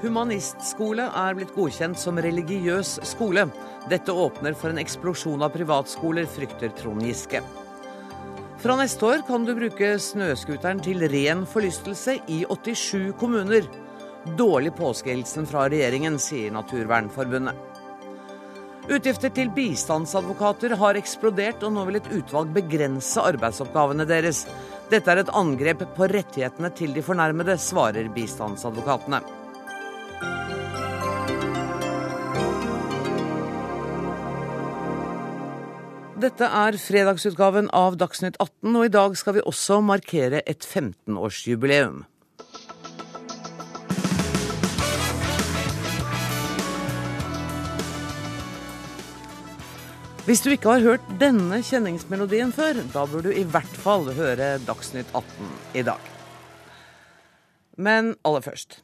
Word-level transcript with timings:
Humanistskole 0.00 1.04
er 1.06 1.36
blitt 1.36 1.52
godkjent 1.54 1.98
som 2.00 2.18
religiøs 2.18 2.96
skole. 3.06 3.44
Dette 3.90 4.12
åpner 4.12 4.56
for 4.58 4.72
en 4.72 4.80
eksplosjon 4.80 5.44
av 5.44 5.52
privatskoler, 5.54 6.26
frykter 6.28 6.72
Trond 6.78 7.04
Giske. 7.04 7.42
Fra 8.60 8.76
neste 8.76 9.06
år 9.06 9.22
kan 9.28 9.46
du 9.46 9.54
bruke 9.56 9.94
snøscooteren 10.02 10.82
til 10.84 11.06
ren 11.12 11.46
forlystelse 11.48 12.18
i 12.28 12.42
87 12.48 13.14
kommuner. 13.20 13.68
Dårlig 14.36 14.74
påskehilsen 14.76 15.48
fra 15.48 15.68
regjeringen, 15.72 16.18
sier 16.20 16.52
Naturvernforbundet. 16.52 17.69
Utgifter 18.90 19.30
til 19.30 19.52
bistandsadvokater 19.54 20.72
har 20.80 20.96
eksplodert, 20.98 21.62
og 21.62 21.76
nå 21.76 21.84
vil 21.86 22.00
et 22.00 22.08
utvalg 22.10 22.50
begrense 22.56 23.22
arbeidsoppgavene 23.22 24.02
deres. 24.08 24.40
Dette 24.90 25.12
er 25.12 25.20
et 25.22 25.30
angrep 25.30 25.84
på 25.94 26.08
rettighetene 26.10 26.72
til 26.74 26.96
de 26.96 27.04
fornærmede, 27.06 27.54
svarer 27.62 28.10
bistandsadvokatene. 28.10 29.22
Dette 36.20 36.50
er 36.50 36.76
fredagsutgaven 36.76 37.70
av 37.70 37.94
Dagsnytt 38.00 38.42
18, 38.42 38.74
og 38.74 38.88
i 38.88 38.94
dag 38.98 39.14
skal 39.16 39.38
vi 39.38 39.46
også 39.46 39.78
markere 39.86 40.42
et 40.50 40.66
15-årsjubileum. 40.66 42.02
Hvis 50.30 50.44
du 50.44 50.52
ikke 50.52 50.70
har 50.70 50.84
hørt 50.84 51.06
denne 51.18 51.56
kjenningsmelodien 51.66 52.52
før, 52.54 52.76
da 52.92 53.02
bør 53.10 53.24
du 53.24 53.32
i 53.34 53.42
hvert 53.50 53.78
fall 53.82 54.04
høre 54.14 54.60
Dagsnytt 54.62 55.10
18 55.10 55.48
i 55.74 55.82
dag. 55.82 56.04
Men 57.74 58.12
aller 58.22 58.44
først. 58.44 58.76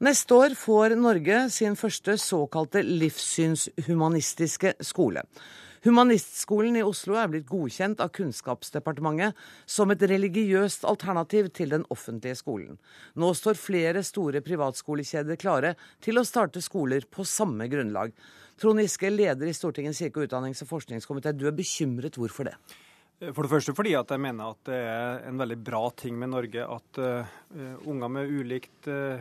Neste 0.00 0.38
år 0.38 0.56
får 0.56 0.94
Norge 0.96 1.42
sin 1.52 1.76
første 1.76 2.16
såkalte 2.16 2.80
livssynshumanistiske 2.86 4.78
skole. 4.80 5.26
Humanistskolen 5.84 6.80
i 6.80 6.86
Oslo 6.86 7.20
er 7.20 7.28
blitt 7.34 7.46
godkjent 7.52 8.00
av 8.00 8.08
Kunnskapsdepartementet 8.16 9.36
som 9.68 9.92
et 9.92 10.08
religiøst 10.08 10.88
alternativ 10.88 11.52
til 11.52 11.76
den 11.76 11.84
offentlige 11.92 12.40
skolen. 12.40 12.80
Nå 13.12 13.34
står 13.36 13.60
flere 13.60 14.00
store 14.08 14.40
privatskolekjeder 14.40 15.36
klare 15.36 15.76
til 16.00 16.16
å 16.16 16.26
starte 16.26 16.64
skoler 16.64 17.04
på 17.12 17.28
samme 17.28 17.68
grunnlag. 17.68 18.16
Trond 18.58 18.82
Giske, 18.82 19.10
leder 19.10 19.46
i 19.46 19.54
Stortingets 19.54 20.00
kirke-, 20.02 20.24
utdannings- 20.26 20.64
og 20.64 20.72
forskningskomité. 20.72 21.30
Du 21.32 21.46
er 21.46 21.54
bekymret. 21.54 22.16
Hvorfor 22.18 22.48
det? 22.48 22.56
For 23.18 23.42
det 23.42 23.50
første 23.50 23.74
fordi 23.74 23.96
at 23.98 24.10
jeg 24.14 24.22
mener 24.22 24.52
at 24.52 24.60
det 24.68 24.76
er 24.78 25.24
en 25.26 25.38
veldig 25.40 25.56
bra 25.66 25.80
ting 25.98 26.14
med 26.18 26.30
Norge 26.30 26.62
at 26.62 27.00
uh, 27.02 27.30
unger 27.90 28.12
med 28.14 28.30
ulikt 28.30 28.86
uh, 28.86 29.18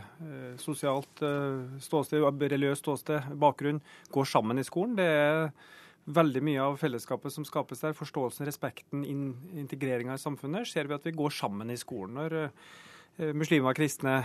sosialt 0.61 1.23
uh, 1.25 1.65
ståsted, 1.81 2.21
religiøst 2.21 2.85
ståsted, 2.85 3.31
bakgrunn, 3.41 3.81
går 4.13 4.29
sammen 4.29 4.61
i 4.61 4.65
skolen. 4.65 4.93
Det 4.99 5.07
er 5.07 5.49
veldig 6.13 6.43
mye 6.45 6.67
av 6.67 6.77
fellesskapet 6.77 7.33
som 7.33 7.45
skapes 7.45 7.81
der, 7.81 7.97
forståelsen, 7.97 8.45
respekten, 8.45 9.01
in 9.05 9.31
integreringa 9.65 10.13
i 10.13 10.21
samfunnet, 10.21 10.69
ser 10.69 10.89
vi 10.89 10.97
at 10.97 11.09
vi 11.09 11.17
går 11.17 11.33
sammen 11.33 11.73
i 11.73 11.77
skolen. 11.81 12.21
Når 12.21 13.33
muslimer, 13.33 13.73
kristne, 13.73 14.19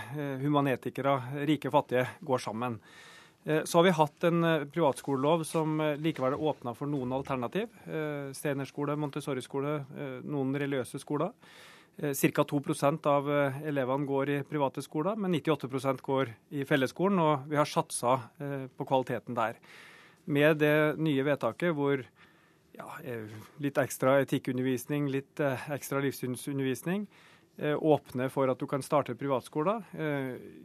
humanetikere, 0.44 1.16
rike 1.48 1.72
og 1.72 1.80
fattige 1.80 2.04
går 2.28 2.44
sammen. 2.44 2.76
Uh, 3.46 3.62
så 3.64 3.78
har 3.78 3.86
vi 3.88 3.94
hatt 3.98 4.26
en 4.28 4.46
privatskolelov 4.72 5.44
som 5.48 5.82
likevel 6.02 6.38
åpna 6.38 6.74
for 6.78 6.90
noen 6.90 7.12
alternativ. 7.16 7.68
Steinerskole, 8.36 8.96
Montessori-skole, 8.96 9.76
noen 10.24 10.56
religiøse 10.58 11.00
skoler. 11.02 11.34
Ca. 11.92 12.44
2% 12.48 13.06
av 13.10 13.26
elevene 13.68 14.08
går 14.08 14.30
i 14.32 14.36
private 14.48 14.80
skoler, 14.80 15.18
men 15.20 15.34
98% 15.36 16.00
går 16.06 16.30
i 16.56 16.64
fellesskolen. 16.64 17.20
Og 17.20 17.50
vi 17.50 17.58
har 17.60 17.68
satsa 17.68 18.14
på 18.78 18.86
kvaliteten 18.88 19.36
der 19.36 19.58
med 20.24 20.62
det 20.62 20.98
nye 21.02 21.24
vedtaket 21.26 21.74
hvor 21.76 22.02
ja, 22.76 22.88
eh, 23.04 23.28
litt 23.62 23.78
ekstra 23.78 24.18
etikkundervisning, 24.22 25.10
litt 25.12 25.40
eh, 25.42 25.68
ekstra 25.74 26.00
livssynsundervisning 26.04 27.06
eh, 27.58 27.76
åpner 27.76 28.32
for 28.32 28.50
at 28.50 28.60
du 28.60 28.66
kan 28.70 28.84
starte 28.84 29.16
privatskoler. 29.18 29.84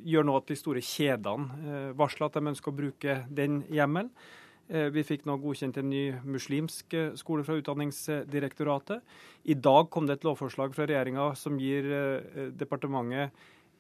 Gjør 0.08 0.28
nå 0.28 0.36
at 0.40 0.50
de 0.52 0.60
store 0.60 0.84
kjedene 0.84 1.94
varsler 1.98 2.30
at 2.30 2.38
de 2.38 2.52
ønsker 2.54 2.74
å 2.74 2.78
bruke 2.78 3.22
den 3.30 3.64
hjemmelen. 3.74 4.12
Vi 4.68 5.00
fikk 5.08 5.22
nå 5.24 5.38
godkjent 5.40 5.78
en 5.80 5.88
ny 5.88 6.10
muslimsk 6.28 6.92
skole 7.16 7.46
fra 7.48 7.56
Utdanningsdirektoratet. 7.56 9.00
I 9.48 9.56
dag 9.56 9.88
kom 9.88 10.10
det 10.10 10.18
et 10.18 10.26
lovforslag 10.28 10.76
fra 10.76 10.84
regjeringa 10.90 11.30
som 11.40 11.56
gir 11.56 11.88
departementet 12.52 13.32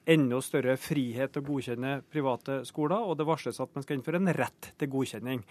enda 0.08 0.40
større 0.44 0.78
frihet 0.80 1.34
til 1.34 1.44
å 1.44 1.48
godkjenne 1.50 1.98
private 2.12 2.62
skoler, 2.68 3.04
og 3.04 3.18
det 3.20 3.28
varsles 3.28 3.60
at 3.60 3.74
man 3.76 3.84
skal 3.84 4.00
innføre 4.00 4.22
en 4.22 4.34
rett 4.38 4.72
til 4.80 4.92
godkjenning. 4.94 5.44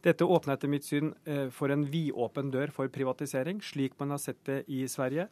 Dette 0.00 0.24
åpner 0.24 0.56
etter 0.56 0.70
mitt 0.72 0.86
syn 0.86 1.12
eh, 1.28 1.48
for 1.52 1.72
en 1.72 1.84
vidåpen 1.84 2.48
dør 2.52 2.72
for 2.72 2.88
privatisering, 2.92 3.60
slik 3.60 3.98
man 4.00 4.14
har 4.14 4.22
sett 4.22 4.40
det 4.48 4.62
i 4.72 4.86
Sverige. 4.88 5.28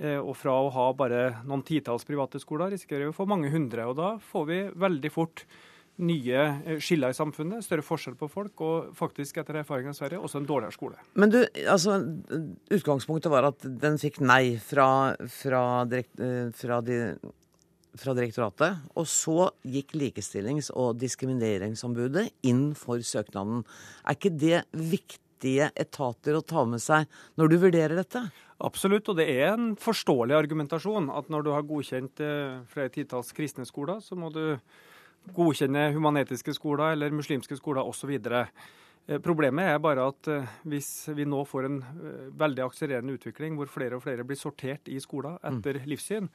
Eh, 0.00 0.16
og 0.16 0.32
fra 0.38 0.54
å 0.56 0.70
ha 0.72 0.86
bare 0.96 1.24
noen 1.44 1.64
titalls 1.66 2.06
private 2.08 2.40
skoler, 2.40 2.72
risikerer 2.72 3.08
vi 3.08 3.12
å 3.12 3.16
få 3.16 3.26
mange 3.28 3.50
hundre. 3.52 3.84
Og 3.90 3.98
da 3.98 4.14
får 4.30 4.46
vi 4.48 4.60
veldig 4.80 5.10
fort 5.12 5.44
nye 6.00 6.44
eh, 6.64 6.78
skiller 6.80 7.12
i 7.12 7.16
samfunnet, 7.16 7.66
større 7.66 7.84
forskjell 7.84 8.16
på 8.16 8.30
folk, 8.32 8.62
og 8.64 8.94
faktisk, 8.96 9.42
etter 9.42 9.60
erfaringen 9.60 9.92
i 9.92 9.98
Sverige, 9.98 10.22
også 10.24 10.40
en 10.40 10.48
dårligere 10.48 10.76
skole. 10.76 11.02
Men 11.20 11.34
du, 11.34 11.42
altså, 11.68 11.98
utgangspunktet 12.72 13.32
var 13.32 13.50
at 13.50 13.66
den 13.82 14.00
fikk 14.00 14.22
nei 14.24 14.56
fra, 14.64 14.88
fra, 15.28 15.66
direkt, 15.90 16.16
fra 16.56 16.80
de 16.86 17.02
fra 17.98 18.14
direktoratet. 18.14 18.84
Og 18.94 19.06
så 19.10 19.48
gikk 19.66 19.96
Likestillings- 19.98 20.70
og 20.78 20.94
diskrimineringsombudet 21.00 22.28
inn 22.46 22.70
for 22.78 23.02
søknaden. 23.02 23.64
Er 24.06 24.16
ikke 24.16 24.30
det 24.30 24.62
viktige 25.40 25.70
etater 25.74 26.36
å 26.36 26.42
ta 26.42 26.64
med 26.64 26.80
seg 26.80 27.06
når 27.36 27.48
du 27.48 27.56
vurderer 27.58 27.96
dette? 27.96 28.30
Absolutt, 28.60 29.08
og 29.08 29.16
det 29.16 29.28
er 29.30 29.54
en 29.54 29.74
forståelig 29.76 30.36
argumentasjon 30.36 31.10
at 31.10 31.30
når 31.30 31.42
du 31.42 31.50
har 31.54 31.62
godkjent 31.64 32.20
eh, 32.20 32.60
flere 32.68 32.90
titalls 32.90 33.32
kristne 33.32 33.64
skoler, 33.64 34.00
så 34.00 34.14
må 34.16 34.30
du 34.30 34.58
godkjenne 35.34 35.92
humanetiske 35.94 36.52
skoler 36.54 36.92
eller 36.92 37.10
muslimske 37.10 37.56
skoler 37.56 37.86
osv. 37.88 38.12
Eh, 39.10 39.18
problemet 39.18 39.66
er 39.66 39.80
bare 39.82 40.04
at 40.06 40.28
eh, 40.30 40.56
hvis 40.70 41.10
vi 41.18 41.26
nå 41.26 41.42
får 41.48 41.66
en 41.66 41.78
eh, 41.82 42.26
veldig 42.38 42.62
akselererende 42.68 43.16
utvikling 43.18 43.56
hvor 43.58 43.70
flere 43.70 43.98
og 43.98 44.04
flere 44.04 44.26
blir 44.26 44.38
sortert 44.38 44.86
i 44.86 45.00
skoler 45.02 45.38
mm. 45.40 45.46
etter 45.50 45.80
livssyn, 45.90 46.30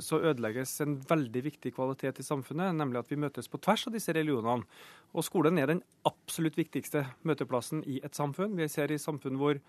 så 0.00 0.16
ødelegges 0.30 0.70
en 0.80 0.94
veldig 1.10 1.40
viktig 1.44 1.74
kvalitet 1.76 2.16
i 2.22 2.24
samfunnet, 2.24 2.72
nemlig 2.72 3.02
at 3.02 3.10
vi 3.10 3.18
møtes 3.20 3.50
på 3.52 3.58
tvers 3.60 3.82
av 3.90 3.92
disse 3.92 4.14
religionene. 4.16 4.64
Og 5.12 5.26
skolen 5.26 5.58
er 5.60 5.68
den 5.68 5.82
absolutt 6.08 6.56
viktigste 6.56 7.02
møteplassen 7.28 7.82
i 7.84 7.98
et 8.06 8.16
samfunn. 8.16 8.54
Vi 8.56 8.70
ser 8.72 8.94
i 8.94 8.96
samfunn 9.02 9.36
hvor 9.36 9.60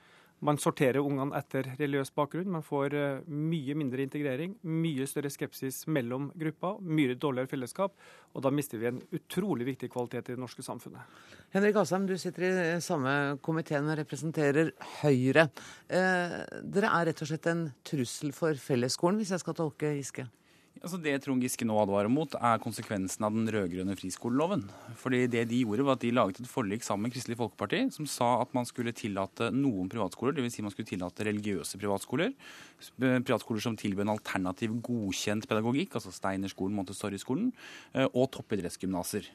man 0.44 0.60
sorterer 0.60 1.00
ungene 1.00 1.36
etter 1.38 1.68
religiøs 1.80 2.12
bakgrunn. 2.16 2.52
Man 2.52 2.66
får 2.66 2.96
eh, 2.98 3.24
mye 3.28 3.76
mindre 3.78 4.04
integrering, 4.04 4.56
mye 4.68 5.08
større 5.10 5.32
skepsis 5.34 5.84
mellom 5.88 6.30
grupper, 6.36 6.82
mye 6.84 7.16
dårligere 7.16 7.52
fellesskap. 7.54 7.96
Og 8.36 8.44
da 8.44 8.52
mister 8.54 8.82
vi 8.82 8.90
en 8.92 9.02
utrolig 9.16 9.68
viktig 9.72 9.90
kvalitet 9.94 10.30
i 10.32 10.36
det 10.36 10.42
norske 10.42 10.66
samfunnet. 10.66 11.04
Henrik 11.56 11.80
Asheim, 11.80 12.08
du 12.10 12.18
sitter 12.20 12.48
i 12.50 12.80
samme 12.84 13.38
komiteen 13.46 13.88
og 13.92 14.00
representerer 14.02 14.74
Høyre. 15.00 15.48
Eh, 15.88 16.40
dere 16.76 16.92
er 16.92 17.12
rett 17.12 17.24
og 17.24 17.32
slett 17.32 17.52
en 17.52 17.70
trussel 17.88 18.36
for 18.36 18.60
fellesskolen, 18.60 19.22
hvis 19.22 19.34
jeg 19.36 19.46
skal 19.46 19.58
tolke 19.58 19.96
Giske? 19.96 20.28
Altså 20.84 20.98
Det 21.02 21.14
Trond 21.24 21.42
Giske 21.42 21.66
nå 21.66 21.76
advarer 21.80 22.12
mot, 22.12 22.34
er 22.36 22.60
konsekvensen 22.62 23.24
av 23.26 23.34
den 23.34 23.48
rød-grønne 23.54 23.96
friskoleloven. 23.98 24.66
Fordi 25.00 25.22
det 25.32 25.46
de 25.50 25.62
gjorde, 25.64 25.86
var 25.88 25.96
at 25.96 26.04
de 26.04 26.12
laget 26.14 26.42
et 26.42 26.50
forlik 26.52 26.84
sammen 26.86 27.08
med 27.08 27.16
Kristelig 27.16 27.38
Folkeparti 27.40 27.80
som 27.96 28.10
sa 28.10 28.28
at 28.44 28.52
man 28.58 28.68
skulle 28.68 28.94
tillate 28.96 29.50
noen 29.56 29.90
privatskoler, 29.92 30.36
dvs. 30.36 30.58
Si 30.58 30.66
man 30.66 30.76
skulle 30.76 30.90
tillate 30.90 31.26
religiøse 31.26 31.80
privatskoler. 31.82 32.36
Privatskoler 33.00 33.64
som 33.64 33.80
tilbød 33.80 34.06
en 34.06 34.14
alternativ 34.18 34.76
godkjent 34.86 35.48
pedagogikk, 35.50 35.96
altså 35.96 36.14
Steinerskolen, 36.14 36.76
Montessori-skolen, 36.78 37.50
eh, 37.96 38.10
og 38.12 38.30
toppidrettsgymnaser. 38.36 39.32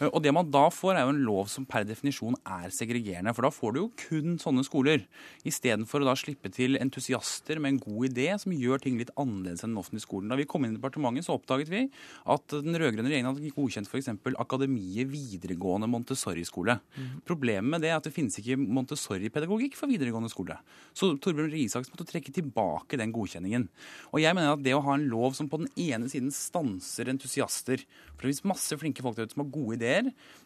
Eh, 0.00 0.08
og 0.08 0.24
det 0.24 0.32
man 0.32 0.48
da 0.50 0.64
får, 0.72 0.96
er 0.96 1.06
jo 1.06 1.14
en 1.14 1.22
lov 1.28 1.52
som 1.52 1.68
per 1.68 1.84
definisjon 1.88 2.38
er 2.40 2.72
segregerende. 2.72 3.36
For 3.36 3.44
da 3.44 3.52
får 3.52 3.76
du 3.76 3.82
jo 3.82 3.90
kun 4.06 4.40
sånne 4.40 4.64
skoler, 4.64 5.04
istedenfor 5.44 6.00
å 6.00 6.10
da 6.10 6.16
slippe 6.16 6.52
til 6.56 6.80
entusiaster 6.80 7.60
med 7.60 7.74
en 7.76 7.82
god 7.84 8.10
idé 8.10 8.32
som 8.40 8.56
gjør 8.56 8.80
ting 8.80 8.96
litt 9.00 9.12
annerledes 9.20 9.66
enn 9.66 9.74
den 9.74 9.82
offentlige 9.84 10.08
skolen. 10.08 10.32
Da 10.32 10.40
vi 10.40 10.48
kom 10.48 10.64
inn 10.64 10.70
inn 10.70 10.78
i 10.78 10.80
departementet, 10.80 11.26
så 11.26 11.36
oppdaget 11.36 11.70
vi 11.70 11.82
at 12.32 12.54
den 12.54 12.78
rød-grønne 12.78 13.10
regjeringen 13.10 13.30
hadde 13.30 13.52
godkjent 13.56 13.90
f.eks. 13.90 14.10
Akademiet 14.40 15.10
videregående 15.10 15.88
Montessori-skole. 15.90 16.78
Mm. 16.96 17.10
Problemet 17.28 17.74
med 17.74 17.84
det 17.84 17.92
er 17.92 17.98
at 17.98 18.06
det 18.06 18.14
finnes 18.14 18.38
ikke 18.40 18.58
Montessori-pedagogikk 18.60 19.76
for 19.78 19.90
videregående 19.90 20.30
skole. 20.32 20.56
Så 20.96 21.12
Torbjørn 21.18 21.50
Røe 21.50 21.64
Isaksen 21.64 21.94
måtte 21.94 22.08
trekke 22.08 22.34
tilbake 22.34 23.00
den 23.00 23.14
godkjenningen. 23.14 23.66
Og 24.14 24.22
jeg 24.22 24.36
mener 24.36 24.54
at 24.54 24.64
det 24.64 24.76
å 24.76 24.82
ha 24.86 24.96
en 24.96 25.08
lov 25.10 25.36
som 25.38 25.50
på 25.50 25.62
den 25.62 25.70
ene 25.80 26.10
siden 26.10 26.30
stanser 26.34 27.10
entusiaster 27.10 27.82
For 28.14 28.24
det 28.24 28.30
finnes 28.30 28.48
masse 28.52 28.76
flinke 28.78 29.04
folk 29.04 29.18
der 29.18 29.28
ute 29.28 29.36
som 29.36 29.44
har 29.44 29.52
gode 29.54 29.78
ideer, 29.78 29.89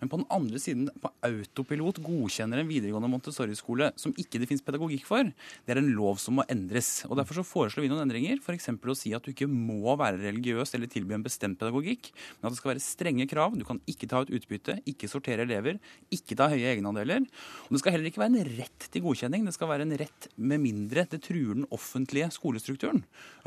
men 0.00 0.10
på 0.10 0.20
den 0.20 0.26
andre 0.34 0.60
siden 0.62 0.90
på 1.00 1.10
autopilot 1.26 2.00
godkjenner 2.04 2.60
en 2.60 2.68
videregående 2.70 3.10
Montessori-skole 3.12 3.90
som 4.00 4.14
ikke 4.20 4.40
det 4.42 4.48
finnes 4.50 4.64
pedagogikk 4.66 5.06
for, 5.08 5.30
det 5.30 5.74
er 5.74 5.80
en 5.80 5.92
lov 5.96 6.20
som 6.22 6.38
må 6.38 6.46
endres. 6.52 7.04
Og 7.08 7.16
Derfor 7.18 7.40
så 7.40 7.46
foreslår 7.46 7.86
vi 7.86 7.92
noen 7.92 8.04
endringer. 8.04 8.42
F.eks. 8.42 8.68
å 8.74 8.98
si 8.98 9.14
at 9.16 9.24
du 9.24 9.32
ikke 9.32 9.48
må 9.50 9.96
være 10.00 10.20
religiøs 10.22 10.74
eller 10.76 10.90
tilby 10.92 11.16
en 11.16 11.24
bestemt 11.24 11.58
pedagogikk, 11.60 12.10
men 12.38 12.48
at 12.48 12.54
det 12.54 12.60
skal 12.60 12.74
være 12.74 12.84
strenge 12.84 13.28
krav. 13.30 13.56
Du 13.58 13.64
kan 13.68 13.80
ikke 13.90 14.10
ta 14.10 14.24
ut 14.24 14.34
utbytte, 14.34 14.78
ikke 14.90 15.10
sortere 15.10 15.46
elever, 15.46 15.80
ikke 16.14 16.36
ta 16.38 16.50
høye 16.52 16.74
egenandeler. 16.74 17.24
Og 17.68 17.76
det 17.76 17.82
skal 17.82 17.96
heller 17.96 18.10
ikke 18.10 18.22
være 18.24 18.34
en 18.34 18.54
rett 18.60 18.88
til 18.90 19.04
godkjenning, 19.06 19.46
det 19.48 19.56
skal 19.56 19.70
være 19.70 19.88
en 19.88 19.96
rett 20.04 20.30
med 20.36 20.62
mindre 20.64 21.06
det 21.14 21.22
truer 21.24 21.54
den 21.54 21.66
offentlige 21.74 22.30
skolestrukturen. 22.34 23.04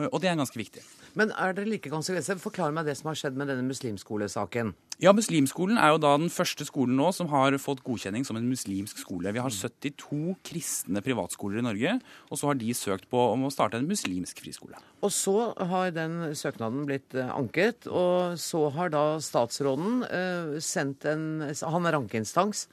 Og 0.10 0.20
det 0.22 0.32
er 0.32 0.40
ganske 0.40 0.60
viktig. 0.60 0.84
Men 1.18 1.34
er 1.36 1.56
dere 1.58 1.70
like 1.70 1.92
konsekvenser? 1.92 2.40
Forklar 2.42 2.76
meg 2.76 2.88
det 2.88 2.98
som 3.00 3.12
har 3.12 3.20
skjedd 3.20 3.38
med 3.40 3.50
denne 3.52 3.66
muslimskolesaken. 3.68 4.74
Ja, 5.02 5.12
Muslimskolen 5.14 5.78
er 5.88 5.96
jo 5.96 6.02
da 6.04 6.14
den 6.20 6.32
første 6.34 6.66
skolen 6.68 6.98
nå 7.00 7.10
som 7.16 7.30
har 7.32 7.56
fått 7.62 7.84
godkjenning 7.86 8.26
som 8.28 8.38
en 8.40 8.50
muslimsk 8.50 9.00
skole. 9.02 9.32
Vi 9.34 9.44
har 9.44 9.54
72 9.54 10.36
kristne 10.48 11.04
privatskoler 11.06 11.62
i 11.62 11.66
Norge, 11.66 11.96
og 12.30 12.40
så 12.40 12.52
har 12.52 12.60
de 12.60 12.76
søkt 12.78 13.08
på 13.12 13.22
om 13.32 13.48
å 13.48 13.54
starte 13.54 13.80
en 13.80 13.88
muslimsk 13.90 14.44
friskole. 14.44 14.80
Og 15.06 15.14
så 15.14 15.52
har 15.72 15.96
den 15.96 16.20
søknaden 16.38 16.86
blitt 16.90 17.16
eh, 17.18 17.32
anket, 17.32 17.88
og 17.88 18.38
så 18.42 18.68
har 18.76 18.94
da 18.94 19.06
statsråden 19.24 20.04
eh, 20.08 20.60
sendt 20.64 21.08
en 21.08 21.26
Han 21.48 21.88
er 21.88 21.98
ankeinstans 21.98 22.68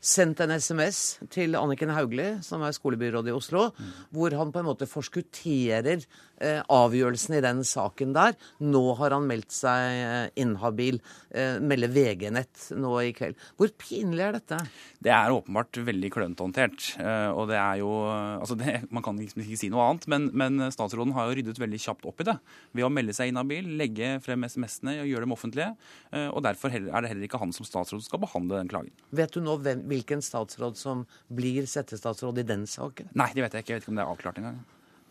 sendt 0.00 0.40
en 0.44 0.54
SMS 0.54 1.18
til 1.34 1.56
Anniken 1.58 1.90
Hauglie, 1.94 2.38
som 2.46 2.62
er 2.62 2.74
skolebyråd 2.76 3.28
i 3.30 3.34
Oslo, 3.34 3.68
mm. 3.74 3.92
hvor 4.14 4.36
han 4.38 4.52
på 4.54 4.62
en 4.62 4.68
måte 4.68 4.88
forskutterer 4.88 6.04
eh, 6.42 6.60
avgjørelsen 6.62 7.38
i 7.38 7.42
den 7.44 7.62
saken 7.66 8.14
der. 8.16 8.36
Nå 8.62 8.82
har 9.00 9.14
han 9.16 9.26
meldt 9.28 9.54
seg 9.54 9.98
eh, 10.04 10.28
inhabil. 10.42 11.00
Eh, 11.30 11.58
melder 11.62 11.92
VG-nett 11.92 12.70
nå 12.78 12.94
i 13.02 13.12
kveld. 13.16 13.38
Hvor 13.58 13.72
pinlig 13.80 14.24
er 14.28 14.38
dette? 14.38 14.60
Det 15.02 15.12
er 15.14 15.34
åpenbart 15.34 15.80
veldig 15.88 16.12
klønete 16.14 16.46
håndtert. 16.46 16.92
Eh, 17.02 17.30
og 17.32 17.50
det 17.50 17.58
er 17.60 17.82
jo 17.82 17.90
Altså, 18.08 18.54
det, 18.58 18.72
man 18.94 19.02
kan 19.02 19.16
liksom 19.18 19.40
ikke 19.42 19.58
si 19.58 19.68
noe 19.72 19.84
annet, 19.88 20.04
men, 20.10 20.28
men, 20.36 20.68
statsråden 20.72 21.12
har 21.16 21.28
jo 21.28 21.36
ryddet 21.38 21.58
veldig 21.60 21.80
kjapt 21.82 22.06
opp 22.08 22.20
i 22.22 22.26
det 22.28 22.34
ved 22.76 22.86
å 22.86 22.90
melde 22.92 23.14
seg 23.16 23.30
inhabil, 23.30 23.66
legge 23.80 24.14
frem 24.24 24.46
SMS-ene 24.46 24.98
og 25.02 25.10
gjøre 25.10 25.26
dem 25.26 25.34
offentlige. 25.34 25.68
Eh, 26.12 26.28
og 26.28 26.44
derfor 26.46 26.72
er 26.72 26.86
det 26.86 27.10
heller 27.10 27.26
ikke 27.26 27.40
han 27.42 27.52
som 27.56 27.66
statsråd 27.66 28.02
som 28.02 28.06
skal 28.06 28.22
behandle 28.22 28.60
den 28.60 28.70
klagen. 28.70 28.92
Vet 29.16 29.34
du 29.34 29.42
nå 29.44 29.58
hvem, 29.64 29.82
hvilken 29.90 30.22
statsråd 30.24 30.78
som 30.78 31.04
blir 31.32 31.66
settestatsråd 31.68 32.42
i 32.42 32.46
den 32.48 32.66
saken? 32.70 33.12
Nei, 33.18 33.30
det 33.34 33.44
vet 33.44 33.56
jeg 33.56 33.66
ikke. 33.66 33.72
Jeg 33.72 33.80
vet 33.80 33.86
ikke 33.86 33.94
om 33.94 34.00
det 34.00 34.04
er 34.04 34.12
avklart 34.14 34.42
engang. 34.42 34.58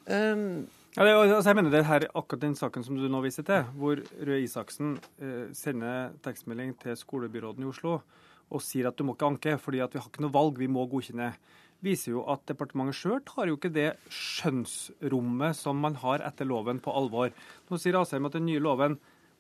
Um, 0.07 0.67
ja, 0.97 1.03
det, 1.05 1.13
altså 1.13 1.51
jeg 1.51 1.57
mener 1.59 1.73
det 1.73 1.83
her, 1.85 2.07
akkurat 2.17 2.41
den 2.41 2.55
saken 2.57 2.85
som 2.85 2.97
du 2.97 3.03
nå 3.11 3.19
viser 3.21 3.45
til, 3.45 3.67
hvor 3.77 3.99
Røe 4.01 4.39
Isaksen 4.41 4.95
eh, 5.21 5.51
sender 5.53 6.15
tekstmelding 6.25 6.71
til 6.81 6.97
skolebyråden 6.97 7.61
i 7.61 7.69
Oslo 7.69 7.99
og 8.47 8.63
sier 8.63 8.87
at 8.89 8.97
du 8.97 9.03
må 9.05 9.13
ikke 9.13 9.27
anke 9.27 9.53
fordi 9.61 9.83
at 9.83 9.93
vi 9.93 10.01
har 10.01 10.07
ikke 10.09 10.23
noe 10.23 10.33
valg, 10.33 10.57
vi 10.57 10.69
må 10.71 10.87
godkjenne, 10.89 11.33
viser 11.85 12.15
jo 12.15 12.23
at 12.31 12.47
departementet 12.49 12.97
sjøl 12.97 13.21
tar 13.27 13.51
jo 13.51 13.59
ikke 13.59 13.73
det 13.75 13.91
skjønnsrommet 14.09 15.59
som 15.59 15.77
man 15.83 15.99
har 16.01 16.23
etter 16.25 16.49
loven, 16.49 16.81
på 16.81 16.95
alvor. 16.97 17.29
Nå 17.69 17.77
sier 17.77 17.99
Asheim 17.99 18.25
at 18.25 18.39
den 18.39 18.47
nye 18.47 18.63
loven, 18.63 18.97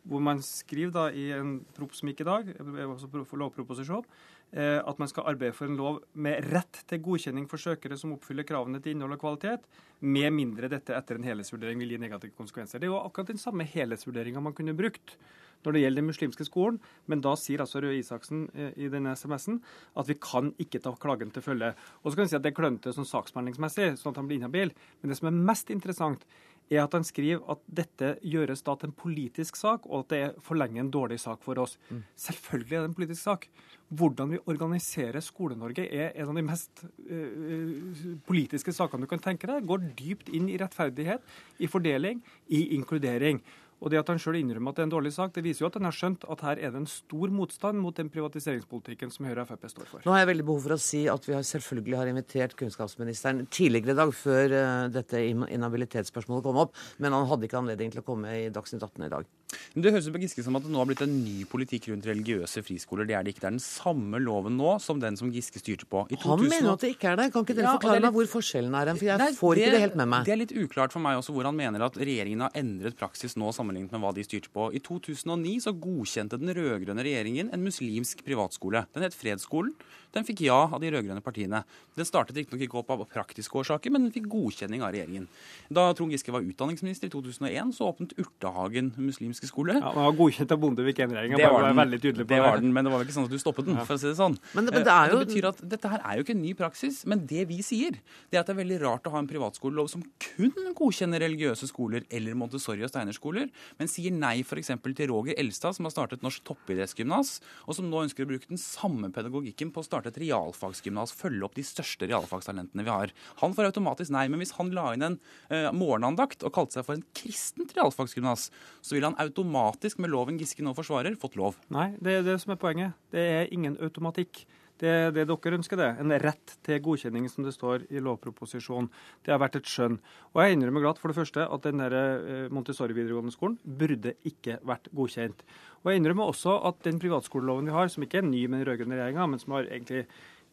hvor 0.07 0.21
man 0.23 0.43
skriver 0.45 0.93
da 0.93 1.07
i 1.09 1.31
en 1.35 1.57
prop 1.73 1.95
som 1.97 2.11
gikk 2.11 2.21
i 2.21 2.27
dag, 2.27 2.51
altså 2.59 3.09
lovproposisjon, 3.39 4.05
Eh, 4.05 4.36
at 4.55 4.99
man 5.01 5.09
skal 5.11 5.25
arbeide 5.27 5.53
for 5.53 5.67
en 5.67 5.75
lov 5.75 5.97
med 6.15 6.45
rett 6.53 6.77
til 6.87 7.01
godkjenning 7.03 7.49
for 7.51 7.59
søkere 7.59 7.97
som 7.99 8.13
oppfyller 8.15 8.47
kravene 8.47 8.79
til 8.79 8.95
innhold 8.95 9.17
og 9.17 9.19
kvalitet, 9.19 9.65
med 9.99 10.31
mindre 10.33 10.69
dette 10.71 10.95
etter 10.95 11.19
en 11.19 11.27
helhetsvurdering 11.27 11.81
vil 11.83 11.91
gi 11.93 11.99
negative 11.99 12.37
konsekvenser. 12.37 12.79
Det 12.79 12.87
er 12.87 12.93
jo 12.93 13.01
akkurat 13.01 13.33
den 13.33 13.41
samme 13.41 13.67
helhetsvurderinga 13.67 14.41
man 14.41 14.55
kunne 14.55 14.77
brukt 14.77 15.17
når 15.65 15.73
det 15.73 15.81
gjelder 15.81 16.01
den 16.01 16.09
muslimske 16.11 16.45
skolen, 16.47 16.79
men 17.09 17.21
da 17.23 17.33
sier 17.39 17.63
altså 17.63 17.81
Røe 17.83 17.97
Isaksen 17.99 18.45
eh, 18.53 18.75
i 18.85 18.89
denne 18.93 19.15
SMS-en 19.17 19.59
at 19.97 20.09
vi 20.09 20.17
kan 20.21 20.51
ikke 20.61 20.81
ta 20.83 20.93
klagen 21.01 21.31
til 21.33 21.43
følge. 21.45 21.73
Og 22.03 22.11
så 22.11 22.15
kan 22.15 22.27
vi 22.27 22.33
si 22.33 22.37
at 22.37 22.45
det 22.45 22.53
er 22.53 22.59
klønete 22.59 22.93
sånn 22.95 23.09
saksbehandlingsmessig, 23.09 23.95
sånn 23.99 24.13
at 24.13 24.21
han 24.21 24.29
blir 24.29 24.39
inhabil. 24.41 24.73
Men 25.01 25.11
det 25.11 25.19
som 25.19 25.31
er 25.31 25.41
mest 25.49 25.73
interessant, 25.73 26.27
er 26.69 26.83
at 26.83 26.95
han 26.97 27.05
skriver 27.07 27.43
at 27.51 27.63
dette 27.79 28.13
gjøres 28.25 28.63
da 28.65 28.75
til 28.75 28.89
en 28.89 28.97
politisk 28.97 29.59
sak, 29.59 29.87
og 29.87 30.05
at 30.05 30.11
det 30.11 30.19
er 30.25 30.37
for 30.43 30.59
lenge 30.59 30.81
en 30.83 30.91
dårlig 30.91 31.19
sak 31.23 31.43
for 31.45 31.59
oss. 31.63 31.77
Mm. 31.89 32.03
Selvfølgelig 32.27 32.77
er 32.77 32.83
det 32.83 32.91
en 32.91 32.97
politisk 32.97 33.23
sak. 33.23 33.47
Hvordan 33.87 34.33
vi 34.33 34.41
organiserer 34.51 35.23
Skole-Norge 35.23 35.85
er 35.87 36.11
en 36.19 36.33
av 36.33 36.35
de 36.35 36.43
mest 36.43 36.83
uh, 36.83 38.01
politiske 38.27 38.73
sakene 38.75 39.07
du 39.07 39.11
kan 39.11 39.23
tenke 39.23 39.47
deg. 39.47 39.63
Går 39.67 39.85
dypt 39.95 40.31
inn 40.35 40.49
i 40.51 40.57
rettferdighet, 40.59 41.23
i 41.63 41.71
fordeling, 41.71 42.19
i 42.51 42.65
inkludering. 42.75 43.39
Og 43.77 43.91
det 43.93 43.99
at 44.01 44.09
han 44.09 44.19
sjøl 44.21 44.39
innrømmer 44.39 44.73
at 44.73 44.79
det 44.79 44.83
er 44.83 44.87
en 44.87 44.93
dårlig 44.95 45.11
sak, 45.13 45.33
det 45.35 45.43
viser 45.45 45.63
jo 45.63 45.69
at 45.69 45.77
han 45.77 45.85
har 45.85 45.95
skjønt 45.95 46.25
at 46.33 46.43
her 46.45 46.57
er 46.57 46.73
det 46.73 46.81
en 46.81 46.89
stor 46.89 47.33
motstand 47.33 47.77
mot 47.81 47.97
den 47.97 48.09
privatiseringspolitikken 48.13 49.13
som 49.13 49.27
Høyre 49.29 49.45
og 49.45 49.51
Frp 49.51 49.67
står 49.69 49.91
for. 49.91 50.05
Nå 50.05 50.15
har 50.15 50.23
jeg 50.23 50.31
veldig 50.31 50.47
behov 50.49 50.63
for 50.65 50.77
å 50.77 50.79
si 50.81 51.03
at 51.11 51.29
vi 51.29 51.35
har 51.37 51.45
selvfølgelig 51.45 51.99
har 51.99 52.11
invitert 52.11 52.57
kunnskapsministeren 52.57 53.45
tidligere 53.53 53.93
i 53.93 53.99
dag, 54.01 54.13
før 54.17 54.55
uh, 54.57 54.87
dette 54.93 55.21
inhabilitetsspørsmålet 55.29 56.47
kom 56.47 56.61
opp, 56.65 56.73
men 56.97 57.13
han 57.13 57.29
hadde 57.29 57.49
ikke 57.49 57.61
anledning 57.61 57.93
til 57.93 58.01
å 58.01 58.07
komme 58.07 58.33
i 58.33 58.47
Dagsnytt 58.53 58.81
18 58.81 59.05
i 59.05 59.13
dag. 59.13 59.29
Det 59.47 59.91
høres 59.93 60.07
ut 60.09 60.15
på 60.15 60.19
Giske 60.19 60.43
som 60.43 60.57
at 60.59 60.65
det 60.65 60.71
nå 60.73 60.79
har 60.81 60.87
blitt 60.89 61.01
en 61.05 61.13
ny 61.23 61.45
politikk 61.47 61.87
rundt 61.91 62.07
religiøse 62.09 62.63
friskoler. 62.67 63.07
Det 63.07 63.15
er 63.15 63.23
det 63.23 63.31
ikke. 63.33 63.43
Det 63.45 63.47
er 63.47 63.55
den 63.55 63.63
samme 63.63 64.19
loven 64.19 64.57
nå 64.59 64.73
som 64.83 64.99
den 64.99 65.15
som 65.19 65.29
Giske 65.31 65.61
styrte 65.61 65.87
på. 65.87 66.03
I 66.11 66.17
2000... 66.17 66.27
Han 66.27 66.43
mener 66.51 66.73
at 66.73 66.83
det 66.83 66.89
ikke 66.95 67.11
er 67.13 67.19
det. 67.21 67.27
Kan 67.31 67.45
ikke 67.45 67.55
dere 67.55 67.69
ja, 67.69 67.75
forklare 67.77 68.01
litt... 68.01 68.07
meg 68.07 68.17
hvor 68.17 68.31
forskjellen 68.33 68.75
er? 68.75 68.91
For 68.97 69.07
jeg 69.07 69.21
Nei, 69.21 69.29
får 69.37 69.53
det, 69.53 69.61
ikke 69.63 69.75
det 69.77 69.83
helt 69.85 69.99
med 70.01 70.11
meg. 70.13 70.27
Det 70.27 70.33
er 70.35 70.41
litt 70.41 70.55
uklart 70.65 70.95
for 70.95 71.05
meg 71.05 71.21
også 71.21 71.35
hvor 71.37 71.47
han 71.47 71.59
mener 71.59 71.85
at 71.87 71.99
regjeringen 72.01 72.43
har 72.43 72.59
endret 72.59 72.99
praksis 72.99 73.37
nå 73.39 73.53
sammenlignet 73.55 73.95
med 73.95 74.03
hva 74.03 74.11
de 74.17 74.25
styrte 74.27 74.51
på. 74.51 74.67
I 74.75 74.83
2009 74.83 75.55
så 75.67 75.75
godkjente 75.87 76.41
den 76.41 76.51
rød-grønne 76.57 77.07
regjeringen 77.07 77.53
en 77.55 77.63
muslimsk 77.63 78.25
privatskole. 78.27 78.83
Den 78.97 79.07
het 79.07 79.15
Fredsskolen. 79.15 79.77
Den 80.15 80.25
fikk 80.27 80.45
ja 80.47 80.57
av 80.65 80.79
de 80.81 80.91
rød-grønne 80.93 81.23
partiene. 81.23 81.63
Den 81.97 82.07
startet 82.07 82.37
riktignok 82.37 82.63
ikke 82.65 82.79
opp 82.81 82.91
av 82.93 83.03
praktiske 83.11 83.59
årsaker, 83.59 83.93
men 83.93 84.07
den 84.07 84.13
fikk 84.15 84.29
godkjenning 84.31 84.83
av 84.85 84.93
regjeringen. 84.95 85.27
Da 85.73 85.89
Trond 85.97 86.13
Giske 86.15 86.33
var 86.33 86.45
utdanningsminister 86.45 87.09
i 87.09 87.13
2001, 87.13 87.73
så 87.77 87.89
åpnet 87.91 88.15
Urtehagen 88.21 88.93
muslimske 88.97 89.49
skole. 89.49 89.77
Ja, 89.79 89.91
Den 89.93 90.07
var 90.07 90.17
godkjent 90.17 90.53
av 90.55 90.61
Bondevik 90.61 91.01
I-regjeringa. 91.03 91.39
Det, 91.39 91.49
var 91.51 91.67
den, 91.67 91.77
veldig 91.81 92.01
tydelig 92.03 92.27
på 92.27 92.33
det. 92.33 92.41
Var 92.45 92.61
den, 92.63 92.73
men 92.75 92.87
det 92.87 92.93
var 92.93 93.01
vel 93.01 93.09
ikke 93.09 93.17
sånn 93.17 93.27
at 93.27 93.35
du 93.35 93.41
stoppet 93.41 93.67
den, 93.69 93.79
for 93.83 93.97
å 93.97 94.01
si 94.01 94.09
det 94.09 94.17
sånn. 94.19 94.37
Men 94.57 94.69
det, 94.69 94.75
men 94.77 94.87
det, 94.87 94.95
er 94.95 95.11
jo... 95.13 95.19
det 95.19 95.29
betyr 95.31 95.49
at 95.51 95.61
dette 95.75 95.91
her 95.93 96.03
er 96.03 96.19
jo 96.19 96.25
ikke 96.25 96.35
en 96.37 96.43
ny 96.43 96.53
praksis. 96.57 97.01
Men 97.09 97.25
det 97.29 97.47
vi 97.51 97.59
sier, 97.65 97.99
det 98.31 98.39
er 98.39 98.43
at 98.43 98.49
det 98.49 98.55
er 98.55 98.61
veldig 98.61 98.79
rart 98.85 99.09
å 99.09 99.13
ha 99.15 99.21
en 99.23 99.29
privatskolelov 99.29 99.91
som 99.91 100.05
kun 100.23 100.73
godkjenner 100.77 101.23
religiøse 101.23 101.69
skoler 101.69 102.07
eller 102.13 102.37
Montessori- 102.37 102.85
og 102.85 102.91
Steinerskoler, 102.91 103.49
men 103.79 103.91
sier 103.91 104.13
nei 104.15 104.39
f.eks. 104.45 104.73
til 104.87 105.11
Roger 105.11 105.37
Elstad, 105.39 105.77
som 105.77 105.87
har 105.87 105.93
startet 105.93 106.23
Norsk 106.25 106.45
toppidrettsgymnas, 106.47 107.37
og 107.65 107.77
som 107.77 107.89
nå 107.89 108.05
ønsker 108.05 108.25
å 108.25 108.31
bruke 108.31 108.49
den 108.49 108.61
samme 108.61 109.09
pedagogikken 109.13 109.73
på 109.73 109.81
å 109.81 109.85
starte 109.87 109.96
et 110.05 110.19
realfagsgymnas, 110.21 111.15
følge 111.17 111.47
opp 111.47 111.57
de 111.57 111.65
største 111.65 112.09
realfagstalentene 112.09 112.85
vi 112.85 112.93
har. 112.93 113.13
Han 113.41 113.55
får 113.57 113.71
automatisk 113.71 114.13
nei, 114.13 114.27
men 114.29 114.43
hvis 114.43 114.53
han 114.59 114.69
la 114.75 114.91
inn 114.93 115.07
en 115.07 115.17
uh, 115.49 115.71
morgenandakt 115.73 116.45
og 116.45 116.53
kalte 116.53 116.77
seg 116.77 116.85
for 116.85 116.99
en 116.99 117.05
kristent 117.17 117.73
realfagsgymnas, 117.77 118.49
så 118.85 118.95
ville 118.95 119.09
han 119.09 119.17
automatisk, 119.23 119.97
med 120.03 120.13
loven 120.13 120.37
Giske 120.37 120.61
nå 120.61 120.75
forsvarer, 120.77 121.17
fått 121.17 121.39
lov. 121.39 121.57
Nei, 121.73 121.89
det 122.03 122.19
er 122.19 122.27
det 122.27 122.37
som 122.43 122.53
er 122.53 122.61
poenget. 122.61 122.97
Det 123.13 123.25
er 123.41 123.53
ingen 123.53 123.79
automatikk. 123.81 124.45
Det 124.77 124.89
er 124.89 125.13
det 125.13 125.25
dere 125.25 125.57
ønsker, 125.57 125.79
det. 125.79 125.89
En 126.01 126.13
rett 126.21 126.53
til 126.65 126.81
godkjenning, 126.85 127.25
som 127.31 127.45
det 127.45 127.55
står 127.55 127.87
i 127.89 128.01
lovproposisjonen. 128.03 128.89
Det 129.25 129.33
har 129.33 129.41
vært 129.41 129.57
et 129.57 129.69
skjønn. 129.69 129.97
Og 130.35 130.41
jeg 130.43 130.57
innrømmer 130.57 130.85
glatt 130.85 131.01
for 131.01 131.09
det 131.09 131.17
første 131.17 131.47
at 131.49 131.65
den 131.65 131.81
eh, 131.87 132.45
Montessori 132.53 132.93
videregående 132.93 133.33
skolen 133.33 133.57
burde 133.63 134.13
ikke 134.29 134.59
vært 134.67 134.91
godkjent. 134.93 135.41
Og 135.81 135.91
jeg 135.91 136.01
innrømmer 136.01 136.29
også 136.29 136.59
at 136.69 136.83
den 136.85 137.01
privatskoleloven 137.01 137.69
vi 137.69 137.77
har, 137.77 137.89
som 137.89 138.05
ikke 138.05 138.21
er 138.21 138.29
ny 138.29 138.45
med 138.45 138.61
den 138.61 138.69
rød-grønne 138.69 138.99
regjeringa, 138.99 139.29
men 139.31 139.41
som 139.41 139.57
har 139.57 139.71
egentlig 139.71 140.05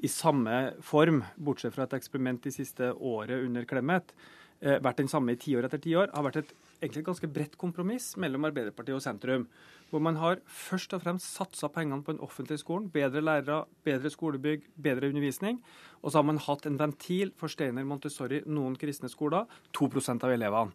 i 0.05 0.11
samme 0.11 0.57
form, 0.85 1.21
bortsett 1.37 1.77
fra 1.77 1.85
et 1.87 1.97
eksperiment 1.97 2.43
de 2.45 2.53
siste 2.55 2.91
året 2.97 3.45
under 3.45 3.69
Clemet, 3.69 4.17
vært 4.65 5.03
den 5.03 5.11
samme 5.13 5.35
i 5.35 5.41
tiår 5.41 5.67
etter 5.69 5.83
tiår, 5.85 6.09
har 6.15 6.25
vært 6.25 6.41
et 6.41 6.55
egentlig 6.85 7.03
et 7.03 7.09
ganske 7.09 7.31
bredt 7.33 7.57
kompromiss 7.61 8.13
mellom 8.21 8.47
Arbeiderpartiet 8.49 8.99
og 8.99 9.05
sentrum. 9.05 9.47
Hvor 9.91 10.03
man 10.03 10.19
har 10.19 10.41
først 10.51 10.95
og 10.97 11.05
fremst 11.05 11.37
satsa 11.37 11.69
pengene 11.73 12.03
på 12.05 12.15
den 12.15 12.23
offentlige 12.25 12.63
skolen. 12.63 12.89
Bedre 12.93 13.23
lærere, 13.23 13.65
bedre 13.87 14.11
skolebygg, 14.11 14.65
bedre 14.83 15.09
undervisning. 15.13 15.61
Og 16.03 16.11
så 16.11 16.19
har 16.19 16.27
man 16.27 16.41
hatt 16.43 16.67
en 16.67 16.79
ventil 16.81 17.33
for 17.39 17.53
Steiner 17.53 17.87
Montessori, 17.87 18.43
noen 18.47 18.77
kristne 18.81 19.11
skoler, 19.13 19.47
2% 19.77 20.27
av 20.27 20.35
elevene. 20.35 20.75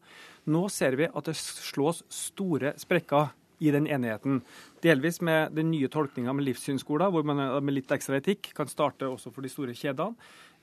Nå 0.49 0.67
ser 0.73 0.97
vi 0.99 1.09
at 1.09 1.29
det 1.29 1.37
slås 1.37 2.03
store 2.13 2.73
sprekker 2.79 3.35
i 3.59 3.73
den 3.75 3.89
enigheten. 3.91 4.39
Delvis 4.83 5.19
med 5.21 5.51
den 5.57 5.71
nye 5.73 5.89
tolkninga 5.91 6.31
med 6.33 6.47
livssynsskoler, 6.47 7.11
hvor 7.11 7.25
man 7.27 7.41
med 7.59 7.75
litt 7.75 7.91
ekstra 7.91 8.21
etikk 8.21 8.53
kan 8.55 8.71
starte 8.71 9.09
også 9.09 9.33
for 9.35 9.43
de 9.43 9.51
store 9.51 9.75
kjedene. 9.75 10.15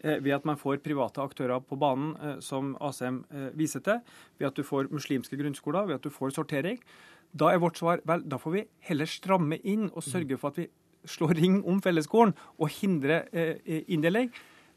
Eh, 0.05 0.19
ved 0.23 0.35
at 0.39 0.47
man 0.49 0.59
får 0.61 0.83
private 0.85 1.23
aktører 1.23 1.61
på 1.61 1.79
banen, 1.81 2.15
eh, 2.17 2.39
som 2.45 2.75
ASM 2.81 3.23
eh, 3.31 3.51
viser 3.59 3.85
til, 3.85 4.01
ved 4.39 4.51
at 4.51 4.57
du 4.57 4.65
får 4.67 4.91
muslimske 4.93 5.39
grunnskoler, 5.39 5.87
ved 5.87 6.01
at 6.01 6.07
du 6.07 6.11
får 6.11 6.35
sortering. 6.37 6.81
Da 7.37 7.53
er 7.53 7.63
vårt 7.63 7.79
svar 7.79 8.03
vel, 8.07 8.25
da 8.25 8.39
får 8.41 8.55
vi 8.55 8.67
heller 8.89 9.09
stramme 9.11 9.61
inn 9.63 9.89
og 9.93 10.05
sørge 10.05 10.39
for 10.41 10.55
at 10.55 10.61
vi 10.63 10.69
slår 11.07 11.37
ring 11.39 11.63
om 11.69 11.81
fellesskolen 11.83 12.35
og 12.59 12.71
hindre 12.81 13.25
eh, 13.33 13.83
inndeling. 13.87 14.31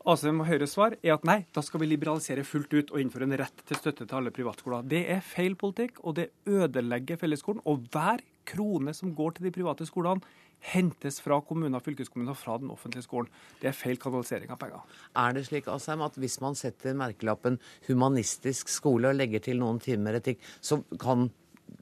ACM 0.07 0.39
og 0.41 0.47
Høyres 0.47 0.73
svar 0.77 0.95
er 1.03 1.13
at 1.17 1.25
nei, 1.27 1.41
da 1.53 1.61
skal 1.65 1.81
vi 1.81 1.89
liberalisere 1.91 2.45
fullt 2.47 2.71
ut 2.71 2.91
og 2.93 3.01
innføre 3.01 3.27
en 3.27 3.35
rett 3.41 3.63
til 3.67 3.77
støtte 3.77 4.05
til 4.05 4.15
alle 4.15 4.31
privatskoler. 4.33 4.85
Det 4.87 5.01
er 5.11 5.25
feil 5.25 5.57
politikk, 5.59 5.99
og 6.07 6.15
det 6.21 6.29
ødelegger 6.47 7.19
fellesskolen. 7.19 7.61
Og 7.67 7.83
hver 7.91 8.23
krone 8.47 8.93
som 8.95 9.11
går 9.15 9.35
til 9.37 9.49
de 9.49 9.55
private 9.59 9.87
skolene, 9.89 10.23
hentes 10.71 11.19
fra 11.23 11.39
kommuner 11.45 11.79
og 11.79 11.85
fylkeskommuner 11.85 12.37
fra 12.37 12.57
den 12.61 12.71
offentlige 12.73 13.05
skolen. 13.05 13.29
Det 13.61 13.71
er 13.71 13.77
feil 13.77 13.99
kanalisering 14.01 14.51
av 14.53 14.59
penger. 14.61 14.97
Er 15.17 15.35
det 15.35 15.45
slik 15.47 15.69
Asheim, 15.71 16.03
at 16.05 16.17
hvis 16.19 16.39
man 16.43 16.57
setter 16.59 16.97
merkelappen 16.97 17.59
humanistisk 17.87 18.71
skole 18.71 19.11
og 19.11 19.19
legger 19.19 19.43
til 19.43 19.61
noen 19.61 19.79
timer 19.83 20.19
etikk, 20.19 20.43
så 20.61 20.81
kan 20.99 21.29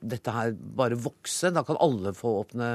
dette 0.02 0.34
her 0.34 0.54
bare 0.54 0.98
vokse? 1.00 1.52
Da 1.54 1.64
kan 1.68 1.80
alle 1.84 2.14
få 2.16 2.34
åpne 2.42 2.68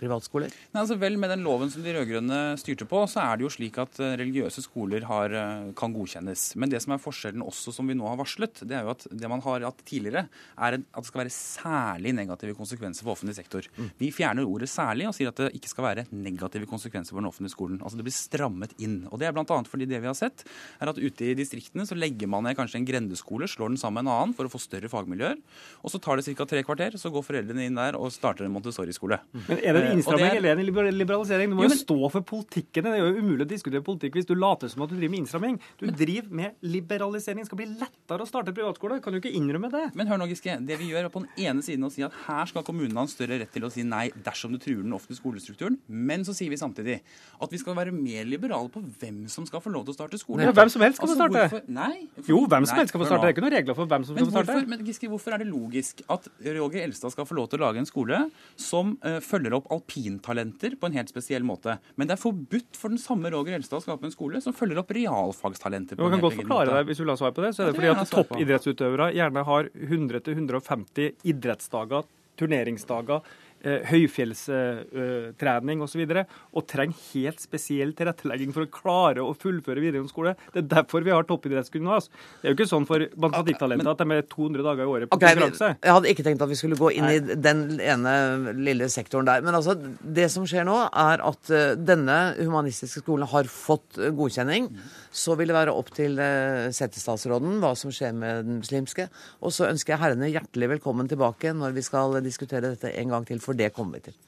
privatskoler? 0.00 0.52
Nei, 0.72 0.82
altså 0.82 0.96
vel, 1.00 1.18
Med 1.20 1.32
den 1.32 1.44
loven 1.44 1.70
som 1.72 1.84
de 1.84 1.94
rød-grønne 1.94 2.40
styrte 2.60 2.86
på, 2.88 3.02
så 3.10 3.22
er 3.24 3.38
det 3.38 3.46
jo 3.46 3.52
slik 3.52 3.78
at 3.82 4.00
eh, 4.00 4.16
religiøse 4.20 4.64
skoler 4.64 5.04
har, 5.08 5.34
eh, 5.36 5.70
kan 5.78 5.94
godkjennes. 5.94 6.54
Men 6.60 6.72
det 6.72 6.82
som 6.84 6.94
er 6.94 7.02
forskjellen 7.02 7.44
også, 7.44 7.74
som 7.76 7.90
vi 7.90 7.96
nå 7.98 8.06
har 8.08 8.18
varslet, 8.20 8.62
det 8.64 8.78
er 8.78 8.86
jo 8.86 8.94
at 8.94 9.06
det 9.10 9.30
man 9.30 9.42
har 9.44 9.66
hatt 9.68 9.84
tidligere, 9.88 10.26
er 10.56 10.78
at 10.78 10.86
det 11.00 11.10
skal 11.10 11.24
være 11.24 11.34
særlig 11.34 12.14
negative 12.16 12.56
konsekvenser 12.58 13.06
for 13.06 13.14
offentlig 13.14 13.36
sektor. 13.38 13.66
Mm. 13.76 13.90
Vi 14.00 14.12
fjerner 14.14 14.48
ordet 14.48 14.70
'særlig' 14.70 15.08
og 15.08 15.16
sier 15.16 15.28
at 15.28 15.40
det 15.40 15.52
ikke 15.58 15.72
skal 15.72 15.86
være 15.88 16.06
negative 16.10 16.66
konsekvenser 16.66 17.14
for 17.14 17.20
den 17.20 17.30
offentlige 17.30 17.56
skolen. 17.56 17.80
Altså 17.82 17.96
Det 17.96 18.06
blir 18.06 18.16
strammet 18.16 18.72
inn. 18.78 19.06
Og 19.10 19.18
Det 19.18 19.28
er 19.28 19.32
bl.a. 19.32 19.44
fordi 19.44 19.88
det 19.88 20.00
vi 20.00 20.10
har 20.10 20.16
sett, 20.16 20.44
er 20.80 20.88
at 20.88 20.98
ute 20.98 21.24
i 21.24 21.34
distriktene 21.34 21.86
så 21.86 21.98
legger 21.98 22.28
man 22.28 22.44
ned 22.44 22.56
kanskje 22.56 22.80
en 22.80 22.88
grendeskole, 22.88 23.48
slår 23.48 23.74
den 23.74 23.80
sammen 23.80 24.04
med 24.04 24.10
en 24.10 24.16
annen 24.16 24.36
for 24.36 24.46
å 24.46 24.52
få 24.52 24.60
større 24.60 24.88
fagmiljøer. 24.88 25.38
Og 25.84 25.92
så 25.92 26.00
tar 26.00 26.16
det 26.16 26.28
ca. 26.36 26.46
tre 26.46 26.59
kvarter, 26.66 26.96
så 27.00 27.10
går 27.12 27.24
foreldrene 27.26 27.66
inn 27.68 27.78
der 27.78 27.96
og 27.98 28.12
starter 28.14 28.46
en 28.46 28.54
Montessori-skole. 28.54 29.20
Men 29.48 29.58
Er 29.58 29.76
det 29.76 29.82
en 29.82 29.88
eh, 29.90 29.94
innstramming 29.96 30.36
eller 30.38 30.60
en 30.60 30.96
liberalisering? 30.96 31.50
Du 31.52 31.58
må 31.58 31.66
jo, 31.66 31.72
men, 31.72 31.80
stå 31.80 31.98
for 32.14 32.26
politikken. 32.26 32.86
Det 32.86 32.92
er 32.96 33.02
jo 33.02 33.20
umulig 33.20 33.46
å 33.46 33.50
diskutere 33.50 33.84
politikk 33.86 34.18
hvis 34.18 34.28
du 34.28 34.34
later 34.38 34.70
som 34.72 34.84
at 34.84 34.92
du 34.92 34.96
driver 34.96 35.14
med 35.14 35.22
innstramming. 35.24 35.58
Du 35.80 35.86
men, 35.86 35.96
driver 35.98 36.36
med 36.40 36.70
liberalisering. 36.76 37.44
Det 37.44 37.50
skal 37.50 37.60
bli 37.62 37.68
lettere 37.72 38.26
å 38.26 38.28
starte 38.28 38.54
privatskole. 38.56 39.00
Kan 39.04 39.16
du 39.16 39.20
ikke 39.20 39.34
innrømme 39.36 39.72
det? 39.72 39.86
Men 39.98 40.10
hør 40.10 40.22
nå, 40.22 40.28
Giske. 40.30 40.58
Det 40.66 40.78
vi 40.80 40.90
gjør 40.92 41.08
er 41.08 41.14
på 41.14 41.24
den 41.24 41.46
ene 41.48 41.64
siden 41.66 41.86
å 41.86 41.92
si 41.92 42.04
at 42.06 42.16
her 42.26 42.50
skal 42.50 42.66
kommunene 42.66 43.00
ha 43.00 43.06
en 43.06 43.12
større 43.12 43.40
rett 43.40 43.52
til 43.54 43.66
å 43.66 43.72
si 43.72 43.84
nei 43.86 44.08
dersom 44.26 44.54
du 44.54 44.60
truer 44.62 44.82
den 44.84 44.96
offentlige 44.96 45.20
skolestrukturen. 45.22 45.78
Men 45.88 46.26
så 46.28 46.36
sier 46.36 46.52
vi 46.52 46.60
samtidig 46.60 47.00
at 47.40 47.52
vi 47.52 47.60
skal 47.60 47.78
være 47.78 47.94
mer 47.94 48.28
liberale 48.28 48.70
på 48.72 48.82
hvem 49.00 49.24
som 49.32 49.46
skal 49.48 49.62
få 49.64 49.72
lov 49.74 49.86
til 49.86 49.94
å 49.94 49.98
starte 49.98 50.20
skole. 50.20 50.44
Ja, 50.46 50.54
hvem 50.56 50.72
som 50.72 50.84
helst 50.84 51.00
skal 51.00 51.08
altså, 51.08 51.18
få 51.18 51.26
starte. 51.26 51.46
Hvorfor? 51.46 51.72
Nei. 51.80 52.06
For, 52.18 52.32
jo, 52.32 52.42
hvem 52.50 52.68
som 52.68 52.80
helst 52.80 52.92
skal 52.94 53.02
få 53.02 53.08
starte. 53.08 53.22
Det 53.24 53.30
er 53.30 53.36
ikke 53.36 53.44
noen 53.46 53.56
regler 53.56 53.78
for 53.78 53.90
hvem 53.90 54.06
som 54.06 54.16
skal 54.16 54.28
få 54.28 54.34
starte. 54.36 54.58
Men 54.70 54.84
Giske, 54.86 55.10
hvorfor 55.10 55.36
er 55.36 55.42
det 55.42 55.48
logisk 55.50 56.02
at 56.10 56.28
Roger 56.56 56.84
Elstad 56.84 57.12
skal 57.14 57.26
få 57.28 57.36
lov 57.38 57.50
til 57.50 57.60
å 57.60 57.66
lage 57.66 57.82
en 57.82 57.88
skole 57.88 58.22
som 58.60 58.94
uh, 59.04 59.18
følger 59.24 59.56
opp 59.56 59.70
alpintalenter 59.74 60.76
på 60.80 60.90
en 60.90 60.96
helt 60.98 61.12
spesiell 61.12 61.46
måte. 61.46 61.76
Men 62.00 62.10
det 62.10 62.16
er 62.16 62.22
forbudt 62.22 62.78
for 62.78 62.92
den 62.92 63.00
samme 63.02 63.32
Roger 63.34 63.58
Elstad 63.58 63.80
å 63.80 63.84
skape 63.84 64.08
en 64.08 64.14
skole 64.14 64.42
som 64.44 64.56
følger 64.56 64.82
opp 64.82 64.94
realfagstalenter. 64.96 65.98
på 65.98 66.06
en 66.06 66.16
helt 66.16 66.20
kan 66.20 66.26
godt 66.28 66.40
forklare 66.42 66.78
deg, 66.78 66.88
Hvis 66.90 67.02
du 67.02 67.04
vil 67.04 67.14
ha 67.14 67.20
svar 67.20 67.36
på 67.36 67.44
det, 67.44 67.52
så 67.56 67.66
er 67.66 67.70
det, 67.70 67.84
ja, 67.84 67.92
det 67.94 68.06
fordi 68.06 68.06
at 68.06 68.16
toppidrettsutøvere 68.16 69.12
gjerne 69.16 69.46
har 69.50 69.70
100-150 69.90 71.30
idrettsdager, 71.34 72.10
turneringsdager 72.40 73.20
eh, 73.20 73.49
høyfjellstrening 73.62 75.82
osv. 75.84 76.00
Og, 76.00 76.16
så 76.16 76.24
og 76.56 76.62
trenger 76.70 76.96
helt 77.12 77.40
spesiell 77.42 77.92
tilrettelegging 77.96 78.54
for 78.56 78.66
å 78.66 78.72
klare 78.72 79.20
å 79.24 79.34
fullføre 79.36 79.82
videregående 79.82 80.12
skole. 80.12 80.34
Det 80.54 80.62
er 80.62 80.68
derfor 80.76 81.00
vi 81.06 81.14
har 81.14 81.24
toppidrettsgymnas. 81.28 82.04
Det 82.40 82.48
er 82.48 82.54
jo 82.54 82.58
ikke 82.58 82.70
sånn 82.70 82.88
for 82.88 82.98
matematikktalenter 83.20 83.90
at 83.92 84.02
de 84.02 84.06
er 84.16 84.22
200 84.30 84.66
dager 84.66 84.84
i 84.84 84.92
året 84.94 85.10
på 85.10 85.18
okay, 85.18 85.34
konkurranse. 85.34 85.68
Jeg 85.76 85.96
hadde 85.96 86.12
ikke 86.14 86.26
tenkt 86.26 86.44
at 86.46 86.52
vi 86.52 86.60
skulle 86.60 86.80
gå 86.80 86.88
inn 86.96 87.06
Nei. 87.06 87.16
i 87.18 87.20
den 87.48 87.60
ene 87.80 88.14
lille 88.58 88.86
sektoren 88.92 89.28
der. 89.28 89.44
Men 89.46 89.58
altså, 89.58 89.72
det 90.00 90.28
som 90.32 90.42
skjer 90.48 90.64
nå, 90.68 90.78
er 90.88 91.24
at 91.26 91.42
uh, 91.52 91.58
denne 91.76 92.18
humanistiske 92.40 93.00
skolen 93.04 93.28
har 93.30 93.50
fått 93.50 94.00
uh, 94.00 94.10
godkjenning. 94.16 94.70
Mm. 94.72 94.96
Så 95.10 95.34
vil 95.38 95.50
det 95.50 95.56
være 95.56 95.74
opp 95.74 95.90
til 95.94 96.18
uh, 96.22 96.70
settestatsråden 96.74 97.58
hva 97.62 97.74
som 97.78 97.90
skjer 97.94 98.14
med 98.16 98.46
den 98.46 98.60
muslimske. 98.62 99.08
Og 99.42 99.54
så 99.54 99.68
ønsker 99.70 99.96
jeg 99.96 100.02
herrene 100.04 100.30
hjertelig 100.30 100.76
velkommen 100.76 101.10
tilbake 101.10 101.54
når 101.56 101.74
vi 101.76 101.86
skal 101.86 102.20
diskutere 102.24 102.72
dette 102.72 102.94
en 102.94 103.16
gang 103.16 103.26
til. 103.26 103.42
For 103.42 103.58
det 103.58 103.72
kommer 103.74 103.98
vi 103.98 104.10
til. 104.10 104.18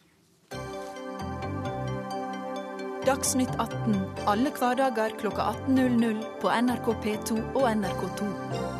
Dagsnytt 3.02 3.50
18 3.58 3.96
alle 4.30 4.52
hverdager 4.54 5.16
klokka 5.18 5.48
18.00 5.66 6.22
på 6.42 6.54
NRK 6.62 6.92
P2 7.02 7.40
og 7.58 7.66
NRK2. 7.72 8.71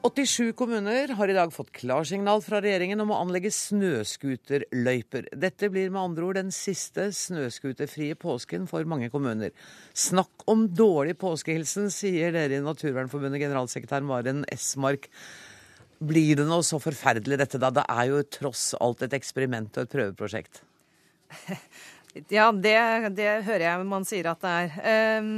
«87 0.00 0.54
kommuner 0.56 1.10
har 1.12 1.28
i 1.28 1.34
dag 1.36 1.50
fått 1.52 1.74
klarsignal 1.76 2.40
fra 2.40 2.62
regjeringen 2.64 3.02
om 3.02 3.10
å 3.12 3.18
anlegge 3.20 3.50
snøscooterløyper. 3.52 5.26
Dette 5.36 5.68
blir 5.68 5.90
med 5.92 6.00
andre 6.00 6.24
ord 6.24 6.38
den 6.38 6.52
siste 6.56 7.10
snøscooterfrie 7.12 8.16
påsken 8.16 8.64
for 8.70 8.88
mange 8.88 9.10
kommuner. 9.12 9.52
Snakk 9.92 10.46
om 10.48 10.64
dårlig 10.72 11.18
påskehilsen, 11.20 11.90
sier 11.92 12.32
dere 12.32 12.56
i 12.56 12.64
Naturvernforbundet, 12.64 13.42
generalsekretær 13.44 14.06
Maren 14.08 14.46
Esmark. 14.48 15.10
Blir 16.00 16.40
det 16.40 16.48
noe 16.48 16.64
så 16.64 16.80
forferdelig 16.80 17.36
dette, 17.42 17.60
da? 17.60 17.68
Det 17.68 17.84
er 17.84 18.08
jo 18.08 18.22
tross 18.40 18.70
alt 18.80 19.04
et 19.04 19.18
eksperiment 19.20 19.76
og 19.76 19.84
et 19.84 19.96
prøveprosjekt. 19.98 20.64
Ja, 22.26 22.48
det, 22.50 22.72
det 23.14 23.28
hører 23.46 23.62
jeg 23.62 23.82
man 23.86 24.02
sier 24.02 24.32
at 24.32 24.40
det 24.42 24.50
er. 24.50 25.20
Um, 25.22 25.28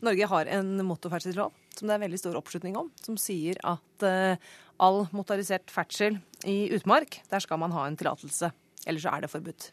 Norge 0.00 0.28
har 0.30 0.48
en 0.48 0.70
motorferdselslov 0.88 1.52
som 1.80 1.88
det 1.88 1.96
er 1.96 2.04
veldig 2.04 2.20
stor 2.20 2.36
oppslutning 2.38 2.76
om, 2.76 2.90
som 3.00 3.16
sier 3.20 3.58
at 3.66 4.04
uh, 4.04 4.50
all 4.80 5.06
motorisert 5.16 5.72
ferdsel 5.72 6.18
i 6.48 6.70
utmark, 6.76 7.22
der 7.32 7.42
skal 7.42 7.60
man 7.60 7.72
ha 7.74 7.86
en 7.88 7.96
tillatelse. 8.00 8.52
Ellers 8.88 9.04
så 9.04 9.12
er 9.12 9.24
det 9.24 9.32
forbudt. 9.32 9.70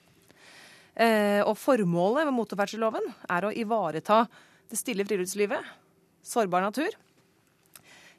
Eh, 0.97 1.41
og 1.45 1.53
formålet 1.61 2.25
med 2.25 2.33
motorferdselloven 2.33 3.05
er 3.29 3.45
å 3.45 3.53
ivareta 3.53 4.23
det 4.67 4.79
stille 4.79 5.05
friluftslivet, 5.07 5.61
sårbar 6.25 6.65
natur. 6.65 6.95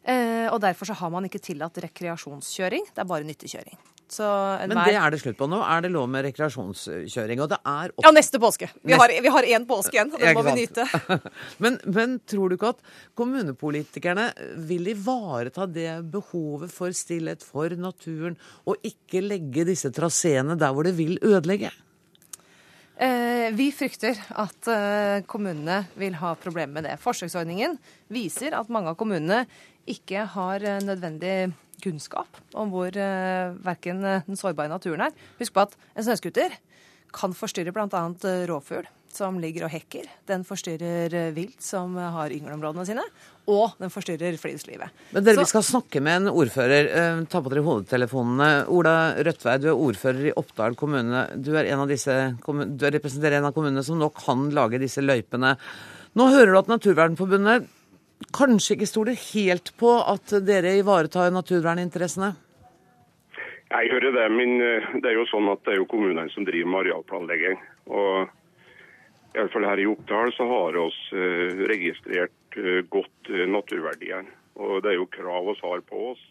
Eh, 0.07 0.47
og 0.49 0.61
derfor 0.63 0.89
så 0.89 0.97
har 1.01 1.11
man 1.13 1.27
ikke 1.27 1.43
tillatt 1.43 1.81
rekreasjonskjøring, 1.85 2.87
det 2.95 3.03
er 3.03 3.11
bare 3.11 3.27
nyttekjøring. 3.29 3.81
Men 4.19 4.79
det 4.87 4.95
er 4.97 5.13
det 5.13 5.21
slutt 5.21 5.39
på 5.39 5.49
nå. 5.51 5.59
Er 5.61 5.85
det 5.85 5.91
lov 5.93 6.07
med 6.11 6.25
rekreasjonskjøring? 6.29 7.43
Og 7.45 7.51
det 7.53 7.59
er 7.61 7.93
Ja, 8.05 8.13
neste 8.15 8.41
påske. 8.43 8.71
Vi 8.83 8.97
har, 8.97 9.13
vi 9.23 9.33
har 9.35 9.49
én 9.49 9.67
påske 9.69 9.99
igjen, 9.99 10.13
og 10.15 10.23
den 10.23 10.37
må 10.39 10.45
vi 10.47 10.55
nyte. 10.63 10.87
men, 11.63 11.81
men, 11.85 12.17
tror 12.29 12.49
du 12.49 12.57
ikke 12.59 12.73
at 12.77 12.81
kommunepolitikerne 13.19 14.31
vil 14.69 14.89
ivareta 14.95 15.67
det 15.69 15.91
behovet 16.13 16.73
for 16.73 16.95
stillhet, 16.97 17.45
for 17.45 17.75
naturen, 17.77 18.39
og 18.65 18.81
ikke 18.87 19.23
legge 19.25 19.67
disse 19.69 19.93
traseene 19.95 20.57
der 20.59 20.73
hvor 20.73 20.89
det 20.89 20.97
vil 20.99 21.19
ødelegge? 21.23 21.73
Eh, 22.99 23.53
vi 23.55 23.69
frykter 23.71 24.19
at 24.43 24.69
eh, 24.73 25.21
kommunene 25.31 25.85
vil 26.01 26.17
ha 26.19 26.33
problemer 26.35 26.81
med 26.81 26.89
det. 26.89 26.97
Forsøksordningen 26.99 27.77
viser 28.11 28.57
at 28.59 28.71
mange 28.75 28.91
av 28.91 28.99
kommunene 28.99 29.45
ikke 29.87 30.25
har 30.35 30.65
eh, 30.67 30.81
nødvendig 30.83 31.53
kunnskap 31.83 32.41
om 32.59 32.73
hvor 32.73 32.95
verken 33.65 34.03
den 34.03 34.39
sårbare 34.39 34.73
naturen 34.73 35.07
er. 35.09 35.17
Husk 35.39 35.55
på 35.57 35.65
at 35.67 35.77
en 35.95 36.07
snøscooter 36.07 36.57
kan 37.15 37.35
forstyrre 37.37 37.73
bl.a. 37.75 38.05
rovfugl 38.51 38.89
som 39.15 39.39
ligger 39.41 39.67
og 39.67 39.73
hekker. 39.73 40.07
Den 40.29 40.45
forstyrrer 40.47 41.15
eh, 41.17 41.31
vilt 41.37 41.63
som 41.65 41.97
har 41.99 42.33
yngleområdene 42.35 42.87
sine. 42.89 43.05
Og 43.49 43.79
den 43.81 43.93
forstyrrer 43.93 44.37
friluftslivet. 44.41 44.93
Men 45.15 45.25
dere, 45.25 45.39
Så... 45.39 45.47
Vi 45.47 45.53
skal 45.55 45.67
snakke 45.71 46.03
med 46.05 46.21
en 46.21 46.33
ordfører. 46.33 46.91
Eh, 47.01 47.23
ta 47.31 47.43
på 47.43 47.53
dere 47.53 47.65
hodetelefonene. 47.67 48.51
Ola 48.75 48.95
Rødtvei, 49.17 49.57
du 49.63 49.71
er 49.73 49.85
ordfører 49.89 50.31
i 50.31 50.35
Oppdal 50.37 50.77
kommune. 50.79 51.25
Du, 51.37 51.55
er 51.57 51.71
en 51.73 51.85
av 51.87 51.91
disse, 51.91 52.15
du 52.45 52.87
representerer 52.89 53.41
en 53.41 53.49
av 53.51 53.57
kommunene 53.57 53.85
som 53.87 53.99
nå 54.01 54.11
kan 54.17 54.49
lage 54.55 54.83
disse 54.83 55.05
løypene. 55.05 55.57
Nå 56.19 56.31
hører 56.35 56.53
du 56.53 56.61
at 56.61 56.73
Naturvernforbundet 56.73 57.69
kanskje 58.35 58.77
ikke 58.77 58.91
stoler 58.91 59.19
helt 59.33 59.73
på 59.79 59.95
at 60.03 60.35
dere 60.47 60.77
ivaretar 60.81 61.33
naturverninteressene? 61.35 62.35
Jeg 63.69 63.91
hører 63.93 64.15
det, 64.17 64.27
men 64.33 64.63
eh, 64.65 64.87
det 65.03 65.11
er 65.11 65.19
jo 65.19 65.29
sånn 65.29 65.51
at 65.53 65.61
det 65.67 65.75
er 65.75 65.83
jo 65.83 65.91
kommunene 65.91 66.31
som 66.33 66.47
driver 66.49 66.71
med 66.73 66.87
arealplanlegging. 66.87 67.59
Og 67.93 68.31
i 69.35 69.43
alle 69.43 69.53
fall 69.53 69.69
her 69.69 69.83
i 69.83 69.87
Oppdal 69.91 70.33
så 70.37 70.47
har 70.49 70.79
vi 70.79 70.87
eh, 71.21 71.61
registrert 71.69 72.57
eh, 72.57 72.81
godt 72.89 73.33
naturverdiene. 73.53 74.33
Og 74.59 74.81
det 74.83 74.95
er 74.95 74.97
jo 74.99 75.11
krav 75.13 75.51
vi 75.51 75.55
har 75.61 75.85
på 75.87 76.01
oss 76.15 76.23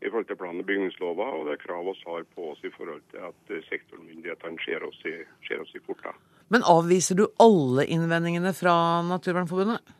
i 0.00 0.08
forhold 0.08 0.26
til 0.28 0.38
plan- 0.40 0.58
og 0.58 0.66
bygningslova, 0.66 1.28
og 1.36 1.46
det 1.46 1.54
er 1.54 1.60
krav 1.62 1.84
vi 1.86 1.94
har 2.08 2.24
på 2.34 2.48
oss 2.52 2.64
i 2.64 2.72
forhold 2.72 3.04
til 3.12 3.28
at 3.28 3.52
sektormyndighetene 3.68 4.58
ser 4.64 4.82
oss 4.88 4.98
i, 5.08 5.14
ser 5.46 5.62
oss 5.62 5.70
i 5.76 5.84
korta. 5.84 6.16
Men 6.52 6.66
avviser 6.66 7.18
du 7.18 7.26
alle 7.42 7.86
innvendingene 7.92 8.52
fra 8.56 8.74
Naturvernforbundet? 9.06 9.94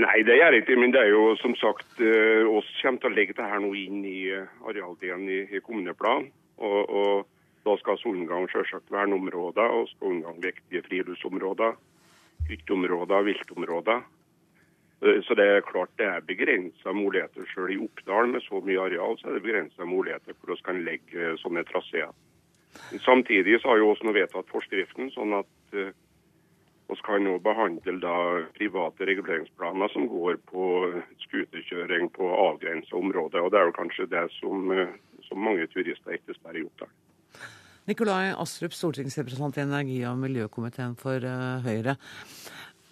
Nei, 0.00 0.22
det 0.24 0.38
gjør 0.38 0.54
jeg 0.56 0.62
ikke. 0.64 0.78
Men 0.80 0.94
det 0.94 1.02
er 1.02 1.10
jo 1.12 1.34
som 1.36 1.54
sagt 1.60 2.00
oss 2.00 2.68
kommer 2.80 3.02
til 3.02 3.10
å 3.10 3.12
legge 3.12 3.36
dette 3.36 3.60
nå 3.60 3.74
inn 3.76 4.00
i 4.08 4.32
arealdelen 4.32 5.28
i, 5.28 5.42
i 5.52 5.60
kommuneplanen. 5.60 6.30
Og, 6.62 6.80
og 6.88 7.28
Da 7.62 7.76
skal 7.78 8.00
unngå 8.10 8.40
selvsagt 8.50 8.90
verneområder 8.90 9.70
og 9.70 9.84
skal 9.92 10.16
unngå 10.16 10.32
viktige 10.42 10.82
friluftsområder, 10.88 11.76
hytteområder, 12.48 13.22
viltområder. 13.28 14.02
Eh, 15.02 15.20
Så 15.22 15.34
det 15.34 15.46
er 15.46 15.60
klart 15.60 15.94
det 15.98 16.06
er 16.06 16.26
begrensa 16.26 16.92
muligheter. 16.92 17.46
Selv 17.54 17.70
i 17.70 17.78
Oppdal 17.78 18.28
med 18.34 18.42
så 18.42 18.60
mye 18.60 18.80
areal, 18.80 19.18
så 19.18 19.28
er 19.28 19.34
det 19.34 19.46
begrensa 19.46 19.84
muligheter 19.84 20.34
for 20.34 20.54
vi 20.54 20.62
kan 20.66 20.84
legge 20.84 21.18
eh, 21.18 21.38
sånne 21.38 21.64
traseer. 21.70 22.10
Samtidig 23.04 23.60
så 23.60 23.68
har 23.68 23.78
jo 23.78 23.90
også 23.92 24.12
vedtatt 24.12 24.48
forskriften, 24.50 25.10
sånn 25.14 25.34
at 25.38 25.76
eh, 25.76 25.94
vi 26.92 27.04
kan 27.06 27.28
òg 27.30 27.42
behandle 27.44 27.94
da 28.02 28.16
private 28.56 29.06
reguleringsplaner 29.08 29.92
som 29.92 30.08
går 30.10 30.38
på 30.50 30.66
skuterkjøring 31.24 32.10
på 32.16 32.28
avgrensa 32.28 32.98
områder. 32.98 33.42
Og 33.42 33.52
det 33.52 33.60
er 33.60 33.68
jo 33.68 33.76
kanskje 33.78 34.08
det 34.12 34.26
som, 34.38 34.70
eh, 34.72 34.92
som 35.28 35.38
mange 35.38 35.66
turister 35.72 36.18
etterspør 36.18 36.58
i 36.60 36.64
Oppdal. 36.66 36.92
Nikolai 37.88 38.34
Astrup, 38.38 38.72
stortingsrepresentant 38.72 39.56
i 39.56 39.64
energi- 39.64 40.04
og 40.06 40.18
miljøkomiteen 40.18 40.96
for 40.96 41.16
eh, 41.16 41.62
Høyre. 41.64 41.96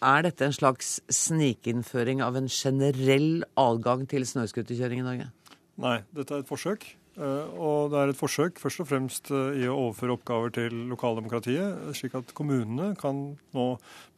Er 0.02 0.22
dette 0.22 0.46
en 0.46 0.56
slags 0.56 1.00
snikinnføring 1.12 2.22
av 2.24 2.36
en 2.36 2.48
generell 2.48 3.44
adgang 3.56 4.08
til 4.08 4.24
snøscooterkjøring 4.24 5.02
i 5.02 5.06
Norge? 5.06 5.30
Nei, 5.76 6.00
dette 6.16 6.34
er 6.34 6.40
et 6.40 6.48
forsøk. 6.48 6.99
Eh, 7.18 7.46
Og 7.58 7.90
det 7.92 7.98
er 8.00 8.12
et 8.12 8.18
forsøk 8.18 8.60
først 8.60 8.82
og 8.82 8.88
fremst 8.90 9.30
eh, 9.34 9.62
i 9.62 9.66
å 9.70 9.76
overføre 9.86 10.14
oppgaver 10.16 10.52
til 10.56 10.76
lokaldemokratiet, 10.90 11.90
slik 11.96 12.16
at 12.18 12.34
kommunene 12.36 12.92
kan 13.00 13.22
nå 13.56 13.66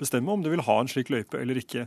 bestemme 0.01 0.35
om 0.35 0.43
de 0.45 0.53
vil 0.53 0.65
ha 0.67 0.77
en 0.81 0.91
slik 0.91 1.13
løype 1.13 1.41
eller 1.41 1.61
ikke. 1.61 1.87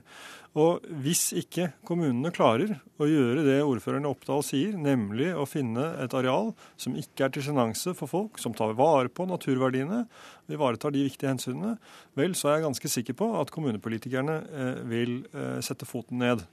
Og 0.56 0.86
hvis 1.04 1.28
ikke 1.36 1.68
kommunene 1.88 2.32
klarer 2.36 2.78
å 3.02 3.10
gjøre 3.10 3.44
det 3.44 3.58
ordføreren 3.66 4.08
i 4.08 4.12
Oppdal 4.14 4.46
sier, 4.48 4.78
nemlig 4.80 5.34
å 5.36 5.44
finne 5.50 5.90
et 6.04 6.16
areal 6.16 6.54
som 6.80 6.96
ikke 6.96 7.28
er 7.28 7.36
til 7.36 7.44
sjenanse 7.50 7.92
for 7.98 8.12
folk, 8.12 8.40
som 8.40 8.56
tar 8.56 8.78
vare 8.80 9.12
på 9.12 9.28
naturverdiene, 9.28 10.06
ivaretar 10.48 10.96
de 10.96 11.04
viktige 11.04 11.34
hensynene, 11.34 11.76
vel, 12.16 12.38
så 12.40 12.50
er 12.50 12.58
jeg 12.60 12.68
ganske 12.70 12.94
sikker 12.96 13.20
på 13.20 13.30
at 13.42 13.52
kommunepolitikerne 13.52 14.40
eh, 14.48 14.82
vil 14.88 15.20
sette 15.66 15.88
foten 15.90 16.24
ned. 16.24 16.48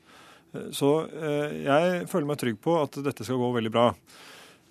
Så 0.76 0.88
jeg 1.08 2.02
føler 2.10 2.26
meg 2.28 2.36
trygg 2.42 2.58
på 2.60 2.74
at 2.82 2.98
dette 3.00 3.24
skal 3.24 3.38
gå 3.40 3.46
veldig 3.54 3.70
bra. 3.72 3.86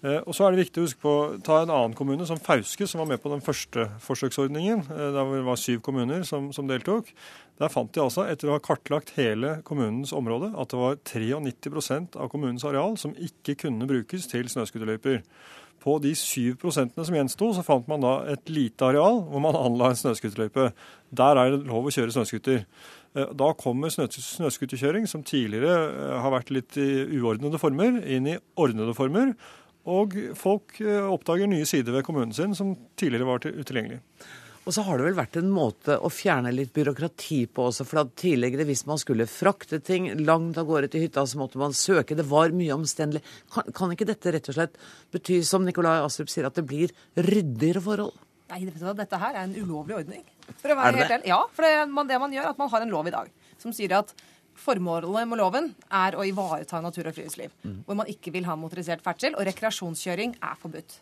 Eh, 0.04 0.18
Og 0.26 0.34
så 0.34 0.48
er 0.48 0.52
det 0.56 0.64
viktig 0.66 0.82
å 0.82 0.86
huske 0.88 1.02
på 1.04 1.44
ta 1.46 1.60
en 1.62 1.70
annen 1.70 1.94
kommune 1.94 2.26
som 2.26 2.40
Fauske, 2.42 2.88
som 2.90 3.00
var 3.04 3.08
med 3.12 3.22
på 3.22 3.30
den 3.30 3.42
første 3.46 3.86
forsøksordningen. 4.02 4.80
eh, 4.90 5.12
det 5.14 5.44
var 5.46 5.56
syv 5.62 5.82
kommuner 5.86 6.24
som, 6.26 6.52
som 6.54 6.68
deltok. 6.68 7.12
Der 7.62 7.70
fant 7.70 7.92
de 7.94 8.02
altså, 8.02 8.26
etter 8.26 8.50
å 8.50 8.56
ha 8.58 8.60
kartlagt 8.60 9.12
hele 9.16 9.62
kommunens 9.64 10.12
område, 10.12 10.54
at 10.58 10.70
det 10.74 10.80
var 10.82 10.96
93% 11.06 12.16
av 12.18 12.30
kommunens 12.34 12.66
areal 12.66 12.98
som 12.98 13.14
ikke 13.14 13.56
kunne 13.68 13.86
brukes 13.86 14.26
til 14.32 14.50
snøscooterløyper. 14.50 15.22
På 15.82 15.96
de 16.02 16.12
7 16.14 16.56
prosentene 16.62 17.06
som 17.06 17.16
gjensto, 17.16 17.52
så 17.58 17.64
fant 17.66 17.88
man 17.90 18.02
da 18.02 18.16
et 18.30 18.50
lite 18.54 18.86
areal 18.86 19.22
hvor 19.30 19.42
man 19.42 19.56
anla 19.58 19.90
en 19.94 19.98
snøscooterløype. 20.02 20.72
Der 21.14 21.38
er 21.42 21.54
det 21.56 21.64
lov 21.70 21.86
å 21.90 21.94
kjøre 21.94 22.14
snøscooter. 22.14 22.66
Eh, 23.16 23.26
Da 23.38 23.54
kommer 23.54 23.90
snø- 23.94 24.10
snøscooterkjøring, 24.10 25.08
som 25.10 25.22
tidligere 25.24 26.20
har 26.22 26.32
vært 26.34 26.50
litt 26.54 26.78
i 26.78 27.06
uordnede 27.22 27.60
former, 27.60 28.02
inn 28.06 28.28
i 28.28 28.38
ordnede 28.58 28.94
former. 28.96 29.34
Og 29.90 30.14
folk 30.38 30.78
eh, 30.84 31.02
oppdager 31.10 31.50
nye 31.50 31.66
sider 31.66 31.96
ved 31.96 32.06
kommunen 32.06 32.34
sin 32.38 32.54
som 32.58 32.76
tidligere 33.00 33.26
var 33.26 33.40
til- 33.42 33.58
utilgjengelig. 33.58 34.02
Og 34.62 34.76
så 34.76 34.84
har 34.86 35.00
det 35.02 35.08
vel 35.08 35.16
vært 35.18 35.40
en 35.40 35.48
måte 35.50 35.96
å 35.98 36.10
fjerne 36.14 36.52
litt 36.54 36.70
byråkrati 36.76 37.48
på 37.50 37.64
også. 37.72 37.82
For 37.90 38.04
at 38.04 38.12
tidligere, 38.22 38.62
hvis 38.70 38.84
man 38.86 39.00
skulle 39.02 39.26
frakte 39.26 39.80
ting 39.82 40.06
langt 40.22 40.60
av 40.62 40.68
gårde 40.70 40.92
til 40.94 41.02
hytta, 41.08 41.24
så 41.26 41.40
måtte 41.42 41.58
man 41.58 41.74
søke. 41.74 42.14
Det 42.16 42.28
var 42.30 42.54
mye 42.54 42.76
omstendelig. 42.76 43.24
Kan, 43.50 43.72
kan 43.74 43.90
ikke 43.96 44.06
dette 44.06 44.36
rett 44.36 44.52
og 44.54 44.60
slett 44.60 44.78
bety, 45.12 45.40
som 45.50 45.66
Nikolai 45.66 45.96
Astrup 46.06 46.30
sier, 46.30 46.46
at 46.46 46.54
det 46.62 46.68
blir 46.70 46.94
ryddigere 47.18 47.82
forhold? 47.82 48.14
Nei, 48.52 48.62
vet 48.68 48.78
du 48.78 48.86
hva, 48.86 48.94
dette 49.02 49.18
her 49.18 49.34
er 49.34 49.48
en 49.48 49.58
ulovlig 49.58 49.96
ordning. 50.04 50.22
For 50.62 50.70
å 50.70 50.76
Er 50.76 50.78
være 50.84 50.92
det 50.94 51.00
helt 51.02 51.10
det? 51.10 51.18
ærlig. 51.24 51.32
Ja, 51.34 51.42
for 51.58 51.66
det 51.66 51.74
man, 51.98 52.08
det 52.14 52.20
man 52.22 52.34
gjør, 52.38 52.46
er 52.46 52.54
at 52.54 52.62
man 52.62 52.70
har 52.76 52.86
en 52.86 52.94
lov 52.94 53.08
i 53.10 53.16
dag 53.18 53.34
som 53.58 53.74
sier 53.74 53.98
at 53.98 54.14
formålet 54.62 55.28
med 55.30 55.40
loven 55.42 55.72
er 55.90 56.18
å 56.18 56.26
ivareta 56.28 56.82
natur 56.84 57.10
og 57.10 57.16
friluftsliv. 57.18 57.54
Hvor 57.88 57.98
man 57.98 58.10
ikke 58.12 58.34
vil 58.36 58.48
ha 58.50 58.58
motorisert 58.60 59.04
ferdsel, 59.06 59.36
og 59.36 59.46
rekreasjonskjøring 59.50 60.38
er 60.38 60.60
forbudt. 60.62 61.00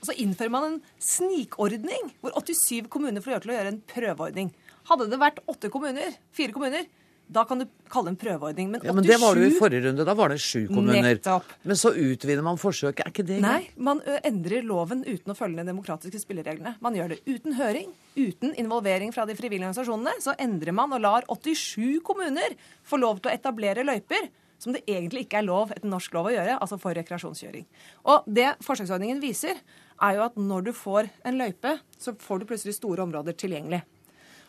Og 0.00 0.08
så 0.08 0.16
innfører 0.22 0.52
man 0.52 0.68
en 0.68 0.78
snikordning 1.00 2.12
hvor 2.20 2.36
87 2.36 2.90
kommuner 2.92 3.24
får 3.24 3.36
gjøre 3.36 3.44
til 3.44 3.52
å 3.52 3.56
gjøre 3.56 3.72
en 3.72 3.82
prøveordning. 3.94 4.52
Hadde 4.90 5.08
det 5.10 5.18
vært 5.22 5.42
åtte 5.50 5.70
kommuner, 5.72 6.18
fire 6.36 6.54
kommuner, 6.54 6.86
da 7.26 7.42
kan 7.44 7.58
du 7.58 7.66
kalle 7.90 8.10
det 8.10 8.14
en 8.14 8.18
prøveordning. 8.20 8.70
Men 8.70 8.80
87 8.80 8.86
Ja, 8.86 8.94
men 8.94 9.06
det 9.06 9.18
var 9.20 9.34
det 9.34 9.42
jo 9.42 9.50
i 9.50 9.58
forrige 9.58 9.82
runde. 9.88 10.06
Da 10.06 10.14
var 10.14 10.30
det 10.30 10.38
sju 10.42 10.68
kommuner. 10.68 11.02
Nettopp. 11.02 11.50
Men 11.66 11.78
så 11.80 11.90
utvider 11.90 12.44
man 12.46 12.60
forsøket. 12.60 13.02
Er 13.02 13.12
ikke 13.12 13.26
det 13.26 13.40
Nei, 13.42 13.60
man 13.76 14.00
endrer 14.22 14.66
loven 14.66 15.02
uten 15.06 15.34
å 15.34 15.36
følge 15.38 15.60
de 15.60 15.66
demokratiske 15.72 16.22
spillereglene. 16.22 16.76
Man 16.84 16.96
gjør 16.98 17.14
det 17.14 17.20
uten 17.26 17.58
høring, 17.58 17.90
uten 18.14 18.54
involvering 18.54 19.14
fra 19.14 19.26
de 19.26 19.36
frivillige 19.38 19.66
organisasjonene. 19.68 20.16
Så 20.22 20.36
endrer 20.38 20.76
man 20.76 20.94
og 20.94 21.02
lar 21.02 21.26
87 21.26 21.98
kommuner 22.06 22.54
få 22.86 23.00
lov 23.02 23.20
til 23.20 23.32
å 23.32 23.36
etablere 23.36 23.86
løyper 23.86 24.30
som 24.58 24.72
det 24.72 24.86
egentlig 24.88 25.26
ikke 25.26 25.42
er 25.42 25.48
lov 25.48 25.74
etter 25.74 25.90
norsk 25.90 26.14
lov 26.16 26.30
å 26.30 26.32
gjøre, 26.32 26.54
altså 26.62 26.78
for 26.80 26.96
rekreasjonskjøring. 26.96 27.66
Og 28.08 28.24
det 28.38 28.54
forsøksordningen 28.64 29.20
viser, 29.20 29.58
er 30.00 30.16
jo 30.16 30.24
at 30.24 30.38
når 30.40 30.68
du 30.68 30.72
får 30.76 31.10
en 31.28 31.36
løype, 31.40 31.76
så 32.00 32.14
får 32.20 32.40
du 32.40 32.48
plutselig 32.48 32.76
store 32.78 33.04
områder 33.04 33.36
tilgjengelig. 33.36 33.82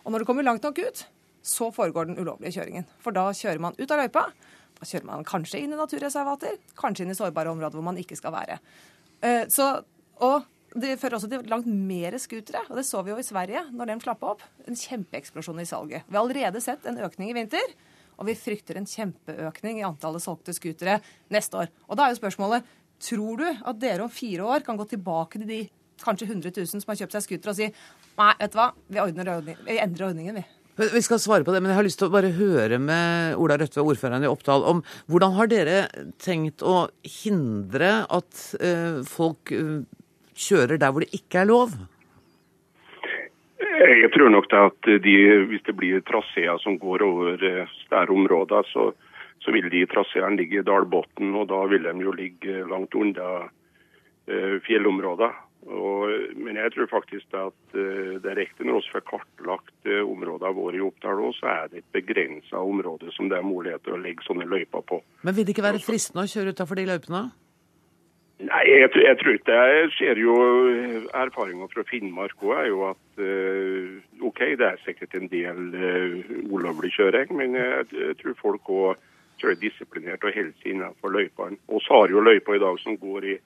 Og 0.05 0.13
når 0.13 0.23
du 0.23 0.29
kommer 0.29 0.47
langt 0.47 0.63
nok 0.63 0.79
ut, 0.79 1.03
så 1.47 1.69
foregår 1.73 2.09
den 2.09 2.19
ulovlige 2.19 2.57
kjøringen. 2.57 2.87
For 3.03 3.15
da 3.15 3.29
kjører 3.35 3.63
man 3.63 3.77
ut 3.79 3.93
av 3.93 4.01
løypa. 4.03 4.25
Da 4.77 4.85
kjører 4.85 5.07
man 5.09 5.25
kanskje 5.27 5.63
inn 5.63 5.73
i 5.73 5.79
naturreservater, 5.79 6.59
kanskje 6.77 7.05
inn 7.05 7.13
i 7.15 7.17
sårbare 7.17 7.53
områder 7.53 7.79
hvor 7.79 7.87
man 7.87 7.97
ikke 8.01 8.17
skal 8.19 8.35
være. 8.35 8.59
Eh, 9.25 9.45
Så, 9.49 9.69
og 10.21 10.45
det 10.77 10.97
fører 11.01 11.17
også 11.17 11.29
til 11.31 11.47
langt 11.49 11.67
mer 11.69 12.17
scootere, 12.21 12.65
og 12.69 12.75
det 12.77 12.85
så 12.85 13.01
vi 13.05 13.13
jo 13.13 13.17
i 13.21 13.25
Sverige 13.25 13.63
når 13.73 13.93
den 13.93 14.03
slapp 14.03 14.25
opp. 14.27 14.43
En 14.67 14.77
kjempeeksplosjon 14.77 15.63
i 15.63 15.65
salget. 15.65 16.05
Vi 16.07 16.17
har 16.17 16.23
allerede 16.25 16.61
sett 16.61 16.85
en 16.85 16.99
økning 17.01 17.31
i 17.31 17.37
vinter, 17.37 17.73
og 18.17 18.27
vi 18.27 18.35
frykter 18.37 18.77
en 18.77 18.89
kjempeøkning 18.89 19.79
i 19.79 19.85
antallet 19.87 20.21
solgte 20.23 20.53
scootere 20.53 20.99
neste 21.33 21.63
år. 21.63 21.71
Og 21.87 21.97
da 21.97 22.05
er 22.05 22.13
jo 22.13 22.19
spørsmålet 22.21 22.67
tror 23.07 23.37
du 23.37 23.47
at 23.47 23.79
dere 23.79 24.05
om 24.05 24.09
fire 24.13 24.45
år 24.45 24.65
kan 24.65 24.77
gå 24.77 24.87
tilbake 24.89 25.37
til 25.39 25.49
de 25.49 25.59
kanskje 26.01 26.27
100 26.29 26.51
000 26.53 26.69
som 26.81 26.91
har 26.91 26.99
kjøpt 26.99 27.15
seg 27.17 27.25
scooter 27.25 27.51
og 27.53 27.57
si 27.57 27.67
nei, 28.17 28.31
vet 28.39 28.53
du 28.53 28.57
hva, 28.57 28.67
vi, 28.89 28.99
ordner 29.01 29.41
vi 29.45 29.77
endrer 29.81 30.09
ordningen, 30.09 30.39
vi. 30.39 30.45
Vi 30.77 31.01
skal 31.01 31.17
svare 31.17 31.41
på 31.41 31.53
det, 31.53 31.63
men 31.63 31.71
jeg 31.71 31.79
har 31.79 31.85
lyst 31.87 31.97
til 31.97 32.05
å 32.05 32.13
bare 32.13 32.29
høre 32.37 32.77
med 32.77 33.39
Ola 33.41 33.55
Rødtve, 33.57 33.81
ordføreren 33.81 34.21
i 34.21 34.29
Oppdal, 34.29 34.61
om 34.61 34.83
hvordan 35.09 35.33
har 35.33 35.49
dere 35.49 35.77
tenkt 36.21 36.61
å 36.61 36.83
hindre 37.01 38.03
at 38.13 38.43
eh, 38.61 38.99
folk 39.09 39.49
eh, 39.57 39.79
kjører 40.37 40.77
der 40.77 40.93
hvor 40.93 41.01
det 41.01 41.17
ikke 41.17 41.41
er 41.41 41.49
lov? 41.49 41.73
Jeg 43.57 44.11
tror 44.13 44.29
nok 44.29 44.51
det 44.53 44.61
at 44.67 44.91
de, 45.01 45.15
hvis 45.49 45.65
det 45.65 45.73
blir 45.79 46.05
traseer 46.05 46.61
som 46.61 46.77
går 46.77 47.07
over 47.07 47.41
eh, 47.49 47.73
større 47.87 48.13
områder, 48.13 48.69
så, 48.69 48.91
så 49.41 49.57
vil 49.57 49.71
de 49.73 49.81
traseene 49.89 50.37
ligge 50.37 50.61
i 50.61 50.67
dalbunnen, 50.67 51.33
og 51.41 51.49
da 51.49 51.63
vil 51.73 51.89
de 51.89 52.05
jo 52.05 52.13
ligge 52.13 52.61
langt 52.69 52.93
unna 52.93 53.47
eh, 54.29 54.61
fjellområder. 54.69 55.33
Og, 55.65 56.11
men 56.37 56.55
jeg 56.55 56.71
tror 56.75 56.87
faktisk 56.91 57.33
at 57.35 57.73
uh, 57.73 58.13
det 58.21 58.29
er 58.31 58.37
riktig 58.39 58.67
når 58.67 58.79
vi 58.79 58.91
får 58.93 59.03
kartlagt 59.09 59.89
uh, 59.89 60.03
områdene 60.05 60.53
våre 60.55 60.77
i 60.77 60.83
Oppdal, 60.85 61.23
òg, 61.27 61.33
så 61.39 61.49
er 61.51 61.71
det 61.71 61.81
et 61.81 61.89
begrensa 61.97 62.61
område 62.61 63.11
som 63.15 63.27
det 63.31 63.39
er 63.39 63.47
mulighet 63.47 63.83
til 63.83 63.97
å 63.97 63.99
legge 64.03 64.23
sånne 64.27 64.47
løyper 64.47 64.85
på. 64.87 65.01
Men 65.27 65.35
vil 65.35 65.47
det 65.47 65.55
ikke 65.55 65.65
være 65.67 65.83
fristende 65.83 66.23
å 66.23 66.31
kjøre 66.31 66.53
utafor 66.55 66.79
de 66.79 66.87
løypene? 66.87 67.25
Nei, 68.37 68.63
jeg, 68.69 68.91
jeg 69.01 69.17
tror 69.17 69.33
ikke 69.33 69.49
det. 69.49 69.61
Jeg 69.73 69.91
ser 69.97 70.19
jo 70.21 70.33
eh, 70.69 71.05
erfaringer 71.17 71.71
fra 71.71 71.83
Finnmark 71.89 72.43
òg 72.45 72.53
er 72.53 72.67
jo 72.69 72.83
at 72.91 73.21
uh, 73.25 74.25
OK, 74.29 74.43
det 74.61 74.67
er 74.67 74.83
sikkert 74.85 75.17
en 75.17 75.29
del 75.31 75.61
ulovlig 76.45 76.93
kjøring, 76.93 77.33
men 77.33 77.57
jeg, 77.57 77.87
jeg 77.97 78.19
tror 78.21 78.37
folk 78.45 78.69
òg 78.69 79.05
kjører 79.41 79.57
disiplinert 79.61 80.23
og 80.23 80.33
holder 80.37 80.53
seg 80.61 80.73
innenfor 80.75 81.13
løypene. 81.13 81.59
Vi 81.69 81.83
har 81.89 82.13
jo 82.13 82.23
løyper 82.23 82.57
i 82.57 82.63
dag 82.63 82.79
som 82.85 82.97
går 83.01 83.31
i, 83.33 83.37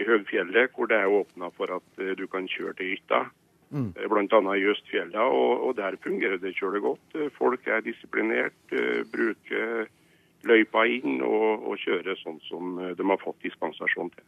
i 0.00 0.08
høgfjellet, 0.08 0.72
hvor 0.74 0.90
det 0.90 0.98
er 0.98 1.12
åpna 1.20 1.50
for 1.56 1.76
at 1.76 2.02
eh, 2.02 2.16
du 2.18 2.26
kan 2.30 2.48
kjøre 2.50 2.76
til 2.78 2.94
hytta. 2.94 3.24
Mm. 3.70 3.92
Blant 4.10 4.32
annet 4.34 4.58
i 4.58 4.66
Østfjellet, 4.72 5.20
og, 5.20 5.62
og 5.68 5.76
der 5.78 5.98
fungerer 6.02 6.40
det 6.42 6.56
kjølig 6.58 6.82
godt. 6.88 7.14
Eh, 7.14 7.30
Folk 7.36 7.68
er 7.70 7.84
disiplinert, 7.86 8.58
eh, 8.74 9.02
bruker 9.12 9.86
løypa 10.48 10.84
inn 10.88 11.20
og, 11.24 11.66
og 11.68 11.80
kjøre 11.80 12.16
sånn 12.20 12.38
som 12.46 12.78
eh, 12.80 12.92
de 12.96 13.06
har 13.06 13.20
fått 13.20 13.40
dispensasjon 13.44 14.12
til. 14.14 14.26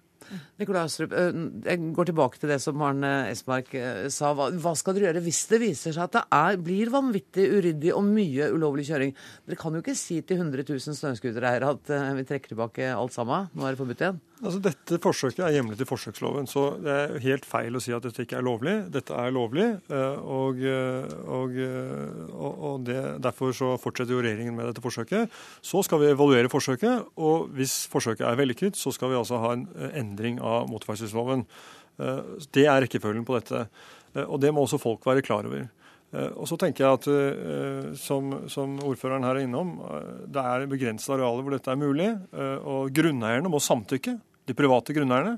Nikolai 0.61 0.85
Astrup, 0.85 1.15
eh, 1.17 1.31
jeg 1.67 1.93
går 1.97 2.11
tilbake 2.11 2.41
til 2.41 2.53
det 2.53 2.59
som 2.63 2.83
Arne 2.85 3.13
Esmark 3.31 3.73
eh, 3.79 4.09
sa. 4.13 4.33
Hva, 4.37 4.51
hva 4.53 4.75
skal 4.79 4.97
dere 4.97 5.11
gjøre 5.11 5.25
hvis 5.25 5.45
det 5.51 5.63
viser 5.65 5.97
seg 5.97 6.05
at 6.07 6.19
det 6.19 6.25
er, 6.39 6.61
blir 6.63 6.93
vanvittig 6.93 7.49
uryddig 7.57 7.95
og 7.97 8.05
mye 8.11 8.51
ulovlig 8.55 8.87
kjøring? 8.91 9.15
Dere 9.47 9.61
kan 9.61 9.77
jo 9.79 9.85
ikke 9.85 9.97
si 9.99 10.21
til 10.27 10.43
100 10.43 10.67
000 10.69 11.01
snøscootereiere 11.01 11.73
at 11.77 11.97
vi 12.19 12.29
trekker 12.29 12.55
tilbake 12.55 12.93
alt 12.93 13.17
sammen. 13.17 13.49
Nå 13.57 13.67
er 13.67 13.75
det 13.75 13.83
forbudt 13.83 14.05
igjen. 14.05 14.21
Altså, 14.43 14.59
dette 14.59 14.99
forsøket 14.99 15.45
er 15.47 15.53
hjemlet 15.55 15.85
i 15.85 15.87
forsøksloven, 15.87 16.49
så 16.51 16.65
det 16.83 16.95
er 16.99 17.13
helt 17.23 17.45
feil 17.47 17.79
å 17.79 17.83
si 17.83 17.93
at 17.95 18.03
dette 18.03 18.25
ikke 18.25 18.41
er 18.41 18.47
lovlig. 18.47 18.73
Dette 18.91 19.15
er 19.15 19.31
lovlig, 19.31 19.69
og, 19.93 20.59
og, 21.37 21.55
og, 22.33 22.65
og 22.67 22.89
det, 22.89 22.99
derfor 23.23 23.55
så 23.55 23.77
fortsetter 23.79 24.17
jo 24.17 24.25
regjeringen 24.25 24.59
med 24.59 24.67
dette 24.67 24.83
forsøket. 24.83 25.31
Så 25.63 25.85
skal 25.87 26.02
vi 26.02 26.02
evaluere 26.11 26.51
forsøket, 26.53 27.13
og 27.17 27.53
hvis 27.57 27.85
forsøket 27.93 28.27
er 28.29 28.39
vellykket, 28.39 28.79
så 28.79 28.93
skal 28.95 29.13
vi 29.13 29.19
altså 29.19 29.41
ha 29.43 29.53
en 29.57 29.67
eh, 29.77 29.95
endring 30.03 30.41
av 30.43 30.67
motorferdselsloven. 30.71 31.47
Det 32.57 32.63
er 32.67 32.81
rekkefølgen 32.83 33.25
på 33.29 33.37
dette. 33.37 33.67
Og 34.25 34.39
det 34.41 34.49
må 34.51 34.63
også 34.65 34.79
folk 34.81 35.05
være 35.07 35.23
klar 35.23 35.45
over. 35.47 35.67
Og 36.41 36.49
så 36.49 36.57
tenker 36.59 36.83
jeg 36.83 36.97
at 36.97 37.99
som, 38.01 38.33
som 38.51 38.73
ordføreren 38.81 39.27
her 39.29 39.39
er 39.39 39.45
innom, 39.45 39.75
det 40.25 40.41
er 40.41 40.65
begrensede 40.73 41.19
arealer 41.19 41.45
hvor 41.45 41.55
dette 41.55 41.71
er 41.71 41.79
mulig. 41.79 42.09
Og 42.65 42.91
grunneierne 42.97 43.53
må 43.53 43.61
samtykke. 43.63 44.17
De 44.49 44.57
private 44.57 44.97
grunneierne. 44.97 45.37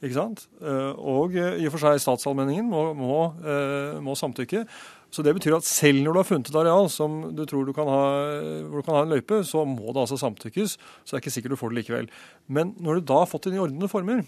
Ikke 0.00 0.16
sant? 0.16 0.46
Og 0.64 1.36
i 1.36 1.68
og 1.68 1.76
for 1.76 1.84
seg 1.84 2.00
statsallmenningen 2.02 2.72
må, 2.72 2.86
må, 2.96 3.20
må 4.08 4.16
samtykke. 4.18 4.64
Så 5.14 5.22
det 5.22 5.36
betyr 5.36 5.54
at 5.54 5.66
selv 5.68 6.02
når 6.02 6.14
du 6.14 6.20
har 6.20 6.26
funnet 6.26 6.48
et 6.50 6.56
areal 6.58 6.88
som 6.90 7.20
du 7.38 7.44
tror 7.46 7.68
du 7.68 7.74
kan 7.76 7.86
ha, 7.86 8.04
hvor 8.66 8.80
du 8.80 8.86
kan 8.86 8.98
ha 8.98 9.02
en 9.04 9.14
løype, 9.14 9.44
så 9.46 9.62
må 9.68 9.92
det 9.92 10.02
altså 10.02 10.18
samtykkes. 10.18 10.74
Så 10.74 11.12
det 11.12 11.20
er 11.20 11.22
ikke 11.22 11.34
sikkert 11.36 11.54
du 11.54 11.60
får 11.60 11.70
det 11.70 11.82
likevel. 11.82 12.08
Men 12.50 12.74
når 12.82 12.98
du 12.98 13.12
da 13.12 13.20
har 13.22 13.30
fått 13.30 13.46
det 13.46 13.54
i 13.54 13.62
ordnede 13.62 13.90
former, 13.92 14.24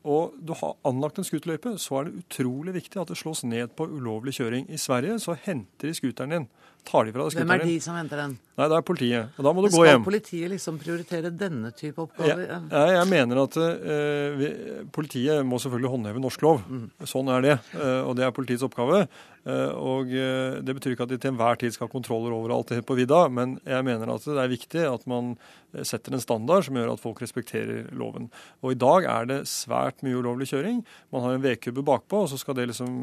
og 0.00 0.36
du 0.40 0.54
har 0.56 0.78
anlagt 0.88 1.18
en 1.20 1.26
scooterløype, 1.28 1.74
så 1.76 1.98
er 1.98 2.08
det 2.08 2.22
utrolig 2.22 2.72
viktig 2.78 3.02
at 3.02 3.10
det 3.10 3.18
slås 3.20 3.42
ned 3.44 3.74
på 3.76 3.84
ulovlig 3.84 4.32
kjøring. 4.38 4.64
I 4.72 4.80
Sverige 4.80 5.18
så 5.20 5.36
henter 5.44 5.90
de 5.90 5.96
scooteren 5.98 6.32
din. 6.32 6.46
Tar 6.88 7.04
de 7.04 7.12
fra 7.12 7.26
deg 7.26 7.36
Hvem 7.36 7.50
er 7.52 7.62
de 7.68 7.74
som 7.84 7.96
henter 7.98 8.22
den? 8.22 8.36
Nei, 8.56 8.66
det 8.72 8.76
er 8.78 8.84
politiet. 8.88 9.34
Og 9.36 9.44
da 9.44 9.52
må 9.52 9.64
du 9.64 9.68
gå 9.68 9.82
hjem. 9.84 10.00
Skal 10.00 10.06
politiet 10.06 10.52
liksom 10.54 10.78
prioritere 10.80 11.32
denne 11.36 11.72
type 11.76 12.00
oppgaver? 12.00 12.46
Ja, 12.46 12.60
jeg, 12.72 12.94
jeg 12.96 13.10
mener 13.10 13.42
at 13.42 13.58
uh, 13.60 14.38
vi, 14.40 14.48
politiet 14.94 15.44
må 15.44 15.60
selvfølgelig 15.60 15.92
håndheve 15.92 16.22
norsk 16.24 16.46
lov. 16.46 16.64
Sånn 17.08 17.28
er 17.36 17.44
det. 17.44 17.58
Uh, 17.74 18.08
og 18.08 18.14
det 18.16 18.24
er 18.24 18.32
politiets 18.36 18.64
oppgave. 18.64 19.02
Eh, 19.48 19.72
og 19.72 20.12
eh, 20.12 20.58
Det 20.64 20.74
betyr 20.76 20.94
ikke 20.94 21.06
at 21.06 21.12
de 21.12 21.18
til 21.20 21.32
enhver 21.32 21.60
tid 21.60 21.72
skal 21.72 21.88
ha 21.88 21.92
kontroller 21.92 22.34
overalt 22.36 22.72
på 22.86 22.96
vidda, 22.98 23.22
men 23.32 23.58
jeg 23.64 23.86
mener 23.86 24.12
at 24.12 24.26
det 24.28 24.36
er 24.42 24.52
viktig 24.52 24.84
at 24.84 25.06
man 25.10 25.32
eh, 25.72 25.84
setter 25.86 26.16
en 26.16 26.24
standard 26.24 26.66
som 26.66 26.76
gjør 26.76 26.92
at 26.94 27.02
folk 27.02 27.22
respekterer 27.24 27.88
loven. 27.96 28.28
Og 28.60 28.74
I 28.74 28.80
dag 28.80 29.08
er 29.08 29.30
det 29.30 29.40
svært 29.48 30.04
mye 30.04 30.20
ulovlig 30.20 30.50
kjøring. 30.52 30.82
Man 31.14 31.24
har 31.24 31.36
en 31.36 31.46
vedkubbe 31.46 31.84
bakpå, 31.86 32.24
og 32.26 32.30
så 32.32 32.40
skal 32.40 32.58
det 32.58 32.68
liksom, 32.70 33.00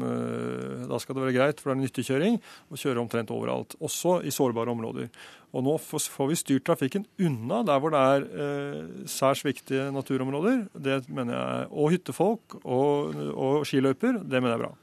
da 0.88 0.98
skal 1.02 1.16
det 1.16 1.24
være 1.24 1.36
greit, 1.36 1.60
for 1.60 1.72
det 1.72 1.78
er 1.78 1.82
nyttekjøring, 1.82 2.38
å 2.70 2.78
kjøre 2.78 3.02
omtrent 3.02 3.32
overalt. 3.34 3.74
Også 3.84 4.18
i 4.26 4.32
sårbare 4.34 4.72
områder. 4.72 5.10
Og 5.56 5.64
nå 5.64 5.76
får 5.80 6.28
vi 6.28 6.36
styrt 6.36 6.66
trafikken 6.68 7.06
unna 7.24 7.62
der 7.66 7.80
hvor 7.80 7.94
det 7.94 8.02
er 8.14 8.26
eh, 8.44 9.06
særs 9.08 9.44
viktige 9.46 9.88
naturområder. 9.94 10.66
Det 10.74 11.00
mener 11.08 11.34
jeg, 11.34 11.70
Og 11.70 11.94
hyttefolk 11.94 12.58
og, 12.64 13.16
og 13.32 13.64
skiløyper. 13.68 14.20
Det 14.24 14.42
mener 14.42 14.54
jeg 14.54 14.60
er 14.60 14.66
bra. 14.66 14.74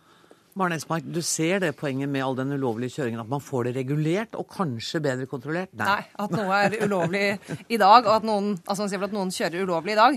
Maren 0.55 0.71
Esmark, 0.77 1.03
du 1.03 1.19
ser 1.19 1.59
det 1.59 1.73
poenget 1.75 2.07
med 2.07 2.23
all 2.23 2.35
den 2.37 2.53
ulovlige 2.55 2.93
kjøringen, 2.93 3.19
at 3.19 3.27
man 3.27 3.41
får 3.43 3.67
det 3.67 3.73
regulert 3.75 4.37
og 4.39 4.47
kanskje 4.53 5.01
bedre 5.03 5.27
kontrollert? 5.27 5.73
Nei, 5.75 5.99
at 6.07 6.31
noe 6.31 6.59
er 6.63 6.77
ulovlig 6.85 7.25
i 7.67 7.75
dag, 7.81 8.05
og 8.07 8.13
at 8.21 8.27
noen, 8.27 8.53
altså 8.63 8.87
at 8.87 9.11
noen 9.11 9.33
kjører 9.35 9.65
ulovlig 9.67 9.97
i 9.97 9.99
dag, 9.99 10.15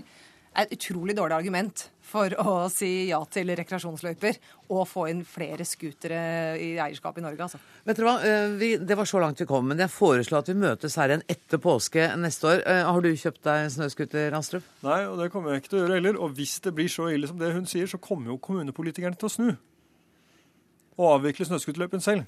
er 0.54 0.62
et 0.68 0.76
utrolig 0.78 1.16
dårlig 1.18 1.34
argument 1.40 1.88
for 2.08 2.32
å 2.38 2.52
si 2.72 3.08
ja 3.10 3.18
til 3.34 3.50
rekreasjonsløyper 3.58 4.38
og 4.70 4.86
få 4.88 5.08
inn 5.10 5.24
flere 5.26 5.66
scootere 5.66 6.20
i 6.54 6.70
eierskap 6.80 7.18
i 7.18 7.24
Norge. 7.26 7.42
altså. 7.44 7.58
Vet 7.84 7.98
dere 7.98 8.06
hva, 8.06 8.14
Eh, 8.22 8.54
vi, 8.62 8.76
Det 8.78 8.96
var 8.96 9.10
så 9.10 9.18
langt 9.20 9.42
vi 9.42 9.46
kom, 9.46 9.66
men 9.68 9.78
jeg 9.82 9.90
foreslår 9.90 10.38
at 10.38 10.48
vi 10.48 10.54
møtes 10.54 10.96
her 10.96 11.10
igjen 11.10 11.26
etter 11.28 11.58
påske 11.58 12.14
neste 12.16 12.46
år. 12.46 12.62
Eh, 12.64 12.84
Har 12.84 13.00
du 13.02 13.10
kjøpt 13.10 13.42
deg 13.42 13.70
snøscooter, 13.74 14.38
Astrup? 14.38 14.62
Nei, 14.86 15.04
og 15.04 15.18
det 15.18 15.32
kommer 15.32 15.52
jeg 15.52 15.62
ikke 15.62 15.74
til 15.74 15.80
å 15.80 15.82
gjøre 15.82 15.98
heller. 15.98 16.22
Og 16.22 16.30
hvis 16.38 16.60
det 16.62 16.74
blir 16.74 16.88
så 16.88 17.10
ille 17.12 17.26
som 17.26 17.38
det 17.38 17.52
hun 17.52 17.66
sier, 17.66 17.86
så 17.90 17.98
kommer 17.98 18.30
jo 18.30 18.38
kommunepolitikerne 18.38 19.18
til 19.18 19.26
å 19.28 19.34
snu. 19.34 19.56
Og 20.98 21.14
avvikle 21.14 21.46
snøscooterløypen 21.46 22.02
selv. 22.04 22.26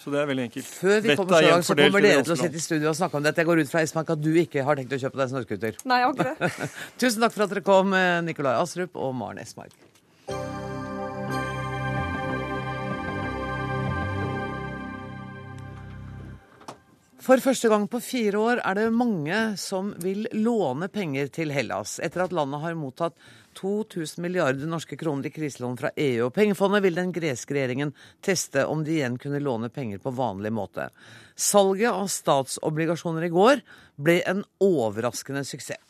Så 0.00 0.08
det 0.12 0.22
er 0.22 0.28
veldig 0.30 0.46
enkelt. 0.48 0.64
Før 0.64 1.02
vi 1.04 1.14
kommer 1.16 1.36
er 1.36 1.44
så 1.44 1.52
langt, 1.52 1.66
så 1.68 1.74
kommer 1.76 2.04
dere 2.04 2.24
til 2.24 2.32
å 2.32 2.38
sitte 2.40 2.56
i 2.56 2.64
studio 2.64 2.88
og 2.88 2.96
snakke 2.96 3.18
om 3.18 3.26
dette. 3.26 3.42
Jeg 3.42 3.50
går 3.50 3.60
ut 3.60 3.72
fra 3.72 3.82
Esmark, 3.84 4.14
at 4.14 4.22
du 4.24 4.30
ikke 4.40 4.64
har 4.64 4.80
tenkt 4.80 4.96
å 4.96 5.00
kjøpe 5.02 5.20
deg 5.20 5.34
snøscooter. 5.34 5.76
Nei, 5.84 6.00
jeg 6.00 6.08
har 6.08 6.16
ikke 6.16 6.48
det. 6.48 6.70
Tusen 7.02 7.26
takk 7.26 7.36
for 7.36 7.44
at 7.44 7.52
dere 7.52 7.64
kom, 7.66 7.92
eh, 7.98 8.16
Nikolai 8.24 8.56
Astrup 8.62 8.96
og 8.96 9.12
Maren 9.20 9.44
Esmark. 9.44 9.76
For 17.20 17.38
første 17.44 17.68
gang 17.68 17.84
på 17.92 18.00
fire 18.00 18.40
år 18.40 18.60
er 18.64 18.78
det 18.78 18.86
mange 18.96 19.36
som 19.60 19.92
vil 20.00 20.24
låne 20.32 20.88
penger 20.90 21.28
til 21.28 21.52
Hellas, 21.52 21.98
etter 22.00 22.24
at 22.24 22.32
landet 22.34 22.64
har 22.64 22.78
mottatt 22.80 23.20
2000 23.60 24.22
milliarder 24.24 24.68
norske 24.70 24.96
kroner 24.96 25.28
i 25.28 25.34
kriselån 25.34 25.76
fra 25.80 25.92
EU. 25.96 26.26
Og 26.28 26.34
pengefondet 26.34 26.82
vil 26.84 26.96
den 26.96 27.12
greske 27.12 27.54
regjeringen 27.56 27.92
teste 28.24 28.64
om 28.66 28.84
de 28.86 28.96
igjen 28.96 29.18
kunne 29.20 29.42
låne 29.44 29.70
penger 29.72 30.00
på 30.02 30.14
vanlig 30.16 30.52
måte. 30.56 30.88
Salget 31.36 31.92
av 31.92 32.08
statsobligasjoner 32.12 33.28
i 33.28 33.32
går 33.34 33.62
ble 34.00 34.20
en 34.30 34.44
overraskende 34.64 35.44
suksess. 35.44 35.80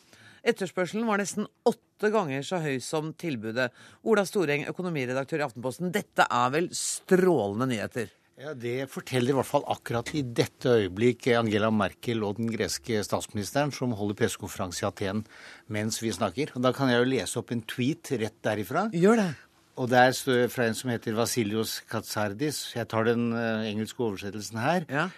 Etterspørselen 0.41 1.05
var 1.05 1.21
nesten 1.21 1.45
åtte 1.69 2.09
ganger 2.09 2.41
så 2.45 2.57
høy 2.63 2.79
som 2.81 3.11
tilbudet. 3.13 3.67
Ola 4.09 4.23
Storeng, 4.25 4.65
økonomiredaktør 4.71 5.43
i 5.43 5.45
Aftenposten, 5.45 5.91
dette 5.93 6.25
er 6.25 6.49
vel 6.55 6.71
strålende 6.73 7.69
nyheter? 7.69 8.09
Ja, 8.41 8.55
Det 8.57 8.87
forteller 8.89 9.35
i 9.35 9.37
hvert 9.37 9.45
fall 9.45 9.65
akkurat 9.69 10.07
i 10.17 10.23
dette 10.25 10.71
øyeblikk 10.81 11.27
Angela 11.37 11.67
Merkel 11.69 12.23
og 12.25 12.39
den 12.39 12.47
greske 12.49 13.03
statsministeren, 13.05 13.69
som 13.69 13.93
holder 13.93 14.17
pressekonferanse 14.17 14.81
i 14.81 14.87
Aten 14.87 15.21
mens 15.69 15.99
vi 16.01 16.09
snakker. 16.09 16.55
Og 16.55 16.63
Da 16.65 16.71
kan 16.73 16.89
jeg 16.89 17.03
jo 17.03 17.11
lese 17.11 17.37
opp 17.37 17.53
en 17.53 17.61
tweet 17.61 18.09
rett 18.17 18.39
derifra. 18.41 18.87
Gjør 18.97 19.21
det. 19.21 19.29
Og 19.77 19.89
der 19.93 20.09
står 20.17 20.49
fra 20.49 20.65
en 20.65 20.73
som 20.73 20.89
heter 20.89 21.13
Vasilios 21.13 21.81
Katsardis. 21.85 22.73
Jeg 22.73 22.89
tar 22.89 23.05
den 23.05 23.29
eh, 23.31 23.69
engelske 23.69 24.01
oversettelsen 24.01 24.57
her. 24.57 24.89
Ja. 24.89 25.09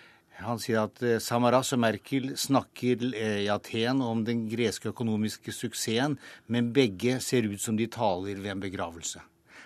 Han 0.44 0.60
sier 0.60 0.84
at 0.84 1.00
eh, 1.00 1.22
Samaras 1.24 1.72
og 1.72 1.80
Merkel 1.80 2.34
snakker 2.36 3.08
eh, 3.16 3.46
i 3.46 3.52
Aten 3.54 4.04
om 4.04 4.26
den 4.28 4.50
greske 4.52 4.92
økonomiske 4.92 5.56
suksessen, 5.56 6.20
men 6.48 6.74
begge 6.76 7.22
ser 7.24 7.48
ut 7.48 7.62
som 7.64 7.80
de 7.80 7.88
taler 7.88 8.36
ved 8.36 8.52
en 8.52 8.68
begravelse. 8.68 9.24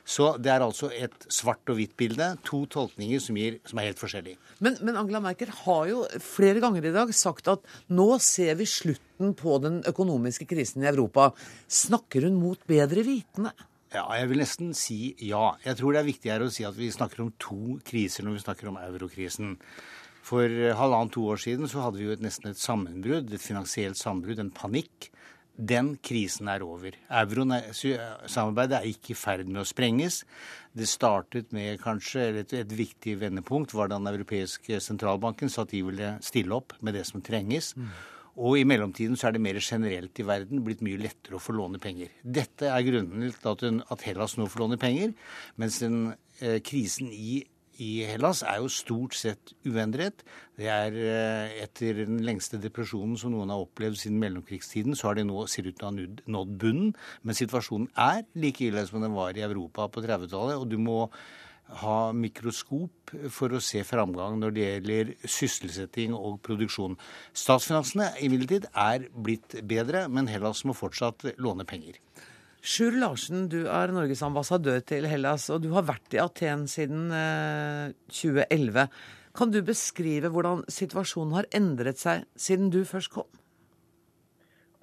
Så 0.08 0.30
det 0.40 0.54
er 0.54 0.64
altså 0.64 0.88
et 0.96 1.26
svart 1.34 1.68
og 1.68 1.76
hvitt 1.82 1.98
bilde. 2.00 2.30
To 2.48 2.62
tolkninger 2.72 3.20
som, 3.20 3.36
gir, 3.36 3.58
som 3.68 3.82
er 3.82 3.90
helt 3.90 4.00
forskjellige. 4.00 4.40
Men, 4.64 4.78
men 4.88 4.96
Angela 4.96 5.20
Merkel 5.24 5.52
har 5.66 5.90
jo 5.90 6.06
flere 6.24 6.62
ganger 6.64 6.88
i 6.88 6.94
dag 6.96 7.12
sagt 7.16 7.50
at 7.52 7.66
nå 7.92 8.14
ser 8.24 8.56
vi 8.60 8.70
slutten 8.72 9.36
på 9.36 9.58
den 9.64 9.82
økonomiske 9.90 10.48
krisen 10.48 10.86
i 10.86 10.92
Europa. 10.94 11.34
Snakker 11.68 12.30
hun 12.30 12.40
mot 12.40 12.64
bedre 12.72 13.04
vitende? 13.04 13.52
Ja, 13.92 14.06
jeg 14.20 14.32
vil 14.32 14.42
nesten 14.44 14.74
si 14.76 15.14
ja. 15.24 15.54
Jeg 15.64 15.80
tror 15.80 15.96
det 15.96 16.02
er 16.02 16.10
viktigere 16.10 16.48
å 16.48 16.56
si 16.56 16.64
at 16.68 16.76
vi 16.80 16.90
snakker 16.92 17.24
om 17.24 17.36
to 17.40 17.78
kriser 17.88 18.24
når 18.24 18.38
vi 18.38 18.44
snakker 18.48 18.72
om 18.72 18.80
eurokrisen. 18.80 19.58
For 20.28 20.44
eh, 20.44 20.76
halvannet-to 20.76 21.24
år 21.32 21.40
siden 21.40 21.68
så 21.72 21.86
hadde 21.86 22.02
vi 22.02 22.08
jo 22.08 22.16
et, 22.16 22.24
nesten 22.24 22.52
et 22.52 22.60
sammenbrudd, 22.60 23.32
et 23.32 23.44
finansielt 23.44 24.00
sammenbrudd, 24.00 24.42
en 24.44 24.56
panikk. 24.56 25.12
Den 25.58 25.96
krisen 26.06 26.50
er 26.54 26.62
over. 26.62 26.94
Eurosamarbeidet 27.10 28.78
er 28.78 28.90
ikke 28.92 29.16
i 29.16 29.18
ferd 29.18 29.48
med 29.50 29.64
å 29.64 29.66
sprenges. 29.68 30.22
Det 30.78 30.86
startet 30.90 31.50
med 31.56 31.82
kanskje 31.82 32.28
et, 32.44 32.54
et 32.54 32.76
viktig 32.78 33.16
vendepunkt 33.24 33.74
var 33.74 33.90
da 33.90 33.98
den 33.98 34.12
europeiske 34.12 34.78
sentralbanken 34.84 35.50
sa 35.50 35.66
at 35.66 35.74
de 35.74 35.82
ville 35.88 36.14
stille 36.26 36.54
opp 36.54 36.78
med 36.86 36.94
det 37.00 37.08
som 37.10 37.26
trenges. 37.26 37.74
Og 38.38 38.60
i 38.60 38.68
mellomtiden 38.70 39.18
så 39.18 39.30
er 39.30 39.34
det 39.34 39.42
mer 39.42 39.58
generelt 39.58 40.20
i 40.22 40.26
verden 40.28 40.62
blitt 40.66 40.84
mye 40.86 41.02
lettere 41.02 41.40
å 41.40 41.42
få 41.42 41.56
låne 41.58 41.82
penger. 41.82 42.12
Dette 42.22 42.70
er 42.70 42.86
grunnen 42.86 43.26
til 43.34 43.50
at, 43.50 43.64
hun, 43.66 43.82
at 43.90 44.06
Hellas 44.06 44.38
nå 44.38 44.46
får 44.46 44.62
låne 44.62 44.78
penger, 44.82 45.16
mens 45.58 45.80
den 45.82 46.12
eh, 46.38 46.60
krisen 46.62 47.10
i 47.10 47.42
i 47.84 48.04
Hellas 48.08 48.44
er 48.44 48.60
jo 48.62 48.70
stort 48.72 49.16
sett 49.18 49.54
uendret. 49.68 50.24
Det 50.58 50.70
er 50.72 50.96
eh, 50.98 51.58
Etter 51.64 52.04
den 52.04 52.22
lengste 52.26 52.60
depresjonen 52.62 53.18
som 53.20 53.34
noen 53.34 53.52
har 53.54 53.64
opplevd 53.66 54.00
siden 54.02 54.22
mellomkrigstiden, 54.22 54.96
så 54.98 55.10
har 55.10 55.20
de 55.20 55.28
nå 55.28 55.46
ser 55.52 55.70
ut 55.70 55.78
til 55.78 55.88
å 55.88 55.92
ha 55.92 55.96
nådd- 56.38 56.56
bunnen. 56.62 56.94
Men 57.24 57.38
situasjonen 57.38 57.90
er 57.94 58.24
like 58.36 58.66
ille 58.66 58.86
som 58.88 59.04
den 59.04 59.16
var 59.18 59.38
i 59.38 59.46
Europa 59.46 59.90
på 59.92 60.04
30-tallet. 60.06 60.58
Og 60.58 60.70
du 60.72 60.78
må 60.82 61.06
ha 61.82 61.98
mikroskop 62.16 63.12
for 63.34 63.52
å 63.52 63.60
se 63.64 63.84
framgang 63.84 64.38
når 64.40 64.56
det 64.56 64.68
gjelder 64.68 65.12
sysselsetting 65.28 66.16
og 66.16 66.40
produksjon. 66.46 66.96
Statsfinansene 67.36 68.14
imidlertid 68.24 68.70
er 68.72 69.10
blitt 69.12 69.60
bedre, 69.68 70.08
men 70.08 70.32
Hellas 70.32 70.64
må 70.68 70.76
fortsatt 70.78 71.28
låne 71.38 71.68
penger. 71.68 72.00
Sjur 72.62 72.96
Larsen, 73.00 73.48
du 73.52 73.68
er 73.70 73.94
Norges 73.94 74.24
ambassadør 74.26 74.82
til 74.82 75.06
Hellas, 75.08 75.50
og 75.54 75.62
du 75.64 75.70
har 75.76 75.86
vært 75.88 76.16
i 76.16 76.22
Aten 76.22 76.66
siden 76.68 77.12
eh, 77.14 77.94
2011. 78.10 78.88
Kan 79.38 79.52
du 79.54 79.60
beskrive 79.62 80.32
hvordan 80.34 80.64
situasjonen 80.72 81.36
har 81.38 81.50
endret 81.56 82.02
seg 82.02 82.26
siden 82.36 82.72
du 82.74 82.82
først 82.90 83.14
kom? 83.14 83.30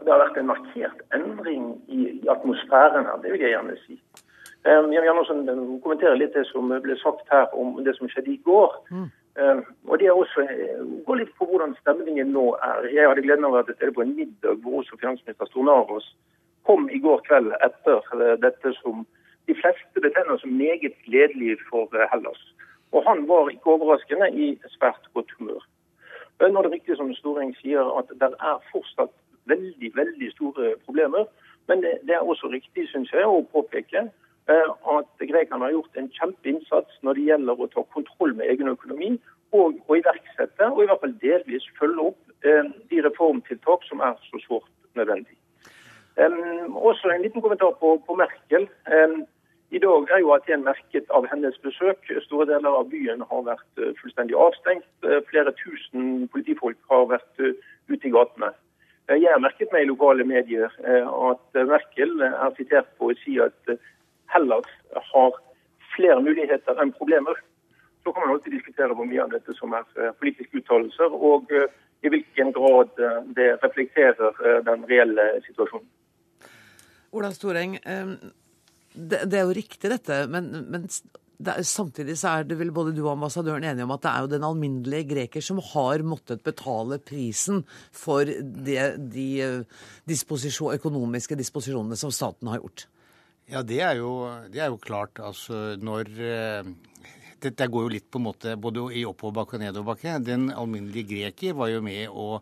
Det 0.04 0.12
har 0.12 0.20
vært 0.20 0.38
en 0.38 0.50
markert 0.52 1.02
endring 1.16 1.72
i, 1.88 2.20
i 2.20 2.28
atmosfæren 2.30 3.08
her, 3.08 3.18
det 3.24 3.32
vil 3.34 3.42
jeg 3.42 3.54
gjerne 3.56 3.76
si. 3.82 3.98
Um, 4.64 4.92
jeg 4.92 5.02
vil 5.02 5.08
gjerne 5.08 5.22
også 5.24 5.34
eh, 5.42 5.64
kommentere 5.84 6.16
litt 6.16 6.36
det 6.36 6.46
som 6.48 6.70
ble 6.70 6.96
sagt 7.02 7.28
her 7.32 7.50
om 7.58 7.76
det 7.84 7.96
som 7.98 8.08
skjedde 8.08 8.32
i 8.32 8.40
går. 8.46 8.78
Um, 8.94 9.64
og 9.90 9.98
det 9.98 10.06
er 10.08 10.14
også 10.14 10.44
eh, 10.46 10.84
Gå 11.04 11.16
litt 11.18 11.32
på 11.36 11.48
hvordan 11.50 11.74
stemningen 11.80 12.30
nå 12.32 12.52
er. 12.62 12.86
Jeg 12.94 13.10
hadde 13.10 13.24
gleden 13.26 13.44
av 13.44 13.52
å 13.52 13.58
være 13.58 13.72
til 13.72 13.76
stede 13.80 13.96
på 13.96 14.04
en 14.06 14.14
middag 14.16 14.62
hvor 14.62 14.78
også 14.80 14.96
finansminister 15.00 15.50
Stornaros 15.50 16.06
kom 16.66 16.88
i 16.90 16.98
går 16.98 17.22
kveld 17.28 17.52
etter 17.66 18.00
eh, 18.16 18.36
dette 18.40 18.72
som 18.80 19.04
de 19.48 19.56
fleste 19.60 20.00
betegner 20.00 20.40
som 20.40 20.56
meget 20.56 20.96
gledelig 21.06 21.58
for 21.68 21.92
eh, 21.96 22.08
Hellas. 22.12 22.40
Og 22.92 23.04
han 23.08 23.26
var 23.28 23.50
ikke 23.52 23.76
overraskende 23.76 24.30
i 24.32 24.54
svært 24.76 25.08
godt 25.14 25.32
humør. 25.38 25.62
Nå 26.40 26.58
er 26.58 26.66
det 26.66 26.72
riktig 26.72 26.96
som 26.98 27.12
Storeng 27.14 27.52
sier 27.60 27.86
at 27.98 28.10
det 28.20 28.30
er 28.32 28.64
fortsatt 28.72 29.12
veldig, 29.50 29.90
veldig 29.94 30.30
store 30.34 30.74
problemer. 30.86 31.28
Men 31.68 31.84
det, 31.84 32.12
er 32.12 32.20
også 32.20 32.50
riktig, 32.52 32.88
syns 32.90 33.12
jeg, 33.12 33.24
å 33.24 33.44
påpeke 33.52 34.06
eh, 34.08 34.72
at 34.96 35.28
grekerne 35.30 35.68
har 35.68 35.76
gjort 35.76 36.00
en 36.00 36.10
kjempeinnsats 36.16 37.00
når 37.06 37.18
det 37.18 37.28
gjelder 37.30 37.60
å 37.60 37.70
ta 37.76 37.86
kontroll 37.96 38.36
med 38.36 38.50
egen 38.52 38.72
økonomi 38.72 39.14
og 39.54 39.78
å 39.86 39.96
iverksette, 40.00 40.66
og 40.66 40.82
i 40.82 40.88
hvert 40.90 41.00
fall 41.04 41.14
delvis 41.22 41.66
følge 41.78 42.10
opp 42.10 42.20
de 42.90 42.98
reformtiltak 43.00 43.86
som 43.86 44.02
er 44.04 44.18
så 44.26 44.40
sårt 44.42 44.66
nødvendig. 44.98 45.38
Um, 46.16 46.76
også 46.76 47.08
en 47.08 47.22
liten 47.22 47.42
kommentar 47.42 47.70
på, 47.80 48.02
på 48.06 48.14
Merkel. 48.14 48.68
Um, 48.94 49.26
I 49.70 49.78
dag 49.78 50.10
er 50.14 50.20
jo 50.22 50.34
Aten 50.34 50.62
merket 50.62 51.08
av 51.10 51.24
hennes 51.26 51.56
besøk. 51.66 52.06
Store 52.22 52.46
deler 52.46 52.76
av 52.78 52.86
byen 52.92 53.24
har 53.30 53.40
vært 53.48 53.80
uh, 53.82 53.90
fullstendig 53.98 54.36
avstengt. 54.38 54.86
Uh, 55.02 55.18
flere 55.30 55.50
tusen 55.58 56.28
politifolk 56.30 56.78
har 56.92 57.08
vært 57.10 57.42
uh, 57.42 57.50
ute 57.90 58.06
i 58.06 58.12
gatene. 58.14 58.52
jeg 59.08 59.32
har 59.32 59.42
merket 59.42 59.72
meg 59.72 59.82
i 59.82 59.88
lokale 59.90 60.24
medier 60.24 60.70
at 60.80 61.58
Merkel 61.68 62.22
er 62.24 62.54
sitert 62.56 62.86
på 62.96 63.10
å 63.10 63.16
si 63.20 63.34
at 63.36 63.74
Hellas 64.32 64.70
har 65.10 65.34
flere 65.96 66.22
muligheter 66.24 66.80
enn 66.80 66.92
problemer. 66.92 67.36
Så 68.02 68.12
kan 68.12 68.24
man 68.24 68.32
alltid 68.32 68.56
diskutere 68.56 68.94
hvor 68.94 69.04
mye 69.04 69.20
av 69.26 69.34
dette 69.34 69.52
som 69.58 69.76
er 69.76 69.84
politiske 70.22 70.62
uttalelser, 70.62 71.12
og 71.12 71.52
i 72.00 72.14
hvilken 72.14 72.54
grad 72.56 72.96
det 73.36 73.50
reflekterer 73.60 74.40
den 74.64 74.88
reelle 74.88 75.28
situasjonen. 75.50 75.84
Ola 77.14 77.30
Storeng, 77.34 77.76
det, 78.94 79.20
det, 79.26 79.38
er 79.38 79.44
jo 79.44 79.54
riktig 79.56 79.90
dette, 79.90 80.24
men, 80.30 80.50
men 80.70 80.86
det, 81.38 81.56
samtidig 81.66 82.16
så 82.18 82.38
er 82.38 82.48
det 82.48 82.58
vel 82.60 82.72
både 82.74 82.94
du 82.94 83.02
og 83.04 83.12
ambassadøren 83.14 83.66
enige 83.66 83.86
om 83.86 83.94
at 83.94 84.04
det 84.04 84.10
er 84.12 84.24
jo 84.24 84.32
den 84.34 84.46
alminnelige 84.46 85.08
greker 85.12 85.44
som 85.44 85.60
har 85.72 86.04
måttet 86.06 86.44
betale 86.46 87.00
prisen 87.02 87.64
for 87.94 88.26
det, 88.26 88.86
de 89.14 89.28
disposisjon, 90.10 90.74
økonomiske 90.78 91.38
disposisjonene 91.38 91.98
som 91.98 92.14
staten 92.14 92.50
har 92.52 92.62
gjort? 92.62 92.86
Ja, 93.50 93.62
det 93.66 93.80
er 93.84 93.98
jo, 94.00 94.14
det 94.50 94.62
er 94.62 94.72
jo 94.72 94.80
klart. 94.80 95.20
Altså 95.20 95.76
når 95.76 96.08
Dette 97.44 97.66
går 97.68 97.82
jo 97.84 97.92
litt 97.92 98.06
på 98.08 98.16
en 98.16 98.24
måte 98.30 98.54
både 98.56 98.86
i 98.96 99.02
oppoverbakke 99.04 99.58
og 99.58 99.64
nedoverbakke. 99.66 100.14
Den 100.24 100.48
alminnelige 100.48 101.10
greker 101.10 101.58
var 101.58 101.68
jo 101.74 101.82
med 101.84 102.08
å 102.08 102.38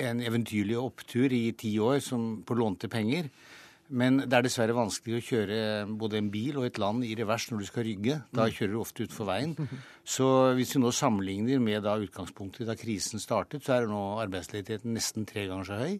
en 0.00 0.20
eventyrlig 0.22 0.76
opptur 0.78 1.32
i 1.32 1.50
ti 1.58 1.74
år 1.82 1.98
som, 2.04 2.40
på 2.46 2.56
lånte 2.56 2.88
penger. 2.92 3.28
Men 3.90 4.20
det 4.22 4.36
er 4.36 4.44
dessverre 4.46 4.76
vanskelig 4.76 5.18
å 5.18 5.24
kjøre 5.26 5.60
både 5.98 6.20
en 6.20 6.30
bil 6.30 6.60
og 6.60 6.68
et 6.68 6.78
land 6.78 7.02
i 7.06 7.14
revers 7.18 7.48
når 7.50 7.62
du 7.62 7.66
skal 7.66 7.86
rygge. 7.88 8.20
Da 8.30 8.46
mm. 8.46 8.54
kjører 8.56 8.74
du 8.74 8.80
ofte 8.80 9.06
utfor 9.06 9.28
veien. 9.32 9.56
Så 10.14 10.26
hvis 10.58 10.76
vi 10.76 10.82
nå 10.82 10.92
sammenligner 10.94 11.62
med 11.62 11.82
da 11.86 11.96
utgangspunktet 12.00 12.70
da 12.70 12.78
krisen 12.78 13.22
startet, 13.22 13.64
så 13.66 13.76
er 13.76 13.90
nå 13.90 14.02
arbeidsledigheten 14.22 14.94
nesten 14.94 15.26
tre 15.28 15.48
ganger 15.50 15.68
så 15.68 15.80
høy. 15.82 15.98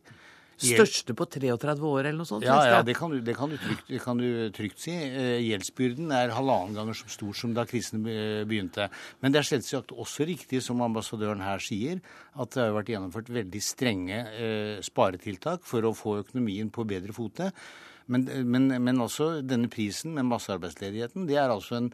Største 0.60 1.16
på 1.16 1.26
33 1.30 1.88
år 1.88 2.00
eller 2.04 2.18
noe 2.20 2.28
sånt? 2.28 2.44
Ja, 2.46 2.58
ja 2.68 2.80
det, 2.86 2.94
kan 2.98 3.12
du, 3.12 3.18
det, 3.24 3.34
kan 3.38 3.52
du 3.52 3.56
trygt, 3.60 3.86
det 3.88 4.00
kan 4.04 4.20
du 4.20 4.28
trygt 4.56 4.82
si. 4.84 4.94
Eh, 4.94 5.40
gjeldsbyrden 5.48 6.12
er 6.16 6.34
halvannen 6.36 6.76
ganger 6.76 6.98
så 6.98 7.10
stor 7.12 7.36
som 7.36 7.54
da 7.56 7.66
krisen 7.68 8.04
begynte. 8.04 8.90
Men 9.24 9.34
det 9.34 9.42
er 9.42 9.50
selvsagt 9.50 9.94
også 9.96 10.28
riktig, 10.28 10.62
som 10.64 10.82
ambassadøren 10.84 11.44
her 11.44 11.62
sier, 11.64 12.02
at 12.36 12.56
det 12.56 12.66
har 12.66 12.74
vært 12.76 12.92
gjennomført 12.92 13.30
veldig 13.32 13.62
strenge 13.64 14.24
eh, 14.36 14.74
sparetiltak 14.84 15.64
for 15.66 15.86
å 15.86 15.96
få 15.96 16.20
økonomien 16.24 16.72
på 16.72 16.86
bedre 16.88 17.16
fote. 17.16 17.50
Men, 18.10 18.26
men, 18.50 18.66
men, 18.82 19.02
også 19.02 19.40
denne 19.46 19.70
prisen 19.70 20.16
med 20.16 20.26
massearbeidsledigheten, 20.30 21.28
det 21.28 21.38
er 21.38 21.52
altså 21.52 21.78
en 21.78 21.92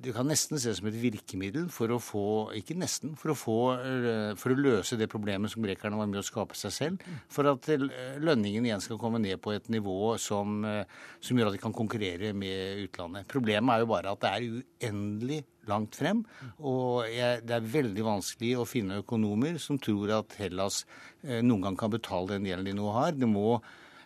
Du 0.00 0.14
kan 0.16 0.24
nesten 0.24 0.56
se 0.56 0.72
som 0.72 0.86
et 0.88 0.96
virkemiddel 0.96 1.66
for 1.68 1.92
å 1.92 1.98
få 2.00 2.26
Ikke 2.56 2.76
nesten. 2.76 3.12
For 3.20 3.34
å, 3.34 3.36
få, 3.36 3.56
eh, 3.76 4.30
for 4.40 4.54
å 4.54 4.56
løse 4.56 4.96
det 4.96 5.10
problemet 5.12 5.52
som 5.52 5.64
grekerne 5.64 5.98
var 5.98 6.08
med 6.08 6.22
å 6.22 6.24
skape 6.24 6.56
seg 6.56 6.72
selv. 6.72 7.04
For 7.28 7.50
at 7.50 7.68
eh, 7.68 7.84
lønningen 8.16 8.64
igjen 8.64 8.80
skal 8.80 9.00
komme 9.00 9.20
ned 9.20 9.42
på 9.44 9.52
et 9.52 9.68
nivå 9.72 10.16
som, 10.20 10.64
eh, 10.64 10.88
som 11.20 11.36
gjør 11.36 11.52
at 11.52 11.58
de 11.58 11.62
kan 11.66 11.76
konkurrere 11.76 12.32
med 12.32 12.86
utlandet. 12.86 13.28
Problemet 13.28 13.74
er 13.74 13.84
jo 13.84 13.92
bare 13.92 14.16
at 14.16 14.24
det 14.24 14.32
er 14.32 14.48
uendelig 14.88 15.42
langt 15.68 16.00
frem. 16.00 16.24
Og 16.64 17.04
jeg, 17.12 17.44
det 17.44 17.58
er 17.58 17.72
veldig 17.76 18.08
vanskelig 18.08 18.56
å 18.56 18.68
finne 18.68 19.02
økonomer 19.04 19.60
som 19.60 19.80
tror 19.80 20.16
at 20.22 20.36
Hellas 20.40 20.86
noen 21.24 21.68
gang 21.68 21.76
kan 21.80 21.92
betale 21.92 22.38
den 22.38 22.48
gjelden 22.48 22.72
de 22.72 22.78
nå 22.80 22.88
har. 22.96 23.16
Det 23.16 23.28
må 23.28 23.58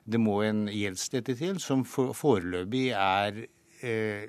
det 0.09 0.21
må 0.23 0.40
en 0.47 0.66
gjeldslette 0.73 1.37
til 1.38 1.61
som 1.62 1.85
foreløpig 1.85 2.88
er 2.97 3.44
eh, 3.85 4.27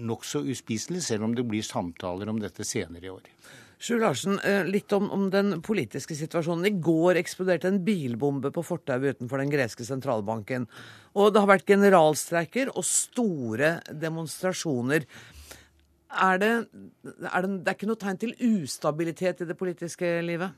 nokså 0.00 0.42
uspiselig, 0.48 1.04
selv 1.04 1.28
om 1.28 1.34
det 1.36 1.46
blir 1.48 1.66
samtaler 1.66 2.30
om 2.32 2.40
dette 2.40 2.64
senere 2.66 3.08
i 3.08 3.12
år. 3.12 3.26
Sjur 3.78 4.00
Larsen, 4.02 4.40
eh, 4.42 4.64
litt 4.66 4.90
om, 4.96 5.06
om, 5.14 5.28
den 5.30 5.60
politiske 5.62 6.16
situasjonen. 6.18 6.66
I 6.66 6.80
går 6.82 7.20
eksploderte 7.20 7.70
en 7.70 7.82
bilbombe 7.86 8.50
på 8.54 8.64
fortauet 8.66 9.18
utenfor 9.18 9.38
den 9.38 9.52
greske 9.52 9.86
sentralbanken. 9.86 10.66
Og 11.14 11.30
det 11.30 11.44
har 11.44 11.52
vært 11.52 11.68
generalstreiker 11.68 12.72
og 12.74 12.86
store 12.88 13.76
demonstrasjoner. 13.92 15.06
Er 16.08 16.40
det, 16.42 16.52
er 17.04 17.44
det, 17.44 17.52
det 17.62 17.70
er 17.70 17.76
ikke 17.76 17.90
noe 17.90 18.00
tegn 18.00 18.18
til 18.18 18.34
ustabilitet 18.48 19.44
i 19.44 19.50
det 19.52 19.58
politiske 19.60 20.16
livet? 20.26 20.56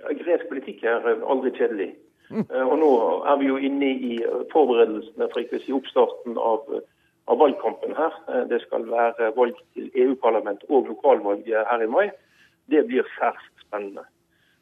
Ja, 0.00 0.14
gresk 0.22 0.48
politikk 0.48 0.86
er 0.88 1.10
aldri 1.28 1.52
kjedelig. 1.58 1.90
Eh, 2.30 2.62
og 2.62 2.76
nå 2.78 2.90
er 3.26 3.38
vi 3.40 3.48
jo 3.48 3.58
inne 3.58 3.90
i 3.90 4.14
forberedelsene 4.52 5.28
for 5.32 5.42
ikke 5.42 5.58
å 5.58 5.64
si 5.64 5.74
oppstarten 5.74 6.38
av, 6.38 6.62
av 7.30 7.40
valgkampen 7.42 7.96
her. 7.98 8.16
Eh, 8.30 8.44
det 8.52 8.62
skal 8.66 8.86
være 8.90 9.32
valg 9.38 9.58
til 9.74 9.90
EU-parlament 10.04 10.62
og 10.68 10.90
lokalvalg 10.92 11.48
her 11.50 11.84
i 11.84 11.90
mai. 11.90 12.06
Det 12.70 12.84
blir 12.86 13.06
særs 13.16 13.42
spennende. 13.64 14.06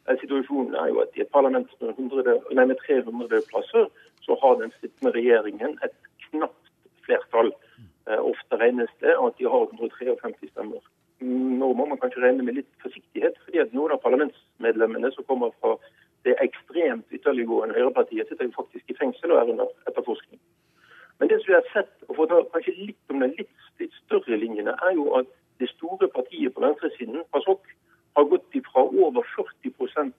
Eh, 0.07 0.17
situasjonen 0.23 0.77
er 0.81 0.93
jo 0.93 1.03
at 1.05 1.17
i 1.17 1.25
et 1.25 1.33
parlament 1.35 1.69
med, 1.81 1.93
100, 1.93 2.39
nei, 2.57 2.69
med 2.71 2.81
300 2.87 3.43
plasser, 3.51 3.89
så 4.25 4.37
har 4.41 4.57
den 4.61 4.73
sittende 4.79 5.13
regjeringen 5.13 5.77
et 5.85 5.97
knapt 6.29 6.73
flertall. 7.05 7.53
Ofte 8.09 8.57
regnes 8.57 8.89
det 9.03 9.11
at 9.13 9.35
de 9.37 9.45
har 9.45 9.67
153 9.69 10.47
stemmer. 10.49 10.81
Nå 11.21 11.67
må 11.77 11.85
man 11.85 11.99
kanskje 12.01 12.23
regne 12.23 12.41
med 12.47 12.55
litt 12.57 12.69
forsiktighet, 12.81 13.35
fordi 13.45 13.59
at 13.61 13.75
noen 13.77 13.93
av 13.93 14.01
parlamentsmedlemmene 14.01 15.11
som 15.13 15.27
kommer 15.29 15.51
fra 15.61 15.75
det 16.27 16.35
ekstremt 16.43 17.13
ytterliggående 17.15 17.75
høyrepartiet 17.77 18.27
sitter 18.27 18.49
jo 18.49 18.55
faktisk 18.57 18.91
i 18.91 18.97
fengsel 18.99 19.31
og 19.31 19.41
er 19.41 19.51
under 19.53 19.69
etterforskning. 19.87 20.39
Men 21.19 21.29
det 21.29 21.39
som 21.39 21.51
vi 21.51 21.57
har 21.57 21.67
sett, 21.73 21.91
og 22.07 22.15
for 22.15 22.25
å 22.25 22.29
ta 22.31 22.39
kanskje 22.53 22.75
litt 22.77 23.13
om 23.13 23.23
de 23.23 23.29
litt, 23.37 23.55
litt, 23.81 23.95
større 24.05 24.39
linjene, 24.39 24.75
er 24.87 24.95
jo 24.95 25.09
at 25.19 25.31
det 25.59 25.69
store 25.73 26.07
partiet 26.15 26.55
på 26.55 26.63
venstresiden, 26.63 27.23
PASOK, 27.33 27.71
har 28.17 28.27
gått 28.31 28.59
fra 28.71 28.83
over 28.83 29.25
40 29.35 30.13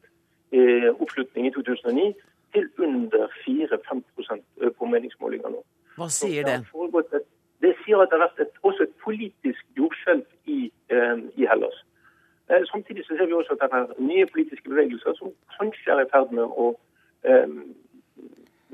eh, 0.52 0.88
oppslutning 1.00 1.48
i 1.48 1.52
2009 1.56 2.12
til 2.54 2.68
under 2.78 3.28
4-5 3.44 4.02
på 4.78 4.90
meningsmålinger 4.92 5.52
nå. 5.52 5.62
Hva 5.96 6.08
sier 6.12 6.46
det? 6.46 6.60
Det 7.60 7.74
sier 7.84 8.00
at 8.00 8.12
det 8.12 8.18
har 8.18 8.26
vært 8.26 8.44
et, 8.46 8.52
også 8.64 8.86
et 8.86 8.94
politisk 9.04 9.64
jordskjelv 9.76 10.24
i, 10.48 10.70
eh, 10.92 11.24
i 11.36 11.48
Hellas. 11.48 11.79
Eh, 12.50 12.64
samtidig 12.72 13.04
så 13.06 13.16
ser 13.16 13.26
vi 13.26 13.32
også 13.32 13.52
at 13.52 13.62
det 13.62 13.78
er 13.78 14.02
nye 14.12 14.26
politiske 14.26 14.68
bevegelser 14.68 15.14
som 15.18 15.32
kanskje 15.58 15.92
er 15.92 16.00
i 16.02 16.10
ferd 16.12 16.32
med 16.38 16.46
å 16.62 16.66
eh, 17.24 17.50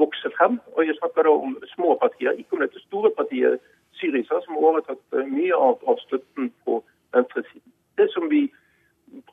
vokse 0.01 0.31
frem. 0.37 0.61
Og 0.75 0.87
Jeg 0.87 0.97
snakker 0.99 1.23
da 1.23 1.33
om 1.47 1.59
små 1.75 1.97
partier, 2.05 2.33
ikke 2.33 2.57
om 2.57 2.65
dette 2.65 2.81
store 2.87 3.11
partiet 3.19 3.61
Syriza, 3.99 4.41
som 4.45 4.55
har 4.55 4.69
overtatt 4.71 5.03
eh, 5.17 5.29
mye 5.29 5.57
av, 5.69 5.77
av 5.91 6.01
støtten 6.07 6.53
på 6.65 6.81
venstresiden. 7.17 7.73
Det 8.01 8.09
som 8.15 8.29
vi 8.33 8.47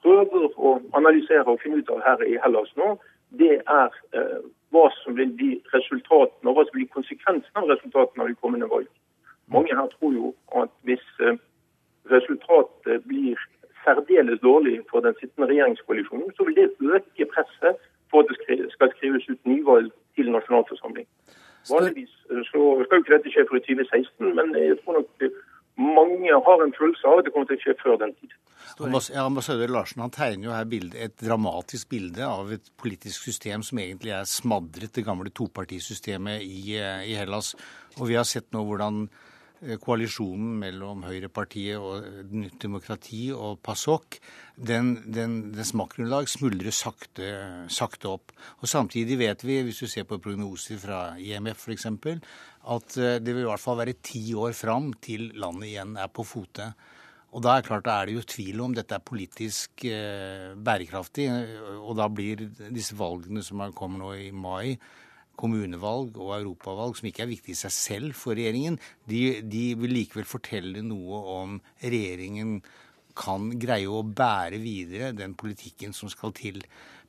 prøver 0.02 0.52
å 0.58 0.76
analysere 1.00 1.48
og 1.48 1.62
finne 1.64 1.82
ut 1.82 1.90
av 1.96 2.04
her 2.08 2.24
i 2.28 2.38
Hellas 2.44 2.72
nå, 2.80 2.94
det 3.40 3.56
er 3.60 3.96
eh, 4.18 4.44
hva 4.76 4.86
som 5.00 5.16
vil 5.18 5.32
bli 5.40 5.54
resultatene 5.74 6.52
og 6.52 6.58
hva 6.58 6.68
som 6.68 6.78
blir 6.78 6.92
konsekvensene 6.96 7.64
av 7.64 7.72
resultatene 7.72 8.26
av 8.26 8.32
de 8.32 8.40
kommende 8.44 8.70
valg. 8.72 8.92
Mange 9.52 9.76
her 9.76 9.90
tror 9.96 10.14
jo 10.16 10.36
at 10.60 10.72
hvis 10.88 11.04
eh, 11.24 11.40
resultatet 12.12 13.08
blir 13.08 13.40
særdeles 13.86 14.40
dårlig 14.50 14.76
for 14.90 15.00
den 15.06 15.16
sittende 15.20 15.50
regjeringskoalisjonen, 15.52 16.30
så 16.36 16.42
vil 16.46 16.56
det 16.60 16.68
øke 16.94 17.26
presset 17.34 17.76
for 18.10 18.18
at 18.22 18.30
det 18.30 18.38
skal 18.76 18.92
skrives 18.96 19.30
ut 19.32 19.42
nyvalg 19.52 19.90
til 20.16 20.32
nasjonalforsamling. 20.36 21.08
Vanligvis 21.72 22.14
så 22.28 22.44
skal 22.48 22.60
jo 22.60 23.02
ikke 23.02 23.16
dette 23.16 23.34
skje 23.34 23.48
for 23.50 23.58
i 23.60 23.66
2016, 23.68 24.36
men 24.38 24.56
jeg 24.60 24.78
tror 24.84 25.00
nok 25.00 25.28
mange 25.98 26.32
har 26.48 26.64
en 26.64 26.76
følelse 26.80 27.06
av 27.10 27.20
at 27.20 27.26
det 27.26 27.34
kommer 27.34 27.50
til 27.50 27.60
å 27.60 27.64
skje 27.64 27.76
før 27.84 27.96
den 28.04 28.14
tid. 28.20 28.34
Ambassadør 29.24 29.74
Larsen 29.76 30.04
han 30.04 30.14
tegner 30.14 30.48
jo 30.48 30.56
her 30.56 30.70
bildet, 30.70 31.00
et 31.06 31.28
dramatisk 31.28 31.90
bilde 31.94 32.26
av 32.26 32.52
et 32.54 32.72
politisk 32.80 33.26
system 33.28 33.66
som 33.66 33.82
egentlig 33.82 34.14
er 34.16 34.30
smadret, 34.30 34.94
det 34.96 35.06
gamle 35.08 35.34
topartisystemet 35.34 36.46
i, 36.46 36.78
eh, 36.78 37.10
i 37.12 37.18
Hellas. 37.18 37.56
Og 38.00 38.10
vi 38.10 38.20
har 38.20 38.28
sett 38.28 38.52
nå 38.54 38.64
hvordan 38.68 39.08
Eh, 39.08 39.33
koalisjonen 39.82 40.58
mellom 40.62 41.04
Høyrepartiet 41.08 41.80
og 41.80 42.30
Nytt 42.34 42.60
demokrati 42.64 43.28
og 43.36 43.60
PASOK, 43.64 44.18
den, 44.56 44.96
den, 45.16 45.38
dens 45.56 45.74
maktgrunnlag 45.78 46.30
smuldrer 46.32 46.76
sakte, 46.76 47.30
sakte, 47.72 48.12
opp. 48.12 48.34
Og 48.62 48.70
Samtidig 48.70 49.18
vet 49.22 49.46
vi, 49.46 49.62
hvis 49.66 49.84
du 49.84 49.90
ser 49.90 50.08
på 50.10 50.22
prognoser 50.24 50.82
fra 50.82 51.04
IMF 51.20 51.68
f.eks., 51.68 51.88
at 52.74 52.98
eh, 52.98 53.20
det 53.20 53.34
vil 53.34 53.44
i 53.44 53.50
hvert 53.50 53.64
fall 53.64 53.80
være 53.82 54.00
ti 54.04 54.30
år 54.40 54.56
fram 54.56 54.94
til 55.04 55.32
landet 55.40 55.74
igjen 55.74 55.98
er 56.00 56.12
på 56.12 56.26
fote. 56.28 56.72
Og 57.34 57.42
Da 57.42 57.58
er 57.58 57.66
klart, 57.66 57.86
da 57.88 57.98
er 58.00 58.08
det 58.08 58.18
jo 58.20 58.28
tvil 58.30 58.62
om 58.62 58.76
dette 58.78 58.94
er 58.94 59.02
politisk 59.02 59.86
eh, 59.90 60.54
bærekraftig. 60.54 61.26
Og 61.82 61.96
da 61.98 62.06
blir 62.08 62.46
disse 62.70 62.98
valgene 62.98 63.42
som 63.46 63.64
kommer 63.74 64.04
nå 64.04 64.12
i 64.22 64.30
mai, 64.32 64.78
kommunevalg 65.40 66.18
og 66.22 66.34
europavalg, 66.38 66.98
som 66.98 67.10
ikke 67.10 67.26
er 67.26 67.32
viktig 67.32 67.54
i 67.56 67.60
seg 67.60 67.74
selv 67.76 68.18
for 68.18 68.38
regjeringen, 68.38 68.80
de, 69.10 69.42
de 69.42 69.66
vil 69.80 69.96
likevel 69.98 70.28
fortelle 70.30 70.84
noe 70.86 71.22
om 71.36 71.60
regjeringen 71.82 72.60
kan 73.18 73.52
greie 73.62 73.90
å 73.90 74.02
bære 74.06 74.60
videre 74.62 75.12
den 75.14 75.36
politikken 75.38 75.94
som 75.94 76.10
skal 76.10 76.34
til. 76.38 76.62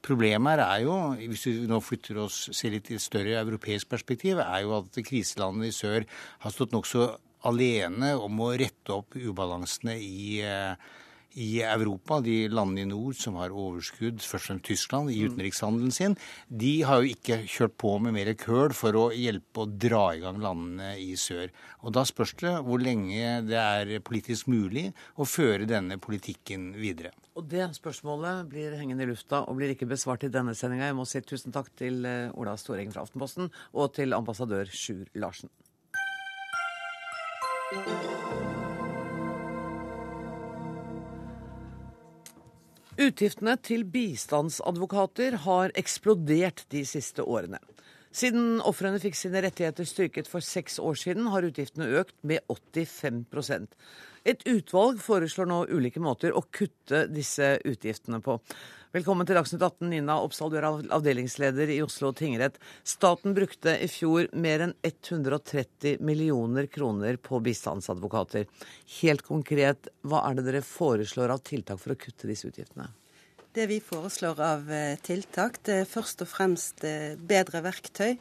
Problemet 0.04 0.58
her 0.58 0.64
er 0.66 0.82
jo, 0.84 0.96
hvis 1.16 1.46
vi 1.48 1.54
nå 1.68 1.78
flytter 1.80 2.18
oss, 2.26 2.42
ser 2.52 2.74
litt 2.74 2.90
i 2.92 2.98
et 2.98 3.04
større 3.04 3.38
europeisk 3.40 3.88
perspektiv, 3.92 4.40
er 4.42 4.66
jo 4.66 4.74
at 4.82 5.00
kriselandene 5.00 5.70
i 5.70 5.76
sør 5.76 6.04
har 6.44 6.52
stått 6.52 6.76
nokså 6.76 7.08
alene 7.48 8.12
om 8.20 8.40
å 8.44 8.52
rette 8.56 8.92
opp 8.92 9.16
ubalansene 9.16 9.96
i 10.00 10.40
eh, 10.44 10.76
i 11.34 11.62
Europa, 11.66 12.20
de 12.24 12.48
landene 12.52 12.84
i 12.84 12.90
nord 12.90 13.16
som 13.18 13.38
har 13.40 13.54
overskudd, 13.54 14.22
først 14.22 14.44
og 14.44 14.50
fremst 14.50 14.68
Tyskland, 14.68 15.10
i 15.10 15.24
utenrikshandelen 15.26 15.94
sin, 15.94 16.16
de 16.48 16.74
har 16.86 17.02
jo 17.02 17.14
ikke 17.14 17.40
kjørt 17.50 17.76
på 17.80 17.96
med 18.02 18.14
mer 18.16 18.30
køl 18.38 18.74
for 18.76 18.96
å 18.98 19.04
hjelpe 19.14 19.64
å 19.64 19.68
dra 19.68 20.04
i 20.14 20.22
gang 20.22 20.40
landene 20.42 20.94
i 21.00 21.14
sør. 21.20 21.50
Og 21.82 21.94
da 21.96 22.04
spørs 22.08 22.36
det 22.40 22.54
hvor 22.66 22.82
lenge 22.82 23.40
det 23.48 23.58
er 23.60 23.94
politisk 24.04 24.50
mulig 24.52 24.88
å 25.18 25.26
føre 25.28 25.68
denne 25.68 25.98
politikken 26.02 26.72
videre. 26.78 27.12
Og 27.34 27.48
det 27.50 27.66
spørsmålet 27.74 28.46
blir 28.50 28.76
hengende 28.78 29.06
i 29.06 29.10
lufta 29.10 29.42
og 29.48 29.58
blir 29.58 29.74
ikke 29.74 29.90
besvart 29.90 30.26
i 30.26 30.30
denne 30.32 30.54
sendinga. 30.54 30.86
Jeg 30.90 30.98
må 30.98 31.06
si 31.08 31.22
tusen 31.26 31.54
takk 31.54 31.72
til 31.78 32.04
eh, 32.06 32.30
Ola 32.38 32.54
Storeng 32.60 32.94
fra 32.94 33.02
Aftenposten 33.02 33.50
og 33.74 33.90
til 33.96 34.14
ambassadør 34.14 34.70
Sjur 34.70 35.10
Larsen. 35.18 35.50
Utgiftene 42.94 43.56
til 43.58 43.82
bistandsadvokater 43.90 45.34
har 45.42 45.72
eksplodert 45.74 46.60
de 46.70 46.84
siste 46.86 47.24
årene. 47.26 47.58
Siden 48.14 48.60
ofrene 48.62 49.00
fikk 49.02 49.16
sine 49.18 49.40
rettigheter 49.42 49.88
styrket 49.88 50.30
for 50.30 50.44
seks 50.46 50.78
år 50.78 50.94
siden, 51.00 51.26
har 51.34 51.42
utgiftene 51.42 51.88
økt 51.98 52.14
med 52.22 52.38
85 52.46 53.24
Et 54.24 54.40
utvalg 54.48 55.02
foreslår 55.04 55.48
nå 55.50 55.58
ulike 55.68 56.00
måter 56.00 56.32
å 56.32 56.40
kutte 56.48 57.02
disse 57.12 57.58
utgiftene 57.68 58.22
på. 58.24 58.38
Velkommen 58.94 59.28
til 59.28 59.36
Dagsnytt 59.36 59.60
18, 59.60 59.90
Nina 59.90 60.16
Oppsal, 60.24 60.48
du 60.48 60.56
er 60.56 60.64
avdelingsleder 60.96 61.68
i 61.74 61.82
Oslo 61.84 62.08
tingrett. 62.16 62.56
Staten 62.88 63.34
brukte 63.36 63.74
i 63.84 63.88
fjor 63.90 64.30
mer 64.32 64.64
enn 64.64 64.72
130 64.80 66.00
millioner 66.00 66.70
kroner 66.72 67.20
på 67.20 67.42
bistandsadvokater. 67.44 68.48
Helt 69.02 69.26
konkret, 69.28 69.92
hva 70.08 70.24
er 70.30 70.38
det 70.38 70.46
dere 70.48 70.64
foreslår 70.64 71.36
av 71.36 71.44
tiltak 71.44 71.82
for 71.82 71.92
å 71.92 72.00
kutte 72.06 72.30
disse 72.30 72.48
utgiftene? 72.48 72.88
Det 73.54 73.68
vi 73.68 73.82
foreslår 73.84 74.40
av 74.40 74.72
eh, 74.72 74.96
tiltak, 75.04 75.60
det 75.68 75.82
er 75.82 75.90
først 75.90 76.24
og 76.24 76.32
fremst 76.32 76.80
eh, 76.88 77.12
bedre 77.20 77.60
verktøy 77.66 78.16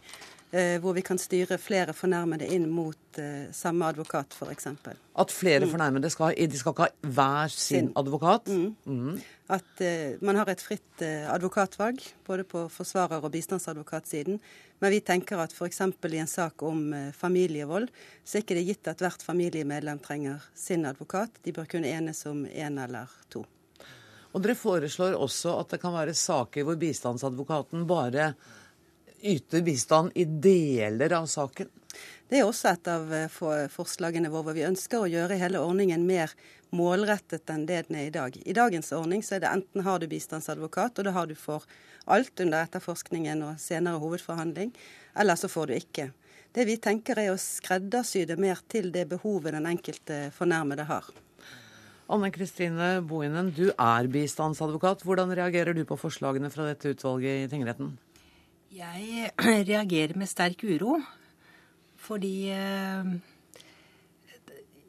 hvor 0.54 0.94
vi 0.94 1.02
kan 1.02 1.18
styre 1.18 1.58
flere 1.58 1.96
fornærmede 1.98 2.46
inn 2.54 2.68
mot 2.70 3.18
eh, 3.18 3.48
samme 3.56 3.88
advokat, 3.89 4.36
f.eks. 4.38 4.68
At 4.70 5.32
flere 5.34 5.66
mm. 5.66 5.72
fornærmede 5.72 6.12
skal, 6.13 6.36
de 6.38 6.60
skal 6.60 6.76
ikke 6.76 6.86
ha 6.86 7.10
hver 7.16 7.54
sin, 7.54 7.89
advokat? 7.98 8.52
Mm. 8.54 8.76
Mm. 8.86 9.18
At 9.54 9.82
eh, 9.82 10.20
man 10.22 10.38
har 10.39 10.52
et 10.54 10.62
fritt 10.62 11.02
eh, 11.02 11.26
advokatvalg, 11.34 12.00
både 12.28 12.46
på 12.48 12.68
forsvarer- 12.72 13.24
og 13.24 13.34
bistandsadvokatsiden. 13.34 14.39
Men 14.80 14.94
vi 14.94 15.02
tenker 15.02 15.42
at 15.42 15.54
f.eks. 15.56 15.82
i 15.82 16.22
en 16.22 16.30
sak 16.30 16.63
om 16.63 16.86
eh, 16.94 17.10
familievold, 17.18 17.89
så 18.24 18.38
er 18.38 18.46
ikke 18.46 18.58
det 18.60 18.68
gitt 18.70 18.94
at 18.94 19.04
hvert 19.04 19.26
familiemedlem 19.26 20.00
trenger 20.06 20.46
sin 20.56 20.86
advokat. 20.86 21.42
De 21.44 21.54
bør 21.56 21.70
kunne 21.76 21.92
enes 21.92 22.26
om 22.30 22.46
én 22.46 22.80
eller 22.86 23.12
to. 23.30 23.44
Og 24.34 24.42
Dere 24.42 24.58
foreslår 24.58 25.13
også 25.22 25.60
at 25.60 25.76
det 25.76 25.82
kan 25.82 25.94
være 25.94 26.16
saker 26.18 26.66
hvor 26.66 26.78
bistandsadvokaten 26.82 27.86
bare 27.89 28.32
yter 29.24 29.62
bistand 29.62 30.12
i 30.16 30.26
deler 30.26 31.14
av 31.16 31.26
saken? 31.32 31.70
Det 32.30 32.40
er 32.40 32.48
også 32.48 32.72
et 32.72 32.90
av 32.90 33.12
eh, 33.14 33.30
forslagene 33.72 34.32
våre. 34.34 34.56
Vi 34.58 34.66
ønsker 34.68 35.04
å 35.04 35.10
gjøre 35.10 35.38
hele 35.40 35.62
ordningen 35.62 36.06
mer 36.08 36.34
målrettet 36.74 37.50
enn 37.54 37.68
det 37.70 37.84
den 37.88 38.00
er 38.00 38.08
i 38.08 38.14
dag. 38.14 38.38
I 38.42 38.56
dagens 38.58 38.92
ordning 38.98 39.22
så 39.24 39.38
er 39.38 39.44
det 39.44 39.52
enten 39.52 39.86
har 39.86 40.02
du 40.02 40.08
bistandsadvokat, 40.10 40.98
og 40.98 41.08
da 41.08 41.14
har 41.14 41.30
du 41.30 41.36
for 41.38 41.66
alt 42.10 42.42
under 42.42 42.66
etterforskningen 42.66 43.44
og 43.46 43.60
senere 43.62 44.02
hovedforhandling, 44.02 44.74
eller 45.20 45.38
så 45.40 45.50
får 45.52 45.70
du 45.70 45.76
ikke. 45.78 46.08
Det 46.54 46.66
vi 46.70 46.78
tenker 46.82 47.18
er 47.22 47.32
å 47.34 47.40
skreddersy 47.42 48.26
det 48.30 48.38
mer 48.42 48.60
til 48.70 48.92
det 48.94 49.08
behovet 49.10 49.56
den 49.56 49.70
enkelte 49.70 50.28
fornærmede 50.36 50.86
har. 50.90 51.08
Anne 52.14 52.30
Kristine 52.36 52.98
Bohinen, 53.08 53.54
du 53.56 53.70
er 53.72 54.10
bistandsadvokat. 54.12 55.06
Hvordan 55.08 55.32
reagerer 55.34 55.74
du 55.74 55.86
på 55.88 55.98
forslagene 55.98 56.52
fra 56.54 56.68
dette 56.68 56.92
utvalget 56.94 57.46
i 57.46 57.50
tingretten? 57.54 57.94
Jeg 58.74 59.30
reagerer 59.70 60.16
med 60.18 60.26
sterk 60.26 60.64
uro 60.66 60.96
fordi 62.02 62.50
eh, 62.50 63.10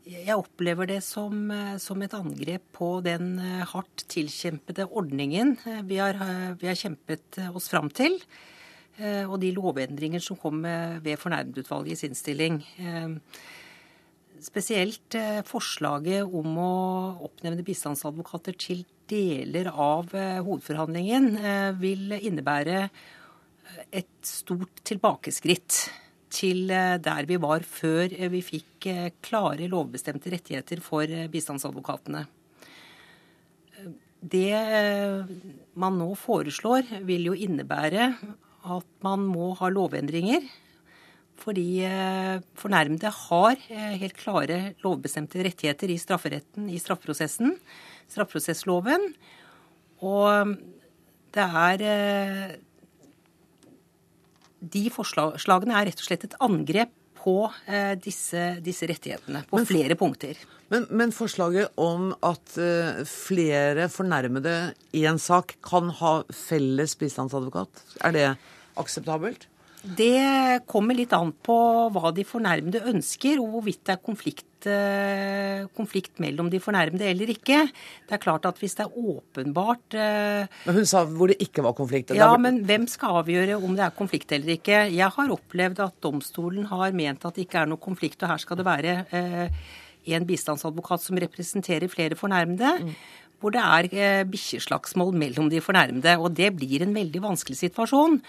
jeg 0.09 0.37
opplever 0.39 0.89
det 0.89 1.03
som, 1.05 1.51
eh, 1.53 1.75
som, 1.83 2.01
et 2.01 2.15
angrep 2.17 2.65
på 2.79 2.89
den 3.05 3.35
eh, 3.39 3.67
hardt 3.69 4.07
tilkjempede 4.09 4.87
ordningen 4.89 5.59
vi 5.85 5.99
har, 6.01 6.17
vi 6.57 6.71
har 6.71 6.79
kjempet 6.81 7.39
oss 7.53 7.69
fram 7.69 7.91
til, 7.93 8.17
og 9.27 9.35
de 9.43 9.51
lovendringer 9.57 10.23
som 10.23 10.39
kom 10.39 10.61
ved 11.03 11.19
fornærmedutvalgets 11.19 12.05
innstilling. 12.07 12.61
Spesielt 14.39 15.17
forslaget 15.49 16.23
om 16.23 16.61
å 16.63 16.77
oppnevne 17.27 17.67
bistandsadvokater 17.67 18.55
til 18.55 18.85
deler 19.11 19.73
av 19.75 20.15
hovedforhandlingen 20.15 21.27
vil 21.83 22.15
innebære 22.21 22.85
et 23.95 24.27
stort 24.27 24.83
tilbakeskritt 24.87 25.85
til 26.35 26.71
eh, 26.73 26.97
der 27.03 27.29
vi 27.29 27.39
var 27.41 27.65
før 27.67 28.13
eh, 28.13 28.31
vi 28.33 28.43
fikk 28.45 28.89
eh, 28.91 29.13
klare 29.25 29.69
lovbestemte 29.71 30.33
rettigheter 30.35 30.83
for 30.85 31.11
bistandsadvokatene. 31.33 32.25
Det 34.25 34.57
man 35.77 35.99
nå 36.01 36.07
foreslår, 36.17 36.87
vil 37.05 37.27
jo 37.29 37.35
innebære 37.37 38.07
at 38.73 38.87
man 39.05 39.27
må 39.29 39.51
ha 39.59 39.69
lovendringer. 39.69 40.47
Fordi 41.45 41.85
fornærmede 42.57 43.11
har 43.11 43.61
helt 43.69 44.17
klare 44.17 44.59
lovbestemte 44.81 45.45
rettigheter 45.45 45.93
i 45.93 45.99
strafferetten, 46.01 46.71
i 46.73 46.81
straffeprosessen, 46.81 47.53
straffeprosessloven. 48.09 49.11
Og 50.09 50.57
det 51.37 51.45
er 51.45 51.85
de 54.73 54.85
forslagene 54.93 55.77
er 55.79 55.91
rett 55.91 56.01
og 56.01 56.07
slett 56.07 56.29
et 56.29 56.37
angrep 56.45 56.93
på 57.25 57.39
eh, 57.71 57.95
disse, 58.01 58.43
disse, 58.65 58.87
rettighetene 58.89 59.45
på 59.49 59.57
men, 59.57 59.69
flere 59.69 59.97
punkter. 59.97 60.41
Men, 60.73 60.87
men, 60.93 61.15
forslaget 61.15 61.73
om 61.81 62.11
at 62.25 62.57
uh, 62.61 63.01
flere 63.09 63.89
fornærmede 63.93 64.75
i 64.97 65.07
en 65.09 65.21
sak 65.21 65.57
kan 65.65 65.89
ha 66.03 66.15
felles 66.29 66.97
bistandsadvokat, 67.01 67.85
er 68.05 68.17
det 68.17 68.29
akseptabelt? 68.81 69.49
Det 69.85 70.65
kommer 70.69 70.97
litt 70.97 71.13
an 71.13 71.33
på 71.45 71.57
hva 71.93 72.13
de 72.17 72.25
fornærmede 72.25 72.85
ønsker, 72.89 73.41
og 73.41 73.53
hvorvidt 73.53 73.83
det 73.85 73.97
er 73.97 74.05
konflikt, 74.05 74.47
eh, 74.71 75.65
konflikt, 75.77 76.19
mellom 76.23 76.51
de 76.53 76.61
fornærmede 76.63 77.07
eller 77.11 77.33
ikke. 77.35 77.65
Det 78.09 78.17
er 78.17 78.23
klart 78.23 78.47
at 78.49 78.59
hvis 78.61 78.77
det 78.79 78.87
er 78.87 78.99
åpenbart 79.15 79.97
eh, 79.99 80.51
Men 80.67 80.81
hun 80.81 80.89
sa 80.89 81.05
hvor 81.09 81.33
det 81.33 81.39
ikke 81.45 81.65
var 81.67 81.77
konflikt? 81.79 82.15
Ja, 82.17 82.33
men 82.41 82.63
hvem 82.69 82.87
skal 82.91 83.23
avgjøre 83.23 83.59
om 83.61 83.77
det 83.77 83.87
er 83.87 83.97
konflikt 83.97 84.33
eller 84.37 84.57
ikke? 84.57 84.85
Jeg 84.95 85.11
har 85.17 85.35
opplevd 85.39 85.83
at 85.87 85.99
domstolen 86.05 86.69
har 86.71 86.95
ment 86.97 87.25
at 87.25 87.35
det 87.35 87.49
ikke 87.49 87.65
er 87.65 87.73
noe 87.73 87.83
konflikt, 87.83 88.23
og 88.23 88.35
her 88.35 88.43
skal 88.43 88.61
det 88.61 88.69
være 88.69 88.97
eh, 89.15 89.67
en 90.15 90.27
bistandsadvokat 90.29 91.01
som 91.01 91.21
representerer 91.21 91.89
flere 91.93 92.19
fornærmede. 92.19 92.79
Mm 92.85 92.97
hvor 93.45 93.53
det 93.53 93.61
er 93.61 94.25
bikkjeslagsmål 94.25 95.13
mellom 95.21 95.51
de 95.53 95.61
fornærmede. 95.61 96.17
Og 96.17 96.33
det 96.37 96.55
blir 96.57 96.81
en 96.81 96.95
veldig 96.97 97.21
vanskelig 97.21 97.59
situasjon. 97.61 98.21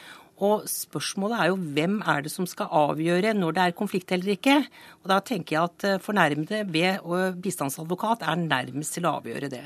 Og 0.43 0.65
spørsmålet 0.67 1.39
er 1.39 1.49
jo 1.51 1.59
hvem 1.77 2.01
er 2.03 2.25
det 2.25 2.31
som 2.33 2.47
skal 2.49 2.67
avgjøre 2.75 3.31
når 3.37 3.55
det 3.55 3.63
er 3.63 3.75
konflikt 3.77 4.11
eller 4.11 4.33
ikke. 4.33 4.57
Og 5.03 5.11
da 5.11 5.21
tenker 5.23 5.55
jeg 5.55 5.69
at 5.69 5.85
eh, 5.87 6.01
fornærmede 6.03 6.63
ved 6.73 7.39
bistandsadvokat 7.43 8.25
er 8.27 8.41
nærmest 8.41 8.97
til 8.97 9.07
å 9.07 9.13
avgjøre 9.21 9.49
det. 9.53 9.61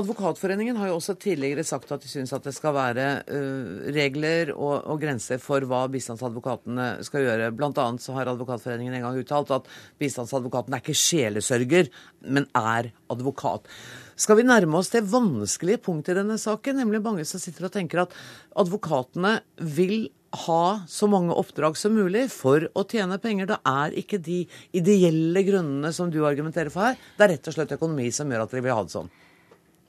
Advokatforeningen 0.00 0.78
har 0.80 0.88
jo 0.88 0.96
også 0.96 1.16
tidligere 1.20 1.66
sagt 1.68 1.92
at 1.92 2.04
de 2.04 2.08
syns 2.08 2.32
at 2.36 2.46
det 2.46 2.54
skal 2.56 2.72
være 2.76 3.08
uh, 3.28 3.90
regler 3.94 4.54
og, 4.54 4.78
og, 4.80 4.96
grenser 5.02 5.42
for 5.42 5.66
hva 5.68 5.84
bistandsadvokatene 5.92 6.88
skal 7.04 7.26
gjøre. 7.26 7.50
Blant 7.58 7.80
annet 7.82 8.04
så 8.04 8.16
har 8.16 8.32
Advokatforeningen 8.32 8.96
en 8.96 9.04
gang 9.08 9.20
uttalt 9.20 9.52
at 9.54 9.68
bistandsadvokaten 10.00 10.74
er 10.74 10.84
ikke 10.84 10.96
sjelesørger, 10.96 11.92
men 12.24 12.48
er 12.56 12.94
advokat. 13.12 13.68
Skal 14.16 14.38
vi 14.38 14.46
nærme 14.46 14.78
oss 14.78 14.92
det 14.92 15.02
vanskelige 15.10 15.82
punktet 15.82 16.14
i 16.14 16.20
denne 16.20 16.36
saken, 16.38 16.78
nemlig 16.78 17.02
mange 17.02 17.24
som 17.26 17.42
sitter 17.42 17.66
og 17.66 17.74
tenker 17.74 18.04
at 18.04 18.14
advokatene 18.62 19.40
vil 19.58 20.06
ha 20.44 20.82
så 20.90 21.06
mange 21.10 21.34
oppdrag 21.34 21.76
som 21.78 21.94
mulig 21.94 22.26
for 22.32 22.66
å 22.74 22.84
tjene 22.90 23.18
penger. 23.22 23.50
Det 23.50 23.58
er 23.70 23.98
ikke 24.00 24.18
de 24.22 24.40
ideelle 24.74 25.44
grunnene 25.46 25.92
som 25.94 26.10
du 26.10 26.20
argumenterer 26.26 26.72
for 26.74 26.90
her. 26.90 26.98
Det 27.18 27.26
er 27.26 27.36
rett 27.36 27.50
og 27.50 27.56
slett 27.56 27.76
økonomi 27.76 28.08
som 28.14 28.30
gjør 28.30 28.46
at 28.46 28.54
de 28.54 28.64
vil 28.64 28.74
ha 28.74 28.82
det 28.86 28.94
sånn. 28.94 29.12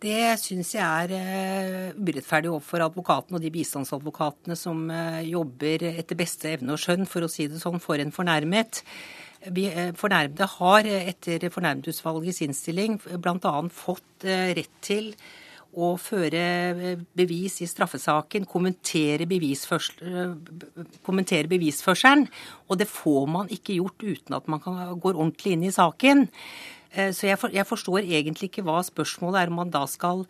Det 0.05 0.36
syns 0.38 0.73
jeg 0.76 0.84
er 0.84 1.13
uh, 1.15 1.97
urettferdig 1.97 2.49
overfor 2.51 2.84
advokatene 2.86 3.39
og 3.39 3.45
de 3.45 3.51
bistandsadvokatene 3.53 4.57
som 4.59 4.84
uh, 4.91 5.21
jobber 5.26 5.88
etter 5.95 6.19
beste 6.19 6.51
evne 6.51 6.76
og 6.76 6.82
skjønn, 6.82 7.07
for 7.09 7.26
å 7.26 7.32
si 7.32 7.47
det 7.49 7.61
sånn, 7.61 7.80
for 7.82 8.01
en 8.01 8.13
fornærmet. 8.13 8.84
Vi, 9.53 9.67
uh, 9.69 9.91
fornærmede 9.97 10.47
har 10.57 10.91
etter 10.95 11.49
fornærmedutvalgets 11.53 12.41
innstilling 12.45 12.99
bl.a. 13.01 13.55
fått 13.69 14.25
rett 14.25 14.77
til 14.85 15.11
å 15.75 15.95
føre 15.99 16.95
bevis 17.17 17.59
i 17.63 17.67
straffesaken, 17.67 18.45
kommentere, 18.47 19.27
kommentere 21.03 21.51
bevisførselen. 21.51 22.23
Og 22.69 22.79
det 22.79 22.87
får 22.87 23.27
man 23.31 23.51
ikke 23.51 23.75
gjort 23.81 24.05
uten 24.05 24.37
at 24.37 24.47
man 24.51 24.63
går 24.63 25.17
ordentlig 25.17 25.57
inn 25.57 25.67
i 25.67 25.75
saken. 25.75 26.27
Eh, 26.95 27.11
så 27.11 27.27
jeg 27.27 27.67
forstår 27.67 28.05
egentlig 28.05 28.51
ikke 28.51 28.65
hva 28.65 28.79
spørsmålet 28.85 29.41
er 29.41 29.51
om 29.51 29.59
man 29.63 29.73
da 29.73 29.83
skal 29.89 30.23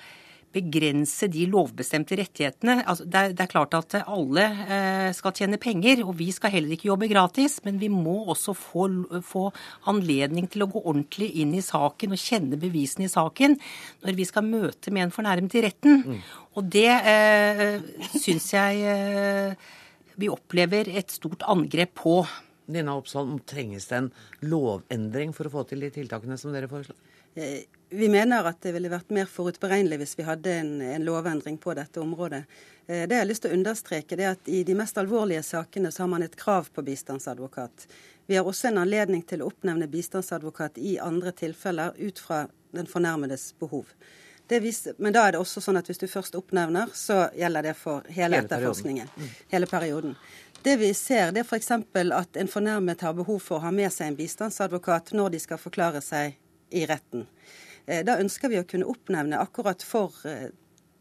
begrense 0.55 1.27
de 1.31 1.45
lovbestemte 1.51 2.17
rettighetene. 2.19 2.77
Altså, 2.85 3.05
det, 3.05 3.19
er, 3.19 3.35
det, 3.35 3.43
er, 3.45 3.51
klart 3.51 3.75
at 3.77 3.97
alle 4.01 4.45
eh, 4.65 5.09
skal 5.15 5.35
tjene 5.35 5.59
penger, 5.61 6.03
og 6.05 6.15
vi 6.19 6.29
skal 6.35 6.53
heller 6.55 6.75
ikke 6.75 6.89
jobbe 6.89 7.09
gratis. 7.11 7.59
Men 7.65 7.79
vi 7.81 7.89
må 7.91 8.17
også 8.33 8.55
få, 8.57 8.87
få, 9.25 9.49
anledning 9.91 10.47
til 10.51 10.65
å 10.65 10.69
gå 10.71 10.81
ordentlig 10.81 11.31
inn 11.41 11.53
i 11.57 11.63
saken 11.65 12.15
og 12.15 12.21
kjenne 12.21 12.59
bevisene 12.59 13.07
i 13.07 13.11
saken 13.11 13.57
når 14.05 14.17
vi 14.17 14.27
skal 14.27 14.47
møte 14.47 14.93
med 14.95 15.07
en 15.07 15.15
fornærmet 15.15 15.57
i 15.59 15.65
retten. 15.67 16.01
Mm. 16.05 16.21
Og 16.55 16.69
det 16.71 16.89
eh, 16.89 17.79
syns 18.15 18.51
jeg 18.55 18.85
eh, 18.95 19.71
vi 20.15 20.31
opplever 20.31 20.89
et 20.95 21.11
stort 21.11 21.43
angrep 21.51 21.95
på. 21.99 22.19
Nina 22.65 22.95
Oppsal, 22.97 23.39
trenges 23.45 23.87
det 23.91 23.97
en 23.99 24.11
lovendring 24.45 25.33
for 25.33 25.47
å 25.47 25.53
få 25.59 25.65
til 25.69 25.85
de 25.85 25.91
tiltakene 25.93 26.37
som 26.41 26.53
dere 26.55 26.69
foreslår? 26.71 26.97
Eh, 27.35 27.65
vi 27.89 28.09
mener 28.09 28.47
at 28.47 28.61
det 28.63 28.71
ville 28.75 28.89
vært 28.89 29.11
mer 29.13 29.27
forutberegnelig 29.29 29.99
hvis 30.01 30.15
vi 30.17 30.25
hadde 30.27 30.53
en, 30.61 30.71
en 30.81 31.05
lovendring 31.05 31.57
på 31.61 31.75
dette 31.77 32.01
området. 32.01 32.43
Eh, 32.87 33.05
det 33.05 33.17
jeg 33.17 33.21
har 33.21 33.29
lyst 33.29 33.45
til 33.45 33.53
å 33.53 33.59
understreke, 33.59 34.17
det 34.17 34.25
er 34.25 34.35
at 34.37 34.51
i 34.51 34.63
de 34.67 34.75
mest 34.77 34.97
alvorlige 34.97 35.43
sakene 35.43 35.91
så 35.91 36.05
har 36.05 36.11
man 36.15 36.25
et 36.25 36.37
krav 36.39 36.71
på 36.73 36.83
bistandsadvokat. 36.85 37.87
Vi 38.25 38.37
har 38.39 38.47
også 38.47 38.71
en 38.71 38.81
anledning 38.81 39.21
til 39.27 39.43
å 39.43 39.49
oppnevne 39.51 39.89
bistandsadvokat 39.91 40.79
i 40.81 40.97
andre 40.99 41.35
tilfeller 41.35 41.97
ut 41.97 42.19
fra 42.19 42.45
den 42.75 42.87
fornærmedes 42.89 43.51
behov. 43.59 43.91
Viser, 44.47 44.93
men 45.01 45.13
da 45.13 45.23
er 45.25 45.33
det 45.33 45.39
også 45.41 45.61
sånn 45.61 45.79
at 45.79 45.87
hvis 45.89 45.97
du 45.97 46.05
først 46.05 46.35
oppnevner, 46.37 46.91
så 46.93 47.25
gjelder 47.33 47.65
det 47.65 47.73
for 47.79 48.05
hele, 48.05 48.37
hele 48.37 48.41
etterforskningen. 48.43 49.09
Mm. 49.17 49.31
Hele 49.49 49.69
perioden. 49.69 50.13
Det 50.65 50.79
vi 50.81 50.87
ser, 50.97 51.29
det 51.29 51.43
er 51.43 51.45
f.eks. 51.45 51.67
at 52.17 52.37
en 52.41 52.47
fornærmet 52.49 53.03
har 53.05 53.13
behov 53.13 53.37
for 53.37 53.59
å 53.59 53.67
ha 53.67 53.69
med 53.69 53.93
seg 53.93 54.07
en 54.09 54.15
bistandsadvokat 54.17 55.11
når 55.13 55.35
de 55.35 55.41
skal 55.43 55.59
forklare 55.61 55.99
seg 56.01 56.39
i 56.73 56.87
retten. 56.89 57.27
Eh, 57.85 58.01
da 58.01 58.15
ønsker 58.17 58.49
vi 58.49 58.57
å 58.57 58.65
kunne 58.65 58.87
oppnevne 58.89 59.37
akkurat 59.37 59.85
for 59.85 60.15
eh, 60.25 60.47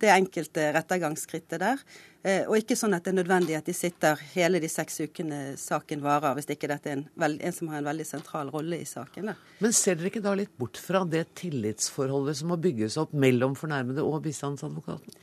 det 0.04 0.10
enkelte 0.12 0.66
rettergangsskrittet 0.76 1.62
der. 1.62 1.80
Eh, 2.20 2.42
og 2.44 2.58
ikke 2.60 2.76
sånn 2.76 2.92
at 2.92 3.06
det 3.06 3.14
er 3.14 3.18
nødvendig 3.22 3.56
at 3.56 3.70
de 3.70 3.72
sitter 3.78 4.20
hele 4.34 4.60
de 4.60 4.68
seks 4.68 5.00
ukene 5.06 5.40
saken 5.56 6.04
varer, 6.04 6.36
hvis 6.36 6.52
ikke 6.52 6.68
dette 6.68 6.92
er 6.92 7.00
en, 7.00 7.08
en 7.16 7.56
som 7.56 7.72
har 7.72 7.80
en 7.80 7.88
veldig 7.88 8.08
sentral 8.10 8.52
rolle 8.52 8.82
i 8.84 8.90
saken. 8.92 9.32
Da. 9.32 9.38
Men 9.64 9.72
ser 9.80 9.96
dere 9.96 10.12
ikke 10.12 10.24
da 10.28 10.36
litt 10.36 10.52
bort 10.60 10.76
fra 10.76 11.06
det 11.08 11.24
tillitsforholdet 11.40 12.42
som 12.42 12.52
må 12.52 12.60
bygges 12.60 13.00
opp 13.00 13.16
mellom 13.16 13.56
fornærmede 13.56 14.04
og 14.04 14.20
bistandsadvokaten? 14.28 15.16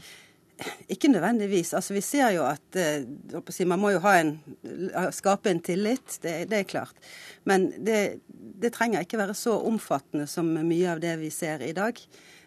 Ikke 0.92 1.10
nødvendigvis. 1.12 1.74
Altså, 1.74 1.94
vi 1.96 2.02
ser 2.06 2.30
jo 2.36 2.46
at 2.46 2.78
uh, 2.78 3.68
Man 3.68 3.80
må 3.80 3.90
jo 3.96 4.02
en, 4.10 4.34
skape 5.12 5.50
en 5.50 5.62
tillit, 5.62 6.20
det, 6.22 6.50
det 6.52 6.60
er 6.60 6.70
klart. 6.70 6.96
Men 7.44 7.72
det, 7.86 8.22
det, 8.32 8.74
trenger 8.74 9.02
ikke 9.02 9.18
være 9.18 9.34
så 9.34 9.58
omfattende 9.66 10.28
som 10.28 10.46
mye 10.46 10.92
av 10.92 11.02
det 11.02 11.18
vi 11.20 11.30
ser 11.34 11.64
i 11.66 11.74
dag. 11.74 11.98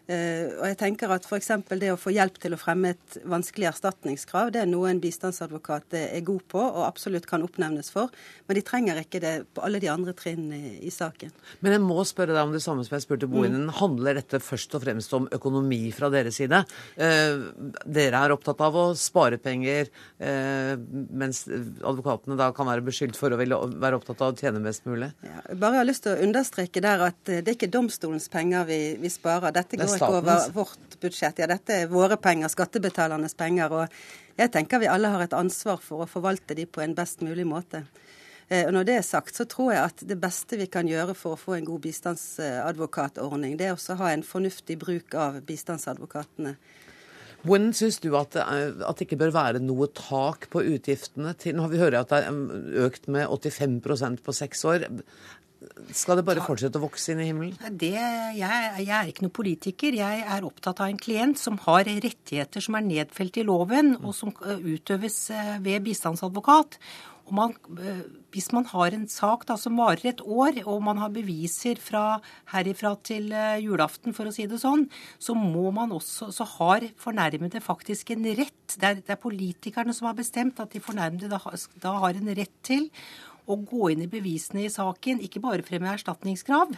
Uh, 0.04 0.60
og 0.60 0.66
jeg 0.68 0.78
tenker 0.82 1.12
at 1.14 1.24
F.eks. 1.24 1.50
det 1.80 1.92
å 1.92 2.00
få 2.00 2.12
hjelp 2.12 2.36
til 2.42 2.56
å 2.56 2.60
fremme 2.60 2.92
et 2.92 3.18
vanskelig 3.24 3.70
erstatningskrav, 3.70 4.52
det 4.54 4.60
er 4.64 4.68
noe 4.70 4.90
en 4.90 5.00
bistandsadvokat 5.00 5.96
er 6.00 6.24
god 6.26 6.44
på 6.50 6.60
og 6.60 6.82
absolutt 6.86 7.28
kan 7.30 7.44
oppnevnes 7.46 7.88
for. 7.94 8.12
Men 8.48 8.58
de 8.58 8.64
trenger 8.66 9.00
ikke 9.00 9.22
det 9.22 9.34
på 9.56 9.64
alle 9.64 9.80
de 9.82 9.88
andre 9.92 10.12
trinn 10.16 10.50
i, 10.52 10.62
i 10.84 10.92
saken. 10.92 11.32
Men 11.64 11.76
jeg 11.76 11.82
må 11.84 12.04
spørre 12.08 12.34
deg 12.34 12.42
om 12.44 12.54
det 12.54 12.62
samme 12.64 12.84
som 12.84 12.96
jeg 12.96 13.04
spurte 13.06 13.28
Bohinen. 13.30 13.68
Mm. 13.68 13.74
Handler 13.78 14.20
dette 14.20 14.40
først 14.44 14.76
og 14.76 14.84
fremst 14.84 15.14
om 15.16 15.28
økonomi 15.34 15.80
fra 15.94 16.10
deres 16.12 16.38
side? 16.40 16.60
Eh, 16.96 17.46
dere 17.84 18.20
er 18.20 18.34
opptatt 18.34 18.60
av 18.64 18.76
å 18.76 18.84
spare 18.98 19.38
penger, 19.42 19.90
eh, 20.18 20.74
mens 21.24 21.44
advokatene 21.48 22.38
da 22.40 22.50
kan 22.56 22.68
være 22.68 22.84
beskyldt 22.86 23.18
for 23.18 23.32
å 23.32 23.40
være 23.40 23.98
opptatt 23.98 24.22
av 24.24 24.34
å 24.34 24.38
tjene 24.38 24.62
mest 24.64 24.86
mulig? 24.88 25.10
Ja, 25.24 25.40
bare 25.60 25.80
har 25.80 25.88
lyst 25.88 26.04
til 26.06 26.14
å 26.14 26.28
understreke 26.28 26.82
der 26.84 27.08
at 27.08 27.20
det 27.24 27.42
er 27.46 27.56
ikke 27.56 27.72
domstolens 27.72 28.28
penger 28.32 28.68
vi, 28.68 28.80
vi 29.00 29.12
sparer. 29.12 29.54
Dette 29.54 29.80
går 29.80 29.93
går 29.94 30.02
ikke 30.02 30.20
over 30.20 30.54
vårt 30.54 30.98
budsjett. 31.02 31.42
Ja, 31.42 31.48
dette 31.50 31.80
er 31.82 31.92
våre 31.92 32.18
penger, 32.20 32.52
skattebetalernes 32.52 33.36
penger. 33.38 33.74
Og 33.74 34.38
jeg 34.40 34.52
tenker 34.54 34.82
vi 34.82 34.90
alle 34.90 35.12
har 35.12 35.24
et 35.24 35.36
ansvar 35.36 35.82
for 35.82 36.04
å 36.04 36.10
forvalte 36.10 36.56
de 36.58 36.66
på 36.66 36.84
en 36.84 36.96
best 36.96 37.24
mulig 37.24 37.46
måte. 37.48 37.84
Eh, 38.48 38.66
og 38.66 38.74
Når 38.76 38.88
det 38.88 38.96
er 38.98 39.06
sagt, 39.06 39.36
så 39.36 39.46
tror 39.48 39.72
jeg 39.72 39.82
at 39.82 40.06
det 40.08 40.20
beste 40.20 40.58
vi 40.60 40.68
kan 40.70 40.88
gjøre 40.88 41.16
for 41.16 41.34
å 41.34 41.40
få 41.40 41.58
en 41.58 41.68
god 41.68 41.84
bistandsadvokatordning, 41.86 43.58
det 43.58 43.68
er 43.68 43.76
også 43.76 43.96
å 43.96 44.02
ha 44.04 44.12
en 44.12 44.26
fornuftig 44.26 44.78
bruk 44.80 45.16
av 45.16 45.40
bistandsadvokatene. 45.46 46.56
Hvordan 47.44 47.74
syns 47.76 47.98
du 48.00 48.08
at 48.16 48.32
det, 48.32 48.44
at 48.44 48.96
det, 48.96 49.04
ikke 49.04 49.20
bør 49.20 49.34
være 49.34 49.60
noe 49.60 49.90
tak 49.92 50.46
på 50.52 50.62
utgiftene 50.64 51.34
til 51.36 51.56
Nå 51.56 51.66
har 51.66 51.72
vi 51.74 51.80
hørt 51.82 51.96
at 51.98 52.12
det 52.12 52.20
er 52.24 52.86
økt 52.86 53.08
med 53.12 53.28
85% 53.28 54.22
på 54.24 54.32
seks 54.32 54.64
år. 54.64 54.86
Skal 55.94 56.18
det 56.18 56.26
bare 56.26 56.42
fortsette 56.44 56.80
å 56.80 56.84
vokse 56.84 57.12
inn 57.12 57.22
i 57.22 57.28
himmelen? 57.28 57.56
Det, 57.70 57.94
jeg, 57.94 58.68
jeg, 58.82 58.90
er 58.96 59.10
ikke 59.10 59.26
noen 59.26 59.38
politiker. 59.38 59.96
Jeg 59.96 60.22
er 60.36 60.46
opptatt 60.46 60.82
av 60.82 60.90
en 60.90 61.00
klient 61.00 61.40
som 61.40 61.58
har 61.66 61.86
rettigheter 61.86 62.64
som 62.64 62.78
er 62.78 62.86
nedfelt 62.86 63.38
i 63.40 63.46
loven, 63.46 63.94
og 64.02 64.14
som 64.16 64.32
eh, 64.44 64.62
utøves 64.74 65.18
eh, 65.34 65.56
ved 65.64 65.84
bistandsadvokat. 65.86 66.78
Man, 67.34 67.54
eh, 67.80 68.02
hvis 68.34 68.50
man 68.52 68.66
har 68.68 68.96
en 68.96 69.06
sak 69.10 69.46
da, 69.48 69.56
som 69.60 69.78
varer 69.80 70.10
et 70.10 70.22
år, 70.24 70.60
og 70.66 70.82
man 70.84 71.00
har 71.00 71.12
beviser 71.14 71.80
fra 71.80 72.18
herifra 72.52 72.94
til 73.06 73.30
julaften, 73.64 74.16
for 74.16 74.28
å 74.28 74.34
si 74.34 74.48
det 74.50 74.60
sånn, 74.62 74.86
så 75.22 75.36
må 75.38 75.70
man 75.74 75.94
også, 75.96 76.32
så 76.34 76.48
har 76.56 76.88
fornærmede 77.00 77.62
faktisk 77.64 78.12
en 78.16 78.26
rett. 78.34 78.74
Det 78.74 78.90
er, 78.90 79.04
det 79.04 79.16
er 79.16 79.22
politikerne 79.22 79.94
som 79.96 80.10
har 80.10 80.18
bestemt 80.18 80.60
at 80.60 80.74
de 80.74 80.82
fornærmede 80.84 81.32
da, 81.32 81.40
da 81.80 81.96
har 82.04 82.18
en 82.18 82.34
rett 82.34 82.58
til 82.66 82.90
å 83.46 83.56
gå 83.60 83.90
inn 83.92 84.04
i 84.04 84.10
bevisene 84.10 84.64
i 84.64 84.72
saken, 84.72 85.20
ikke 85.24 85.42
bare 85.44 85.64
fremme 85.66 85.90
erstatningskrav. 85.92 86.72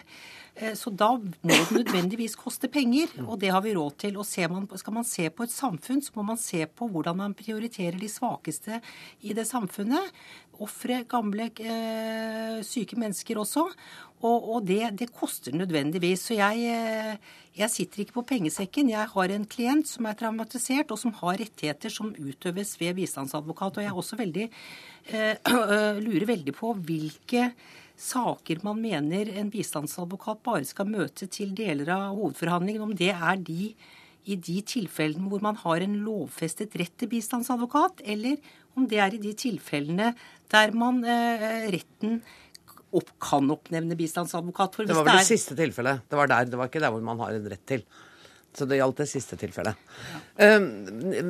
Eh, 0.56 0.72
så 0.78 0.90
da 0.90 1.12
må 1.18 1.30
det 1.52 1.76
nødvendigvis 1.76 2.36
koste 2.40 2.70
penger, 2.72 3.12
og 3.26 3.38
det 3.42 3.52
har 3.54 3.62
vi 3.64 3.74
råd 3.76 3.98
til. 4.02 4.16
Og 4.16 4.26
man, 4.52 4.68
skal 4.80 4.96
man 4.96 5.06
se 5.06 5.28
på 5.30 5.46
et 5.46 5.54
samfunn, 5.54 6.02
så 6.02 6.16
må 6.16 6.26
man 6.32 6.40
se 6.40 6.64
på 6.66 6.88
hvordan 6.90 7.18
man 7.20 7.36
prioriterer 7.36 7.98
de 8.00 8.08
svakeste 8.10 8.80
i 9.22 9.36
det 9.36 9.46
samfunnet. 9.46 10.14
Ofre, 10.62 11.02
gamle, 11.08 11.50
eh, 11.60 12.60
syke 12.64 12.96
mennesker 12.98 13.38
også. 13.40 13.66
Og, 14.24 14.46
og 14.56 14.66
det, 14.66 14.94
det, 14.96 15.10
koster 15.12 15.52
nødvendigvis. 15.52 16.28
Så 16.30 16.38
jeg, 16.38 16.62
eh, 16.72 17.34
jeg, 17.58 17.70
sitter 17.70 18.02
ikke 18.02 18.16
på 18.18 18.26
pengesekken. 18.32 18.90
Jeg 18.94 19.12
har 19.12 19.34
en 19.34 19.44
klient 19.44 19.88
som 19.88 20.08
er 20.08 20.16
traumatisert, 20.16 20.90
og 20.90 21.00
som 21.00 21.12
har 21.20 21.40
rettigheter 21.42 21.92
som 21.92 22.14
utøves 22.16 22.76
ved 22.80 22.96
bistandsadvokat. 22.96 23.76
Og 23.76 23.84
jeg 23.84 23.92
er 23.92 24.00
også 24.04 24.20
veldig, 24.20 24.48
eh, 25.12 25.52
lurer 26.06 26.30
veldig 26.32 26.56
på 26.56 26.72
hvilke 26.80 27.50
saker 27.96 28.60
man 28.64 28.80
mener 28.80 29.30
en 29.40 29.52
bistandsadvokat 29.52 30.42
bare 30.44 30.64
skal 30.68 30.88
møte 30.88 31.28
til 31.32 31.54
deler 31.56 31.92
av 31.94 32.16
hovedforhandlingen. 32.16 32.88
Om 32.88 32.96
det 32.96 33.12
er 33.12 33.40
de 33.40 33.74
i 34.26 34.36
de 34.36 34.60
tilfellene 34.66 35.30
hvor 35.30 35.42
man 35.44 35.58
har 35.60 35.84
en 35.84 35.98
lovfestet 36.02 36.74
rett 36.80 36.94
til 36.98 37.10
bistandsadvokat, 37.12 38.02
eller 38.04 38.40
om 38.76 38.86
det 38.90 38.98
er 39.00 39.14
i 39.14 39.22
de 39.22 39.32
tilfellene 39.38 40.10
der 40.52 40.74
man 40.76 41.02
eh, 41.04 41.68
retten 41.74 42.20
opp, 42.96 43.12
kan 43.22 43.48
oppnevne 43.52 43.96
bistandsadvokat. 43.98 44.82
det 44.86 44.96
var 44.96 45.06
vel 45.06 45.18
det, 45.18 45.22
er... 45.24 45.28
siste 45.28 45.56
tilfellet. 45.58 46.04
Det 46.08 46.18
var, 46.18 46.30
der, 46.30 46.50
det 46.50 46.60
var 46.60 46.70
ikke 46.70 46.82
der 46.84 46.92
hvor 46.94 47.04
man 47.04 47.22
har 47.24 47.36
en 47.36 47.48
rett 47.52 47.64
til. 47.68 47.86
Så 48.56 48.64
det 48.64 48.78
gjaldt 48.78 49.02
det 49.02 49.08
siste 49.10 49.36
tilfellet. 49.36 49.76
Ja. 50.38 50.56
Um, 50.56 50.68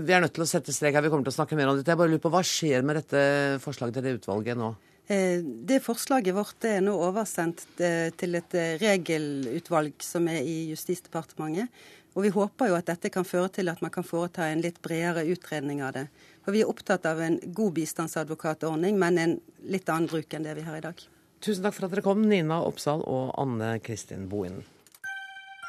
vi 0.06 0.14
er 0.14 0.22
nødt 0.22 0.36
til 0.36 0.44
å 0.44 0.48
sette 0.48 0.74
strek 0.74 0.94
her. 0.94 1.02
Vi 1.02 1.10
kommer 1.10 1.26
til 1.26 1.34
å 1.34 1.38
snakke 1.40 1.58
mer 1.58 1.72
om 1.72 1.78
dette. 1.78 1.90
Jeg 1.90 1.98
bare 1.98 2.12
lurer 2.12 2.22
på, 2.22 2.30
Hva 2.30 2.42
skjer 2.46 2.86
med 2.86 3.00
dette 3.00 3.22
forslaget 3.64 3.98
til 3.98 4.06
det 4.06 4.14
utvalget 4.20 4.60
nå? 4.60 4.70
Eh, 5.10 5.42
det 5.42 5.80
forslaget 5.82 6.34
vårt 6.34 6.66
er 6.66 6.80
nå 6.86 6.94
oversendt 7.08 7.82
eh, 7.82 8.12
til 8.18 8.38
et 8.38 8.56
regelutvalg 8.82 10.06
som 10.06 10.30
er 10.30 10.46
i 10.46 10.56
Justisdepartementet. 10.70 11.70
Og 12.16 12.24
vi 12.24 12.32
håper 12.32 12.70
jo 12.70 12.78
at 12.78 12.88
dette 12.88 13.10
kan 13.12 13.26
føre 13.28 13.50
til 13.58 13.68
at 13.68 13.82
man 13.84 13.92
kan 13.92 14.06
foreta 14.06 14.46
en 14.48 14.62
litt 14.64 14.78
bredere 14.84 15.26
utredning 15.28 15.82
av 15.84 15.92
det. 15.98 16.06
For 16.46 16.54
vi 16.54 16.60
er 16.62 16.68
opptatt 16.70 17.02
av 17.10 17.18
en 17.18 17.40
god 17.42 17.72
bistandsadvokatordning, 17.74 18.94
men 19.02 19.16
en 19.18 19.32
litt 19.66 19.88
annen 19.90 20.06
bruk 20.06 20.30
enn 20.30 20.44
det 20.46 20.52
vi 20.54 20.62
har 20.62 20.78
i 20.78 20.84
dag. 20.84 21.00
Tusen 21.42 21.66
takk 21.66 21.74
for 21.74 21.88
at 21.88 21.96
dere 21.96 22.04
kom, 22.06 22.22
Nina 22.30 22.60
Oppsal 22.62 23.02
og 23.02 23.32
Anne 23.42 23.72
Kristin 23.82 24.28
Bohinen. 24.30 24.62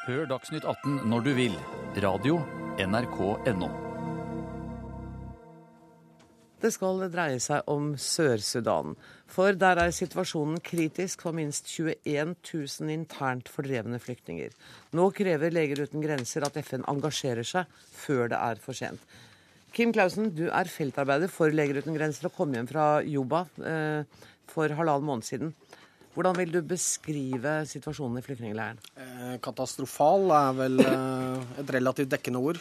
Hør 0.06 0.30
Dagsnytt 0.30 0.62
18 0.62 1.02
når 1.10 1.26
du 1.26 1.32
vil. 1.34 1.58
Radio 1.98 2.38
NRK.no. 2.78 3.72
Det 6.62 6.70
skal 6.74 7.02
dreie 7.10 7.42
seg 7.42 7.66
om 7.70 7.92
Sør-Sudan. 7.98 8.94
For 9.26 9.58
der 9.58 9.82
er 9.82 9.94
situasjonen 9.94 10.62
kritisk 10.62 11.26
for 11.26 11.34
minst 11.34 11.66
21 11.74 12.36
000 12.54 12.94
internt 12.94 13.50
fordrevne 13.50 13.98
flyktninger. 14.02 14.54
Nå 14.94 15.10
krever 15.10 15.50
Leger 15.54 15.88
uten 15.88 16.06
grenser 16.06 16.46
at 16.46 16.58
FN 16.62 16.86
engasjerer 16.86 17.46
seg 17.46 17.66
før 17.90 18.30
det 18.30 18.38
er 18.38 18.62
for 18.62 18.78
sent. 18.78 19.02
Kim 19.78 19.92
Clausen, 19.94 20.32
du 20.34 20.48
er 20.50 20.66
feltarbeider 20.66 21.30
for 21.30 21.54
Leger 21.54 21.76
uten 21.78 21.94
grenser 21.94 22.26
og 22.26 22.32
kom 22.34 22.50
hjem 22.50 22.66
fra 22.66 22.98
Juba 23.06 23.44
eh, 23.62 24.24
for 24.50 24.72
halvannen 24.74 25.06
måned 25.06 25.26
siden. 25.28 25.52
Hvordan 26.16 26.34
vil 26.34 26.50
du 26.50 26.58
beskrive 26.66 27.52
situasjonen 27.70 28.18
i 28.18 28.24
flyktningleiren? 28.26 28.80
Eh, 28.98 29.36
katastrofal 29.44 30.32
er 30.34 30.56
vel 30.58 30.82
eh, 30.82 31.44
et 31.62 31.70
relativt 31.76 32.10
dekkende 32.10 32.42
ord. 32.42 32.58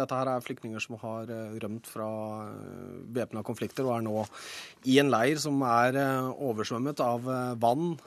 Dette 0.00 0.16
her 0.22 0.30
er 0.32 0.46
flyktninger 0.46 0.80
som 0.80 0.96
har 1.02 1.28
rømt 1.60 1.90
fra 1.92 2.08
væpna 3.18 3.44
konflikter 3.44 3.84
og 3.84 3.98
er 3.98 4.06
nå 4.06 4.24
i 4.88 4.96
en 5.02 5.12
leir 5.12 5.42
som 5.44 5.60
er 5.68 6.00
oversvømmet 6.32 7.04
av 7.04 7.28
vann, 7.60 7.98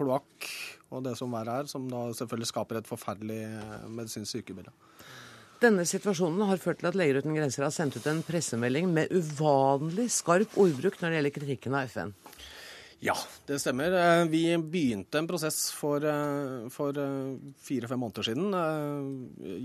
kloakk 0.00 0.48
og 0.88 1.04
det 1.04 1.18
som 1.20 1.36
verre 1.36 1.60
er, 1.60 1.68
som 1.68 1.84
da 1.92 2.06
selvfølgelig 2.16 2.48
skaper 2.48 2.80
et 2.80 2.88
forferdelig 2.88 3.42
medisinsk 3.92 4.38
sykebilde. 4.38 4.72
Denne 5.62 5.84
situasjonen 5.86 6.42
har 6.48 6.58
ført 6.58 6.80
til 6.80 6.88
at 6.88 6.96
Leger 6.98 7.20
uten 7.22 7.36
grenser 7.36 7.62
har 7.62 7.74
sendt 7.74 7.94
ut 7.94 8.06
en 8.10 8.24
pressemelding 8.26 8.88
med 8.90 9.12
uvanlig 9.14 10.08
skarp 10.10 10.56
ordbruk 10.58 10.96
når 10.98 11.12
det 11.12 11.18
gjelder 11.18 11.34
kritikken 11.36 11.76
av 11.78 11.92
FN. 11.92 12.10
Ja, 13.02 13.14
det 13.46 13.60
stemmer. 13.62 13.94
Eh, 13.94 14.24
Vi 14.30 14.42
begynte 14.58 15.18
en 15.18 15.26
prosess 15.26 15.72
for, 15.74 16.02
eh, 16.02 16.68
for 16.70 16.98
eh, 16.98 17.38
fire-fem 17.58 17.98
måneder 17.98 18.26
siden 18.26 18.54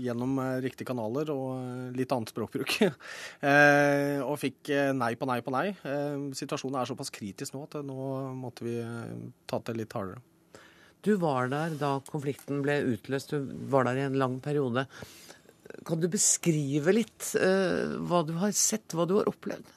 gjennom 0.02 0.38
riktige 0.62 0.86
kanaler 0.86 1.30
og 1.30 1.94
litt 1.94 2.10
annet 2.14 2.30
språkbruk. 2.34 2.78
Og 4.30 4.34
fikk 4.38 4.70
nei 4.94 5.12
på 5.14 5.26
nei 5.26 5.40
på 5.42 5.54
nei. 5.54 5.70
Situasjonen 6.34 6.80
er 6.80 6.90
såpass 6.90 7.14
kritisk 7.14 7.54
nå 7.54 7.62
at 7.66 7.78
nå 7.86 8.34
måtte 8.38 8.66
vi 8.66 8.74
ta 9.46 9.62
til 9.62 9.82
litt 9.82 9.94
hardere. 9.94 10.22
Du 11.02 11.14
var 11.22 11.46
der 11.50 11.78
da 11.78 12.00
konflikten 12.10 12.62
ble 12.62 12.82
utløst, 12.90 13.30
du 13.30 13.54
var 13.70 13.86
der 13.86 14.02
i 14.02 14.06
en 14.08 14.18
lang 14.18 14.40
periode. 14.42 14.86
Kan 15.88 16.00
du 16.02 16.08
beskrive 16.12 16.94
litt 16.94 17.32
eh, 17.38 17.96
hva 18.08 18.22
du 18.26 18.34
har 18.40 18.54
sett, 18.56 18.94
hva 18.96 19.06
du 19.08 19.18
har 19.18 19.30
opplevd? 19.30 19.74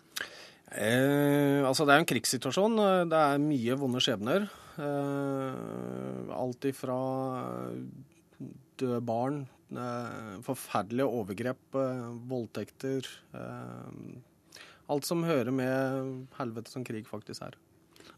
Eh, 0.72 1.60
altså 1.68 1.84
Det 1.88 1.96
er 1.96 2.04
en 2.04 2.08
krigssituasjon. 2.08 2.80
Det 3.12 3.20
er 3.20 3.44
mye 3.44 3.78
vonde 3.80 4.02
skjebner. 4.04 4.48
Eh, 4.82 6.32
alt 6.38 6.70
ifra 6.70 7.00
døde 8.82 9.02
barn, 9.06 9.48
eh, 9.72 10.38
forferdelige 10.46 11.08
overgrep, 11.08 11.76
eh, 11.76 12.12
voldtekter 12.28 13.08
eh, 13.34 14.20
Alt 14.92 15.06
som 15.08 15.24
hører 15.24 15.54
med 15.56 16.28
helvete 16.36 16.68
som 16.68 16.84
krig 16.84 17.06
faktisk 17.08 17.46
er. 17.46 17.54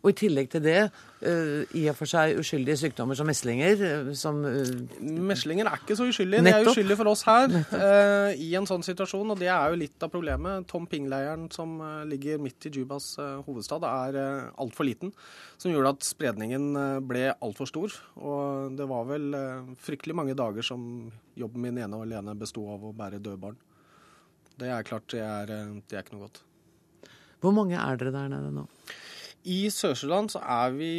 Og 0.03 0.11
i 0.11 0.15
tillegg 0.19 0.49
til 0.51 0.59
det, 0.65 0.79
uh, 1.23 1.61
i 1.79 1.85
og 1.87 1.95
for 1.95 2.11
seg 2.11 2.35
uskyldige 2.41 2.75
sykdommer 2.81 3.15
som 3.15 3.29
meslinger, 3.29 3.83
eh, 3.87 4.09
som 4.19 4.41
uh, 4.43 4.73
Meslinger 4.99 5.69
er 5.69 5.79
ikke 5.79 5.95
så 5.95 6.09
uskyldige. 6.11 6.43
De 6.43 6.51
er 6.51 6.67
uskyldige 6.67 6.99
for 6.99 7.11
oss 7.13 7.23
her 7.23 7.47
uh, 7.55 8.35
i 8.35 8.49
en 8.59 8.67
sånn 8.67 8.83
situasjon, 8.83 9.31
og 9.31 9.39
det 9.39 9.47
er 9.47 9.71
jo 9.71 9.79
litt 9.79 10.03
av 10.03 10.11
problemet. 10.11 10.67
Tom 10.67 10.89
Ping-leiren 10.91 11.47
som 11.55 11.77
eh, 11.79 12.01
ligger 12.11 12.43
midt 12.43 12.67
i 12.67 12.73
Jubas 12.75 13.13
eh, 13.15 13.39
hovedstad, 13.47 13.87
er 13.87 14.19
uh, 14.19 14.51
altfor 14.65 14.89
liten. 14.89 15.13
Som 15.55 15.71
gjorde 15.71 15.93
at 15.95 16.03
spredningen 16.03 16.65
eh, 16.75 16.99
ble 16.99 17.29
altfor 17.31 17.69
stor. 17.69 17.95
Og 18.19 18.75
det 18.75 18.87
var 18.89 19.07
vel 19.07 19.29
eh, 19.39 19.69
fryktelig 19.87 20.17
mange 20.19 20.35
dager 20.35 20.65
som 20.67 20.83
jobben 21.39 21.63
min 21.63 21.79
ene 21.79 21.95
og 21.95 22.03
alene 22.03 22.35
besto 22.35 22.65
av 22.75 22.83
å 22.83 22.91
bære 22.97 23.21
døde 23.23 23.39
barn. 23.39 23.55
Det 24.59 24.67
er 24.67 24.83
klart, 24.85 25.07
det 25.15 25.23
er, 25.23 25.55
eh, 25.55 25.77
det 25.87 25.95
er 25.95 26.03
ikke 26.03 26.17
noe 26.17 26.27
godt. 26.27 26.43
Hvor 27.39 27.55
mange 27.55 27.79
er 27.79 27.99
dere 27.99 28.11
der 28.15 28.29
nede 28.35 28.51
nå? 28.55 28.67
I 29.49 29.57
Sør-Sudan 29.73 30.29
så 30.31 30.39
er 30.39 30.71
vi 30.77 30.89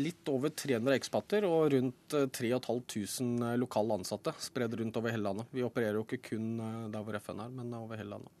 litt 0.00 0.30
over 0.32 0.52
300 0.56 0.94
ekspatter 0.96 1.44
og 1.48 1.66
rundt 1.74 2.16
eh, 2.16 2.28
3500 2.32 3.58
lokale 3.60 3.98
ansatte 4.00 4.32
spredd 4.40 4.78
rundt 4.80 4.96
over 4.96 5.12
hele 5.12 5.26
landet. 5.28 5.50
Vi 5.52 5.66
opererer 5.66 5.98
jo 6.00 6.06
ikke 6.06 6.22
kun 6.30 6.54
eh, 6.64 6.84
der 6.94 7.04
hvor 7.04 7.18
FN 7.20 7.42
er, 7.44 7.52
men 7.52 7.74
over 7.76 8.00
hele 8.00 8.16
landet. 8.16 8.32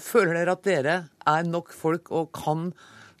Føler 0.00 0.40
dere 0.40 0.56
at 0.56 0.64
dere 0.66 0.94
er 1.30 1.46
nok 1.46 1.70
folk 1.76 2.10
og 2.10 2.32
kan 2.34 2.72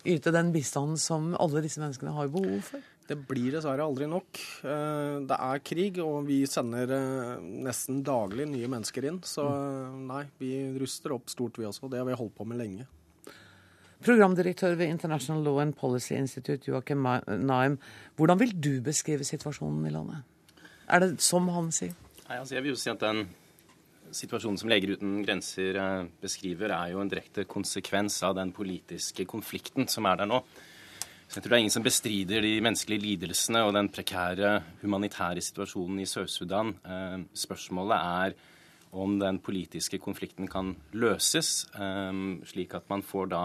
yte 0.08 0.32
den 0.34 0.50
bistanden 0.54 0.98
som 0.98 1.34
alle 1.38 1.62
disse 1.62 1.78
menneskene 1.82 2.14
har 2.16 2.32
behov 2.32 2.64
for? 2.66 2.86
Det 3.10 3.16
blir 3.26 3.50
dessverre 3.56 3.82
aldri 3.82 4.06
nok. 4.06 4.38
Eh, 4.62 5.16
Det 5.26 5.38
er 5.38 5.62
krig, 5.66 5.98
og 6.02 6.26
vi 6.28 6.44
sender 6.46 6.92
eh, 6.94 7.42
nesten 7.66 8.04
daglig 8.06 8.46
nye 8.50 8.70
mennesker 8.70 9.06
inn. 9.10 9.18
Så 9.26 9.46
eh, 9.50 9.96
nei, 10.10 10.24
vi 10.38 10.52
ruster 10.78 11.16
opp 11.16 11.30
stort 11.32 11.58
vi 11.58 11.66
også. 11.66 11.90
Det 11.90 11.98
har 11.98 12.06
vi 12.06 12.18
holdt 12.18 12.36
på 12.38 12.46
med 12.46 12.60
lenge. 12.62 12.86
Programdirektør 14.00 14.78
ved 14.80 14.88
International 14.88 15.42
Law 15.44 15.58
and 15.60 15.74
Policy 15.76 16.14
Institute, 16.16 16.64
Joakim 16.64 17.04
Naim. 17.44 17.78
Hvordan 18.16 18.38
vil 18.40 18.54
du 18.56 18.80
beskrive 18.80 19.24
situasjonen 19.28 19.84
i 19.86 19.92
landet? 19.92 20.22
Er 20.88 21.02
det 21.04 21.20
som 21.20 21.48
han 21.52 21.68
sier? 21.74 21.92
Nei, 22.28 22.38
altså 22.38 22.56
jeg 22.56 22.64
vil 22.64 22.72
jo 22.72 22.80
si 22.80 22.88
at 22.88 23.02
den 23.02 23.26
situasjonen 24.16 24.56
som 24.58 24.70
Leger 24.72 24.94
uten 24.96 25.20
grenser 25.26 25.76
eh, 25.76 26.08
beskriver, 26.22 26.72
er 26.72 26.94
jo 26.94 27.02
en 27.02 27.10
direkte 27.10 27.44
konsekvens 27.44 28.16
av 28.26 28.38
den 28.38 28.54
politiske 28.56 29.26
konflikten 29.28 29.88
som 29.90 30.08
er 30.08 30.22
der 30.22 30.30
nå. 30.30 30.40
Så 31.28 31.38
jeg 31.38 31.44
tror 31.44 31.52
det 31.52 31.58
er 31.58 31.62
ingen 31.66 31.74
som 31.76 31.84
bestrider 31.86 32.42
de 32.42 32.54
menneskelige 32.64 33.04
lidelsene 33.04 33.62
og 33.62 33.74
den 33.76 33.90
prekære 33.92 34.54
humanitære 34.80 35.44
situasjonen 35.44 36.00
i 36.02 36.08
Sør-Sudan. 36.08 36.72
Eh, 36.82 37.18
Spørsmålet 37.44 38.00
er 38.00 38.38
om 38.90 39.20
den 39.20 39.38
politiske 39.44 40.00
konflikten 40.02 40.48
kan 40.50 40.72
løses, 40.96 41.68
eh, 41.76 42.24
slik 42.48 42.74
at 42.74 42.88
man 42.90 43.04
får 43.06 43.30
da 43.36 43.44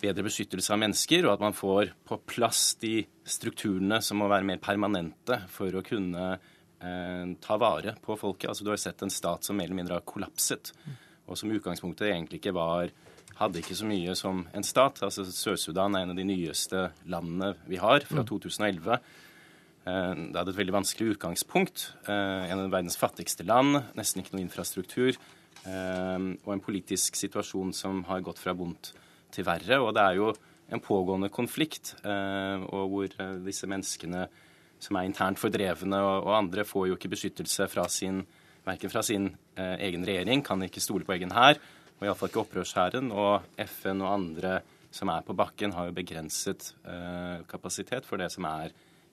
bedre 0.00 0.24
beskyttelse 0.26 0.72
av 0.74 0.80
mennesker, 0.82 1.26
og 1.26 1.34
at 1.36 1.44
man 1.44 1.56
får 1.56 1.92
på 2.08 2.18
plass 2.30 2.74
de 2.80 3.04
strukturene 3.28 4.00
som 4.02 4.20
må 4.20 4.28
være 4.30 4.46
mer 4.48 4.58
permanente 4.62 5.42
for 5.52 5.76
å 5.76 5.84
kunne 5.86 6.32
eh, 6.34 7.36
ta 7.44 7.56
vare 7.60 7.96
på 8.02 8.16
folket. 8.18 8.48
Altså 8.50 8.64
Du 8.66 8.72
har 8.72 8.80
sett 8.80 9.02
en 9.04 9.12
stat 9.12 9.44
som 9.46 9.56
mer 9.56 9.68
eller 9.68 9.80
mindre 9.82 10.00
har 10.00 10.06
kollapset, 10.08 10.72
og 11.28 11.38
som 11.38 11.50
i 11.50 11.58
utgangspunktet 11.60 12.08
egentlig 12.10 12.40
ikke 12.40 12.56
var 12.56 12.90
hadde 13.40 13.60
ikke 13.62 13.76
så 13.78 13.86
mye 13.88 14.14
som 14.18 14.42
en 14.52 14.66
stat. 14.66 14.98
Altså 15.06 15.24
Sør-Sudan 15.24 15.94
er 15.96 16.04
en 16.04 16.12
av 16.12 16.18
de 16.18 16.26
nyeste 16.28 16.88
landene 17.08 17.54
vi 17.70 17.78
har, 17.80 18.04
fra 18.04 18.24
2011. 18.26 18.98
Eh, 19.86 20.14
Det 20.28 20.36
hadde 20.36 20.52
et 20.52 20.58
veldig 20.60 20.74
vanskelig 20.76 21.14
utgangspunkt. 21.14 21.86
Eh, 22.08 22.50
En 22.50 22.58
av 22.66 22.70
verdens 22.72 22.98
fattigste 23.00 23.46
land, 23.46 23.78
nesten 23.96 24.20
ikke 24.20 24.34
noe 24.36 24.44
infrastruktur. 24.44 25.16
eh, 25.64 26.18
Og 26.44 26.52
en 26.52 26.60
politisk 26.60 27.16
situasjon 27.16 27.72
som 27.72 28.04
har 28.04 28.20
gått 28.20 28.38
fra 28.38 28.52
vondt 28.52 28.92
til 29.32 29.46
verre. 29.46 29.80
Og 29.80 29.94
det 29.96 30.04
er 30.04 30.18
jo 30.18 30.32
en 30.70 30.82
pågående 30.82 31.30
konflikt, 31.32 31.94
eh, 32.04 32.62
og 32.70 32.90
hvor 32.92 33.14
eh, 33.18 33.38
disse 33.44 33.68
menneskene 33.70 34.26
som 34.80 34.96
er 34.96 35.08
internt 35.08 35.40
fordrevne 35.40 35.98
og, 36.00 36.30
andre, 36.36 36.64
får 36.64 36.88
jo 36.88 36.96
ikke 36.96 37.12
beskyttelse 37.12 37.66
fra 37.68 37.84
sin, 37.92 38.22
verken 38.64 38.92
fra 38.92 39.02
sin 39.04 39.32
eh, 39.58 39.76
egen 39.88 40.06
regjering, 40.06 40.44
kan 40.46 40.62
ikke 40.64 40.82
stole 40.82 41.04
på 41.04 41.16
egen 41.18 41.34
hær, 41.36 41.60
og 41.98 42.06
iallfall 42.06 42.30
ikke 42.30 42.44
opprørshæren. 42.44 43.10
Og 43.12 43.50
FN 43.66 44.00
og 44.00 44.14
andre 44.14 44.60
som 44.94 45.10
er 45.12 45.26
på 45.26 45.36
bakken, 45.38 45.74
har 45.76 45.86
jo 45.86 45.94
begrenset 45.94 46.72
kapasitet 47.46 48.02
for 48.08 48.18
det 48.18 48.26
som 48.34 48.48
er 48.48 48.72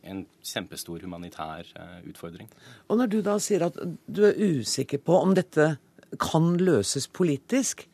en 0.10 0.24
kjempestor 0.42 1.04
humanitær 1.06 1.68
utfordring. 2.10 2.48
Og 2.90 2.98
når 2.98 3.12
du 3.12 3.18
da 3.22 3.36
sier 3.44 3.68
at 3.68 3.78
du 4.08 4.24
er 4.26 4.40
usikker 4.40 5.04
på 5.06 5.20
om 5.20 5.36
dette 5.38 5.76
kan 6.18 6.56
løses 6.58 7.06
politisk, 7.14 7.86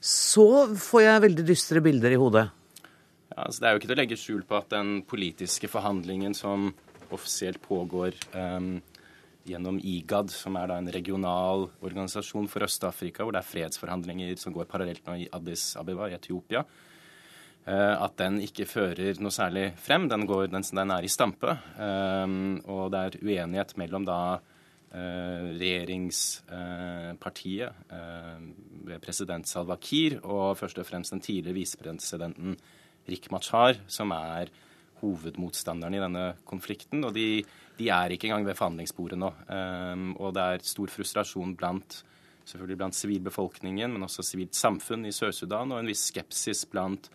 så 0.00 0.48
får 0.80 1.02
jeg 1.04 1.24
veldig 1.26 1.44
dystre 1.44 1.82
bilder 1.84 2.14
i 2.14 2.18
hodet. 2.20 2.46
Ja, 3.30 3.44
altså 3.44 3.60
det 3.60 3.68
er 3.68 3.74
jo 3.74 3.80
ikke 3.80 3.90
til 3.90 3.96
å 3.96 4.00
legge 4.00 4.18
skjul 4.18 4.44
på 4.48 4.56
at 4.56 4.70
den 4.72 4.94
politiske 5.06 5.68
forhandlingen 5.70 6.34
som 6.34 6.70
offisielt 7.12 7.60
pågår 7.62 8.16
um, 8.32 8.78
gjennom 9.46 9.80
IGAD, 9.82 10.32
som 10.32 10.56
er 10.56 10.70
da 10.70 10.78
en 10.80 10.90
regional 10.92 11.66
organisasjon 11.82 12.48
for 12.50 12.64
Øst-Afrika, 12.66 13.24
hvor 13.24 13.36
det 13.36 13.42
er 13.42 13.50
fredsforhandlinger 13.50 14.32
som 14.40 14.54
går 14.54 14.68
parallelt 14.70 15.04
nå 15.06 15.18
i 15.20 15.28
Addis 15.36 15.74
Abeba 15.80 16.08
i 16.08 16.16
Etiopia, 16.16 16.64
uh, 16.64 17.96
at 18.00 18.16
den 18.22 18.40
ikke 18.46 18.68
fører 18.70 19.20
noe 19.20 19.34
særlig 19.34 19.70
frem. 19.84 20.08
Den, 20.10 20.24
går, 20.30 20.48
den, 20.54 20.64
den 20.64 20.96
er 20.96 21.04
i 21.04 21.12
stampe. 21.12 21.58
Um, 21.76 22.56
og 22.64 22.88
det 22.94 23.04
er 23.04 23.20
uenighet 23.20 23.76
mellom 23.80 24.08
da 24.08 24.20
regjeringspartiet 24.90 27.70
eh, 27.94 28.38
ved 28.88 28.98
president 29.04 29.46
Salva 29.46 29.76
Kiir 29.78 30.16
og 30.24 30.58
først 30.58 30.78
og 30.82 30.86
fremst 30.88 31.12
den 31.14 31.22
tidligere 31.22 31.54
visepresidenten 31.60 32.56
Rik 33.10 33.30
Machar, 33.30 33.74
som 33.86 34.10
er 34.16 34.50
hovedmotstanderen 35.00 35.94
i 35.96 36.02
denne 36.02 36.34
konflikten. 36.44 37.04
Og 37.06 37.14
de, 37.14 37.44
de 37.78 37.88
er 37.88 38.10
ikke 38.12 38.26
engang 38.28 38.46
ved 38.48 38.58
forhandlingsbordet 38.58 39.18
nå. 39.18 39.30
Um, 39.48 40.16
og 40.20 40.34
det 40.36 40.44
er 40.44 40.68
stor 40.68 40.88
frustrasjon 40.92 41.56
blant 41.58 42.04
selvfølgelig 42.50 42.78
blant 42.80 42.98
sivilbefolkningen, 42.98 43.94
men 43.94 44.06
også 44.06 44.24
sivilt 44.26 44.58
samfunn 44.58 45.06
i 45.06 45.14
Sør-Sudan, 45.14 45.72
og 45.72 45.80
en 45.80 45.90
viss 45.90 46.08
skepsis 46.10 46.64
blant 46.70 47.10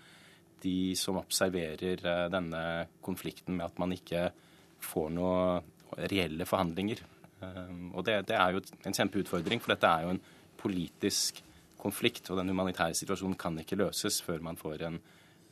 de 0.63 0.95
som 0.97 1.19
observerer 1.19 1.99
eh, 1.99 2.28
denne 2.34 2.63
konflikten 3.05 3.59
med 3.59 3.67
at 3.67 3.82
man 3.82 3.93
ikke 3.95 4.30
får 4.86 5.11
noen 5.13 5.73
reelle 6.11 6.47
forhandlinger. 6.47 7.03
Um, 7.43 7.91
og 7.93 8.05
det, 8.07 8.21
det 8.29 8.38
er 8.39 8.55
jo 8.55 8.61
en 8.86 8.95
kjempeutfordring, 8.95 9.61
for 9.61 9.75
dette 9.75 9.89
er 9.89 10.05
jo 10.05 10.15
en 10.15 10.23
politisk 10.61 11.43
konflikt. 11.81 12.29
Og 12.31 12.39
den 12.39 12.51
humanitære 12.53 12.97
situasjonen 12.97 13.38
kan 13.39 13.57
ikke 13.61 13.79
løses 13.79 14.21
før 14.25 14.41
man 14.45 14.57
får 14.59 14.86
en 14.88 14.97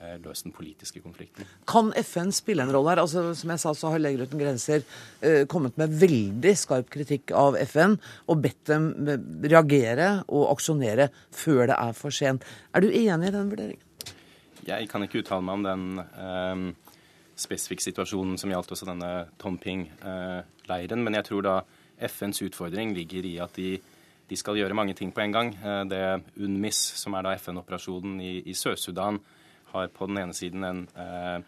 eh, 0.01 0.17
løst 0.23 0.47
den 0.47 0.55
politiske 0.55 1.01
konflikten. 1.03 1.47
Kan 1.69 1.91
FN 2.01 2.33
spille 2.35 2.65
en 2.65 2.73
rolle 2.73 2.93
her? 2.93 3.03
Altså, 3.03 3.25
som 3.37 3.53
jeg 3.53 3.63
sa, 3.63 3.73
så 3.77 3.93
har 3.93 4.01
Leger 4.01 4.25
uten 4.25 4.41
grenser 4.41 4.83
eh, 5.21 5.43
kommet 5.49 5.77
med 5.81 5.93
veldig 6.01 6.55
skarp 6.59 6.91
kritikk 6.93 7.35
av 7.37 7.57
FN 7.67 7.97
og 8.27 8.43
bedt 8.43 8.63
dem 8.71 8.91
eh, 9.07 9.21
reagere 9.53 10.11
og 10.27 10.49
aksjonere 10.55 11.09
før 11.31 11.67
det 11.71 11.79
er 11.79 11.97
for 11.97 12.15
sent. 12.15 12.47
Er 12.73 12.85
du 12.85 12.89
enig 12.89 13.29
i 13.29 13.35
den 13.35 13.51
vurderingen? 13.53 13.89
Jeg 14.63 14.87
kan 14.87 15.03
ikke 15.03 15.19
uttale 15.19 15.43
meg 15.43 15.59
om 15.59 15.65
den 15.67 15.87
eh, 15.99 16.82
spesifikke 17.43 17.83
situasjonen 17.83 18.37
som 18.39 18.51
gjaldt 18.51 18.71
også 18.75 18.87
denne 18.89 19.11
Tomping-leiren, 19.41 21.03
men 21.03 21.13
jeg 21.19 21.25
tror 21.29 21.41
da 21.45 21.55
FNs 22.09 22.41
utfordring 22.47 22.89
ligger 22.95 23.23
i 23.27 23.35
at 23.43 23.53
de, 23.59 23.71
de 24.29 24.35
skal 24.39 24.57
gjøre 24.59 24.77
mange 24.77 24.95
ting 24.97 25.11
på 25.13 25.21
en 25.23 25.35
gang. 25.35 25.49
Eh, 25.55 25.83
det 25.91 26.03
UNMIS, 26.41 26.79
som 27.01 27.11
er 27.17 27.21
da 27.27 27.31
FN-operasjonen 27.37 28.15
i, 28.23 28.33
i 28.49 28.53
Sør-Sudan, 28.57 29.15
har 29.73 29.85
på 29.93 30.03
den 30.09 30.17
ene 30.21 30.35
siden 30.37 30.61
en 30.67 30.81
eh, 30.99 31.39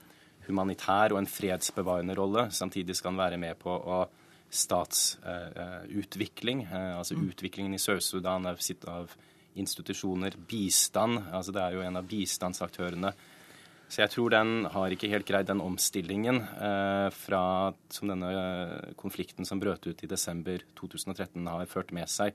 humanitær 0.47 1.07
og 1.13 1.19
en 1.21 1.29
fredsbevarende 1.29 2.15
rolle. 2.17 2.41
Samtidig 2.53 2.95
skal 2.97 3.11
den 3.13 3.23
være 3.23 3.41
med 3.41 3.55
på 3.61 3.69
å 3.69 3.99
statsutvikling, 4.55 6.59
eh, 6.69 6.93
altså 6.97 7.13
utviklingen 7.19 7.73
i 7.75 7.81
Sør-Sudan 7.81 8.45
av, 8.49 8.55
sitt- 8.63 8.87
av 8.89 9.05
institusjoner, 9.55 10.31
bistand. 10.47 11.19
altså 11.31 11.51
Det 11.51 11.61
er 11.61 11.71
jo 11.73 11.81
en 11.81 11.97
av 11.97 12.07
bistandsaktørene. 12.07 13.13
Så 13.85 14.01
jeg 14.01 14.11
tror 14.15 14.33
den 14.33 14.65
har 14.73 14.93
ikke 14.93 15.09
helt 15.11 15.27
greid 15.29 15.47
den 15.49 15.61
omstillingen 15.61 16.41
eh, 16.41 17.09
fra 17.13 17.73
som 17.93 18.09
denne 18.09 18.31
eh, 18.33 18.93
konflikten 18.97 19.45
som 19.45 19.61
brøt 19.61 19.85
ut 19.85 20.01
i 20.03 20.09
desember 20.09 20.63
2013 20.79 21.45
har 21.47 21.69
ført 21.69 21.93
med 21.95 22.09
seg. 22.09 22.33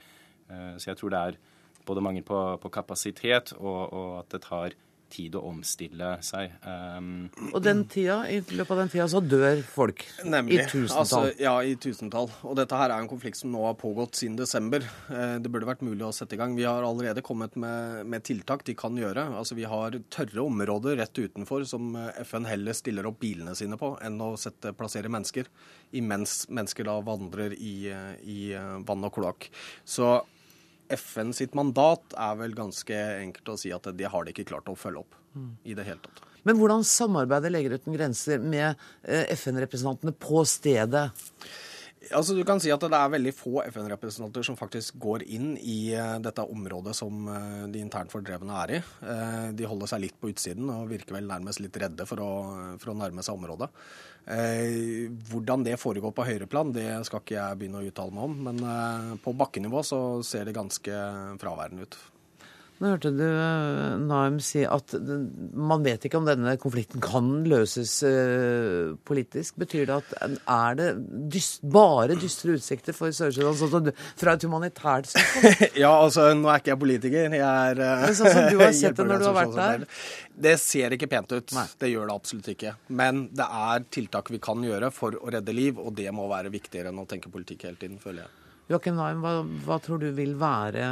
Eh, 0.49 0.77
så 0.79 0.93
jeg 0.93 1.01
tror 1.01 1.13
det 1.13 1.23
er 1.25 1.41
både 1.89 2.05
mangel 2.07 2.25
på, 2.27 2.39
på 2.63 2.71
kapasitet 2.73 3.55
og, 3.59 3.81
og 3.91 4.13
at 4.21 4.31
det 4.37 4.43
tar 4.47 4.79
tid 5.11 5.35
å 5.39 5.43
omstille 5.51 6.13
seg. 6.25 6.53
Um, 6.65 7.29
Og 7.53 7.61
den 7.65 7.85
tida, 7.91 8.21
i 8.31 8.39
løpet 8.41 8.71
av 8.75 8.81
den 8.85 8.93
tida 8.93 9.07
så 9.11 9.21
dør 9.23 9.61
folk 9.67 10.05
Nemlig. 10.25 10.61
i 10.61 10.67
tusentall. 10.71 11.01
Altså, 11.03 11.21
ja, 11.43 11.55
i 11.67 11.75
tusentall. 11.81 12.31
Og 12.47 12.57
dette 12.59 12.79
her 12.79 12.91
er 12.95 13.03
en 13.03 13.11
konflikt 13.11 13.41
som 13.43 13.53
nå 13.53 13.65
har 13.67 13.77
pågått 13.81 14.19
siden 14.21 14.37
desember. 14.39 14.87
Eh, 15.11 15.37
Det 15.43 15.51
burde 15.53 15.69
vært 15.69 15.83
mulig 15.87 16.07
å 16.07 16.13
sette 16.15 16.35
i 16.35 16.41
gang. 16.41 16.55
Vi 16.57 16.65
har 16.69 16.83
allerede 16.87 17.23
kommet 17.27 17.57
med, 17.61 18.07
med 18.07 18.23
tiltak 18.27 18.65
de 18.65 18.75
kan 18.75 18.97
gjøre. 18.97 19.29
Altså, 19.37 19.55
Vi 19.59 19.65
har 19.69 19.91
tørre 20.11 20.45
områder 20.47 20.97
rett 21.03 21.19
utenfor 21.19 21.67
som 21.67 21.95
eh, 21.97 22.23
FN 22.25 22.45
heller 22.47 22.73
stiller 22.73 23.07
opp 23.11 23.19
bilene 23.21 23.55
sine 23.59 23.77
på, 23.81 23.95
enn 24.03 24.19
å 24.21 24.37
sette, 24.39 24.73
plassere 24.79 25.11
mennesker, 25.13 25.47
imens 25.93 26.47
mennesker 26.49 26.85
da 26.87 26.99
vandrer 27.05 27.53
i, 27.59 27.89
eh, 27.91 28.15
i 28.25 28.41
vann 28.87 29.05
og 29.05 29.15
kloakk. 29.15 29.51
Så 29.85 30.21
FN 30.97 31.33
sitt 31.37 31.55
mandat 31.59 32.15
er 32.19 32.37
vel 32.41 32.55
ganske 32.59 32.97
enkelt 33.21 33.53
å 33.55 33.59
si 33.61 33.73
at 33.75 33.87
det 33.97 34.11
har 34.11 34.27
de 34.27 34.35
ikke 34.35 34.49
klart 34.53 34.69
å 34.71 34.77
følge 34.79 35.05
opp 35.05 35.17
Mm. 35.31 35.53
i 35.63 35.75
det 35.79 35.85
hele 35.87 36.01
tatt. 36.03 36.25
Men 36.43 36.57
hvordan 36.59 36.83
samarbeider 36.83 37.53
Leger 37.53 37.77
uten 37.79 37.95
grenser 37.95 38.41
med 38.43 38.75
eh, 39.05 39.29
FN-representantene 39.37 40.11
på 40.19 40.41
stedet? 40.49 41.05
Altså, 42.17 42.35
du 42.35 42.41
kan 42.49 42.59
si 42.59 42.73
at 42.73 42.81
det 42.83 42.97
er 42.97 43.13
veldig 43.13 43.33
få 43.37 43.61
FN-representanter 43.69 44.43
som 44.43 44.57
faktisk 44.59 44.97
går 44.99 45.23
inn 45.29 45.53
i 45.61 45.93
eh, 45.95 46.17
dette 46.25 46.43
området 46.43 46.97
som 46.97 47.29
eh, 47.31 47.67
de 47.71 47.83
internt 47.85 48.11
fordrevne 48.11 48.57
er 48.65 48.73
i. 48.81 48.83
De 49.55 49.69
holder 49.71 49.93
seg 49.93 50.03
litt 50.09 50.19
på 50.19 50.33
utsiden 50.33 50.67
og 50.75 50.89
virker 50.91 51.15
vel 51.21 51.29
nærmest 51.31 51.63
litt 51.63 51.77
redde 51.79 52.09
for 52.09 52.25
å, 52.25 52.31
for 52.81 52.91
å 52.91 52.99
nærme 52.99 53.23
seg 53.23 53.37
området. 53.39 53.71
Eh, 54.27 55.09
Hvordan 55.31 55.65
det 55.67 55.79
foregår 55.81 56.13
på 56.15 56.27
høyre 56.29 56.49
plan, 56.51 56.73
det 56.75 56.89
skal 57.09 57.23
ikke 57.23 57.39
jeg 57.39 57.61
begynne 57.61 57.81
å 57.81 57.89
uttale 57.89 58.15
meg 58.15 58.29
om. 58.29 58.39
Men 58.49 58.63
eh, 58.65 59.13
på 59.25 59.35
bakkenivå 59.37 59.83
så 59.87 60.01
ser 60.27 60.49
det 60.49 60.57
ganske 60.57 61.03
fraværende 61.41 61.89
ut. 61.89 61.99
Nå 62.81 62.95
hørte 62.95 63.11
du 63.13 63.27
eh, 63.27 63.99
Naim 64.01 64.39
si 64.41 64.63
at 64.65 64.95
man 65.53 65.83
vet 65.85 66.07
ikke 66.09 66.17
om 66.17 66.25
denne 66.25 66.55
konflikten 66.61 67.03
kan 67.05 67.27
løses 67.45 67.99
eh, 68.09 68.95
politisk. 69.05 69.59
Betyr 69.61 69.85
det 69.91 69.99
at 69.99 70.39
er 70.41 70.79
det 70.79 70.87
dyst, 71.35 71.61
bare 71.61 72.17
dystre 72.17 72.55
utsikter 72.57 72.97
for 72.97 73.13
Sør-Sudan 73.13 73.59
sånn 73.61 73.91
fra 74.17 74.33
et 74.33 74.47
humanitært 74.49 75.11
ståsted? 75.13 75.77
Ja, 75.83 75.91
altså, 75.93 76.31
nå 76.33 76.49
er 76.49 76.63
ikke 76.63 76.73
jeg 76.73 76.81
politiker. 76.81 77.37
Jeg 77.37 77.45
er 77.45 77.83
eh, 77.85 78.05
Men 78.07 78.17
sånn 78.17 78.33
som 78.33 78.49
du 78.49 78.63
har 78.63 78.73
sett 78.79 78.97
det 78.97 79.07
når 79.11 79.21
du 79.21 79.27
har 79.29 79.37
vært 79.37 79.59
der? 79.61 79.85
Det 80.49 80.55
ser 80.63 80.97
ikke 80.97 81.11
pent 81.13 81.35
ut. 81.37 81.53
Det 81.85 81.91
gjør 81.93 82.09
det 82.09 82.17
absolutt 82.17 82.49
ikke. 82.55 82.73
Men 82.97 83.27
det 83.37 83.45
er 83.45 83.85
tiltak 83.93 84.33
vi 84.33 84.41
kan 84.41 84.65
gjøre 84.65 84.89
for 84.95 85.21
å 85.21 85.35
redde 85.37 85.53
liv, 85.53 85.77
og 85.77 85.93
det 86.01 86.09
må 86.17 86.25
være 86.33 86.53
viktigere 86.57 86.95
enn 86.95 87.05
å 87.05 87.05
tenke 87.11 87.29
politikk 87.29 87.69
hele 87.69 87.77
tiden, 87.83 88.01
føler 88.01 88.25
jeg. 88.25 88.33
Joakim 88.71 88.97
Naim, 88.97 89.21
hva, 89.21 89.37
hva 89.67 89.81
tror 89.83 90.01
du 90.01 90.09
vil 90.17 90.33
være 90.41 90.87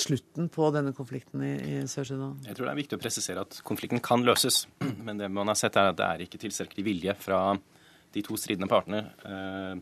slutten 0.00 0.48
på 0.52 0.70
denne 0.74 0.94
konflikten 0.96 1.42
i, 1.44 1.52
i 1.56 1.74
Sør-Sudan? 1.90 2.38
Jeg 2.46 2.56
tror 2.56 2.68
det 2.68 2.72
er 2.72 2.80
viktig 2.82 2.98
å 2.98 3.02
presisere 3.02 3.44
at 3.44 3.60
konflikten 3.66 4.02
kan 4.04 4.24
løses. 4.26 4.64
Men 5.06 5.20
det 5.20 5.30
man 5.32 5.50
har 5.50 5.58
sett 5.58 5.78
er 5.78 5.92
at 5.92 5.98
det 5.98 6.08
er 6.08 6.24
ikke 6.24 6.40
tilstrekkelig 6.42 6.86
vilje 6.86 7.14
fra 7.20 7.42
de 8.14 8.24
to 8.24 8.38
stridende 8.40 8.70
partene 8.70 9.02
eh, 9.28 9.80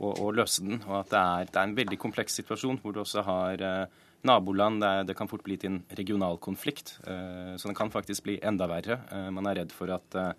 å, 0.00 0.12
å 0.26 0.30
løse 0.34 0.64
den. 0.66 0.80
Og 0.88 0.94
at 1.02 1.12
det 1.12 1.20
er, 1.20 1.50
det 1.50 1.60
er 1.60 1.68
en 1.68 1.76
veldig 1.78 2.00
kompleks 2.00 2.40
situasjon 2.40 2.80
hvor 2.82 2.96
du 2.96 3.02
også 3.04 3.24
har 3.26 3.66
eh, 3.66 4.00
naboland. 4.26 4.82
Det, 4.82 4.92
det 5.10 5.18
kan 5.18 5.30
fort 5.30 5.44
bli 5.46 5.58
til 5.60 5.74
en 5.74 5.82
regional 5.98 6.40
konflikt. 6.42 6.96
Eh, 7.04 7.54
så 7.56 7.70
den 7.70 7.78
kan 7.78 7.92
faktisk 7.92 8.26
bli 8.26 8.38
enda 8.42 8.68
verre. 8.70 9.00
Eh, 9.12 9.28
man 9.34 9.50
er 9.50 9.62
redd 9.62 9.74
for 9.76 9.92
at 9.94 10.18
eh, 10.20 10.32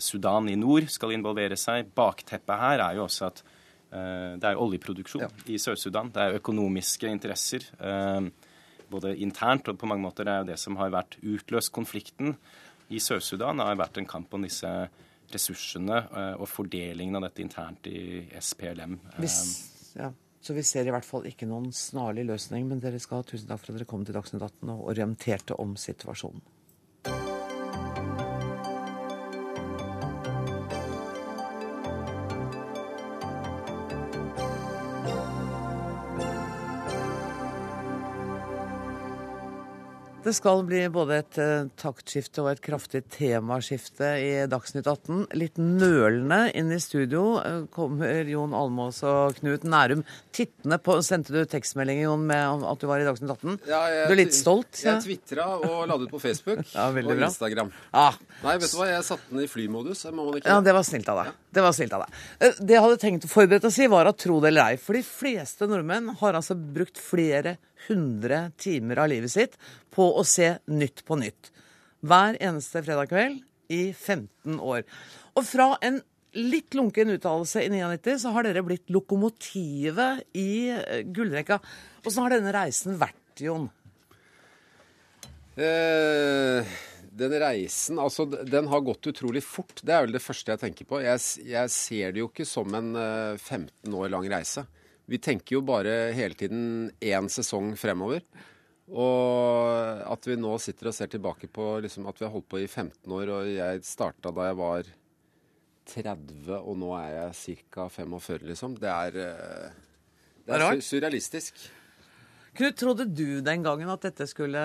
Sudan 0.00 0.48
i 0.48 0.56
nord 0.58 0.88
skal 0.92 1.14
involvere 1.16 1.58
seg. 1.60 1.90
Bakteppet 1.96 2.60
her 2.60 2.84
er 2.86 2.98
jo 2.98 3.06
også 3.08 3.28
at 3.30 3.44
det 3.94 4.50
er 4.50 4.60
oljeproduksjon 4.60 5.46
i 5.46 5.58
Sør-Sudan. 5.60 6.10
Det 6.14 6.22
er 6.22 6.38
økonomiske 6.40 7.10
interesser. 7.10 7.66
eh, 7.78 8.50
både 8.90 9.14
internt 9.24 9.68
og 9.70 9.78
på 9.80 9.88
mange 9.88 10.04
måter 10.04 10.26
det 10.26 10.32
er 10.32 10.42
jo 10.42 10.50
det 10.52 10.58
som 10.60 10.76
har 10.80 10.92
vært 10.94 11.16
utløst 11.22 11.72
konflikten 11.74 12.36
i 12.92 13.00
Sør-Sudan, 13.00 13.62
har 13.64 13.78
vært 13.80 13.98
en 13.98 14.08
kamp 14.08 14.34
om 14.36 14.44
disse 14.44 14.70
ressursene 15.32 16.02
eh, 16.04 16.34
og 16.36 16.48
fordelingen 16.50 17.16
av 17.18 17.28
dette 17.28 17.42
internt 17.44 17.88
i 17.88 18.26
SPLM. 18.40 18.98
Hvis, 19.22 19.38
ja. 19.96 20.10
Så 20.44 20.52
vi 20.52 20.62
ser 20.66 20.84
i 20.84 20.92
hvert 20.92 21.06
fall 21.08 21.24
ikke 21.30 21.48
noen 21.48 21.70
snarlig 21.72 22.26
løsning, 22.28 22.66
men 22.68 22.82
dere 22.82 23.00
skal 23.00 23.22
ha 23.22 23.26
tusen 23.26 23.48
takk 23.48 23.62
for 23.62 23.72
at 23.72 23.78
dere 23.78 23.88
kom 23.88 24.04
til 24.04 24.16
Dagsnytt 24.16 24.42
18 24.44 24.74
og 24.74 24.90
orienterte 24.92 25.56
om 25.60 25.72
situasjonen. 25.80 26.44
Det 40.24 40.32
skal 40.32 40.62
bli 40.64 40.78
både 40.88 41.18
et 41.20 41.36
eh, 41.42 41.66
taktskifte 41.76 42.40
og 42.40 42.46
et 42.54 42.60
kraftig 42.64 43.02
temaskifte 43.12 44.06
i 44.24 44.28
Dagsnytt 44.48 44.86
18. 44.88 45.26
Litt 45.36 45.58
nølende 45.60 46.46
inn 46.56 46.70
i 46.72 46.78
studio 46.80 47.24
eh, 47.42 47.58
kommer 47.74 48.24
Jon 48.32 48.54
Almås 48.56 49.02
og 49.04 49.36
Knut 49.36 49.66
Nærum 49.68 50.00
tittende 50.32 50.78
på 50.80 50.96
Sendte 51.04 51.34
du 51.34 51.42
tekstmelding, 51.44 52.00
Jon, 52.06 52.24
med 52.30 52.64
at 52.70 52.80
du 52.80 52.88
var 52.88 53.04
i 53.04 53.08
Dagsnytt 53.08 53.34
18? 53.34 53.58
Ja, 53.68 53.82
jeg, 53.92 54.06
du 54.08 54.14
er 54.14 54.20
litt 54.22 54.38
stolt? 54.38 54.80
Jeg 54.80 55.04
tvitra 55.04 55.44
og 55.58 55.84
la 55.90 56.00
det 56.00 56.08
ut 56.08 56.14
på 56.16 56.22
Facebook 56.24 56.64
Ja, 56.72 56.88
og 56.88 56.96
bra. 57.12 57.28
Instagram. 57.28 57.74
Ah. 57.92 58.16
Nei, 58.46 58.56
vet 58.64 58.72
du 58.72 58.80
hva, 58.80 58.88
jeg 58.94 59.04
satte 59.10 59.28
den 59.28 59.44
i 59.44 59.50
flymodus. 59.58 60.06
Må 60.08 60.30
man 60.30 60.40
ikke 60.40 60.54
Ja, 60.54 60.56
det 60.64 60.76
var 60.78 60.88
snilt 60.88 61.12
av 61.12 61.20
deg. 61.20 61.36
Det 61.54 61.66
var 61.68 61.76
snilt 61.76 61.92
av 62.00 62.06
deg. 62.06 62.16
Eh, 62.40 62.56
Det 62.64 62.78
jeg 62.78 62.86
hadde 62.88 63.02
tenkt 63.04 63.28
å 63.28 63.32
forberede 63.34 63.68
å 63.68 63.76
si, 63.76 63.92
var 63.92 64.08
at 64.08 64.24
tro 64.24 64.40
det 64.40 64.54
eller 64.54 64.72
ei. 64.72 64.80
For 64.80 64.96
de 64.96 65.04
fleste 65.04 65.68
nordmenn 65.68 66.14
har 66.24 66.40
altså 66.40 66.56
brukt 66.56 66.96
flere 67.12 67.58
hundre 67.88 68.48
timer 68.60 69.02
av 69.04 69.10
livet 69.12 69.32
sitt 69.32 69.58
på 69.94 70.06
å 70.16 70.24
se 70.26 70.56
Nytt 70.70 71.04
på 71.06 71.18
Nytt. 71.20 71.50
Hver 72.04 72.38
eneste 72.42 72.82
fredag 72.84 73.12
kveld 73.12 73.42
i 73.72 73.92
15 73.92 74.58
år. 74.60 74.84
Og 75.34 75.46
fra 75.48 75.72
en 75.84 76.00
litt 76.34 76.74
lunken 76.74 77.12
uttalelse 77.14 77.62
i 77.62 77.70
99, 77.70 78.18
så 78.24 78.32
har 78.34 78.46
dere 78.46 78.64
blitt 78.66 78.90
lokomotivet 78.92 80.24
i 80.38 80.50
eh, 80.74 81.04
gullrekka. 81.06 81.60
Åssen 82.04 82.26
har 82.26 82.34
denne 82.34 82.54
reisen 82.54 82.98
vært, 83.00 83.22
Jon? 83.42 83.68
Eh, 85.54 86.74
den 87.14 87.36
reisen, 87.38 88.00
altså 88.02 88.26
den 88.26 88.66
har 88.70 88.82
gått 88.86 89.06
utrolig 89.06 89.44
fort. 89.46 89.78
Det 89.82 89.94
er 89.94 90.06
vel 90.06 90.16
det 90.16 90.24
første 90.24 90.54
jeg 90.54 90.62
tenker 90.64 90.88
på. 90.90 90.98
Jeg, 91.04 91.22
jeg 91.46 91.70
ser 91.70 92.14
det 92.14 92.24
jo 92.24 92.30
ikke 92.32 92.48
som 92.48 92.74
en 92.74 92.94
eh, 92.98 93.36
15 93.38 93.94
år 93.94 94.10
lang 94.16 94.26
reise. 94.32 94.66
Vi 95.10 95.20
tenker 95.20 95.58
jo 95.58 95.62
bare 95.66 96.12
hele 96.16 96.36
tiden 96.38 96.90
én 97.00 97.28
sesong 97.32 97.74
fremover. 97.76 98.24
Og 98.92 100.02
at 100.04 100.26
vi 100.28 100.36
nå 100.36 100.52
sitter 100.60 100.90
og 100.90 100.96
ser 100.96 101.08
tilbake 101.12 101.48
på 101.52 101.78
liksom, 101.84 102.08
at 102.08 102.20
vi 102.20 102.26
har 102.26 102.34
holdt 102.34 102.50
på 102.52 102.60
i 102.60 102.68
15 102.68 103.14
år, 103.16 103.32
og 103.32 103.48
jeg 103.48 103.84
starta 103.88 104.32
da 104.34 104.50
jeg 104.50 104.58
var 104.60 104.90
30, 105.94 106.52
og 106.58 106.76
nå 106.80 106.92
er 106.98 107.10
jeg 107.14 107.58
ca. 107.72 107.88
45, 107.92 108.44
liksom. 108.50 108.76
Det 108.80 108.92
er, 108.92 109.18
eh, 109.24 109.72
det 110.44 110.60
er 110.60 110.84
surrealistisk. 110.84 111.64
Knut, 112.54 112.76
trodde 112.78 113.08
du 113.08 113.40
den 113.44 113.64
gangen 113.64 113.90
at 113.90 114.04
dette 114.04 114.28
skulle 114.30 114.62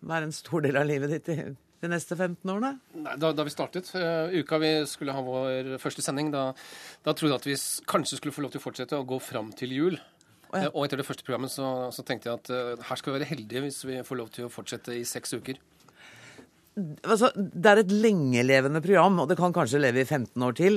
være 0.00 0.28
en 0.28 0.34
stor 0.34 0.64
del 0.64 0.76
av 0.80 0.88
livet 0.88 1.12
ditt 1.12 1.32
i 1.32 1.38
de 1.82 1.90
neste 1.90 2.16
15 2.16 2.52
årene? 2.52 2.74
Nei, 2.98 3.14
da, 3.22 3.32
da 3.36 3.46
vi 3.46 3.54
startet, 3.54 3.90
uh, 3.94 4.32
uka 4.34 4.58
vi 4.62 4.72
skulle 4.90 5.14
ha 5.14 5.24
vår 5.24 5.74
første 5.82 6.04
sending, 6.04 6.32
da, 6.34 6.50
da 7.06 7.14
trodde 7.14 7.36
jeg 7.36 7.42
at 7.42 7.48
vi 7.48 7.56
kanskje 7.90 8.20
skulle 8.20 8.34
få 8.34 8.44
lov 8.44 8.54
til 8.54 8.62
å 8.62 8.66
fortsette 8.66 8.98
å 8.98 9.06
gå 9.08 9.20
fram 9.22 9.52
til 9.56 9.74
jul. 9.76 9.98
Eh, 10.48 10.68
Og 10.72 10.86
etter 10.86 11.02
det 11.02 11.06
første 11.06 11.26
programmet 11.26 11.52
så, 11.52 11.90
så 11.94 12.04
tenkte 12.06 12.30
jeg 12.30 12.40
at 12.40 12.52
uh, 12.54 12.86
her 12.88 13.00
skal 13.00 13.12
vi 13.12 13.18
være 13.18 13.32
heldige 13.32 13.64
hvis 13.66 13.82
vi 13.88 14.00
får 14.06 14.22
lov 14.22 14.32
til 14.34 14.48
å 14.48 14.52
fortsette 14.52 14.96
i 14.96 15.04
seks 15.08 15.36
uker. 15.38 15.60
Altså, 17.02 17.32
det 17.34 17.70
er 17.70 17.80
et 17.82 17.92
lengelevende 17.92 18.82
program, 18.82 19.18
og 19.22 19.30
det 19.30 19.38
kan 19.38 19.54
kanskje 19.54 19.80
leve 19.82 20.04
i 20.04 20.06
15 20.06 20.44
år 20.46 20.54
til. 20.54 20.76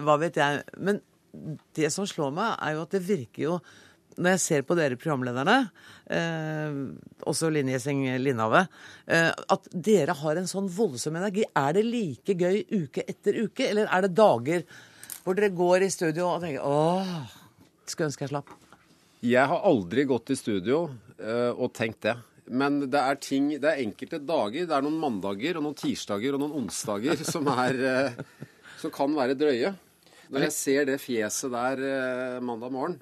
Hva 0.00 0.14
vet 0.16 0.38
jeg. 0.40 0.62
Men 0.80 1.02
det 1.76 1.90
som 1.92 2.08
slår 2.08 2.32
meg, 2.32 2.54
er 2.56 2.78
jo 2.78 2.84
at 2.86 2.94
det 2.96 3.02
virker 3.04 3.44
jo 3.44 3.58
Når 4.16 4.34
jeg 4.34 4.42
ser 4.44 4.64
på 4.68 4.76
dere 4.76 4.98
programlederne, 5.00 5.58
eh, 6.12 6.78
også 7.28 7.50
Linje 7.52 7.80
Seng 7.80 8.02
Lindhave, 8.20 8.66
eh, 9.06 9.30
at 9.32 9.68
dere 9.72 10.16
har 10.18 10.40
en 10.40 10.50
sånn 10.50 10.68
voldsom 10.72 11.16
energi. 11.16 11.44
Er 11.56 11.76
det 11.76 11.84
like 11.86 12.36
gøy 12.36 12.64
uke 12.70 13.06
etter 13.08 13.40
uke, 13.44 13.68
eller 13.70 13.88
er 13.88 14.06
det 14.06 14.16
dager 14.18 14.66
hvor 15.22 15.38
dere 15.38 15.54
går 15.54 15.86
i 15.86 15.92
studio 15.92 16.26
og 16.32 16.42
tenker 16.42 16.64
åh, 16.66 17.14
skulle 17.86 18.10
ønske 18.10 18.26
jeg 18.26 18.32
slapp? 18.34 18.52
Jeg 19.22 19.46
har 19.46 19.66
aldri 19.68 20.04
gått 20.10 20.32
i 20.34 20.38
studio 20.38 20.88
eh, 21.20 21.52
og 21.54 21.70
tenkt 21.76 22.02
det. 22.08 22.16
Men 22.50 22.80
det 22.90 22.98
er 22.98 23.20
ting, 23.22 23.52
det 23.62 23.68
er 23.70 23.84
enkelte 23.84 24.18
dager. 24.18 24.66
Det 24.66 24.74
er 24.74 24.82
noen 24.82 24.98
mandager 24.98 25.60
og 25.60 25.66
noen 25.68 25.78
tirsdager 25.78 26.34
og 26.34 26.42
noen 26.42 26.56
onsdager 26.64 27.22
som, 27.32 27.46
er, 27.54 27.78
eh, 27.86 28.50
som 28.82 28.92
kan 28.94 29.14
være 29.14 29.38
drøye. 29.38 29.72
Når 30.32 30.46
jeg 30.48 30.56
ser 30.56 30.86
det 30.88 30.98
fjeset 31.02 31.54
der 31.54 31.86
eh, 31.86 32.42
mandag 32.44 32.74
morgen 32.74 33.00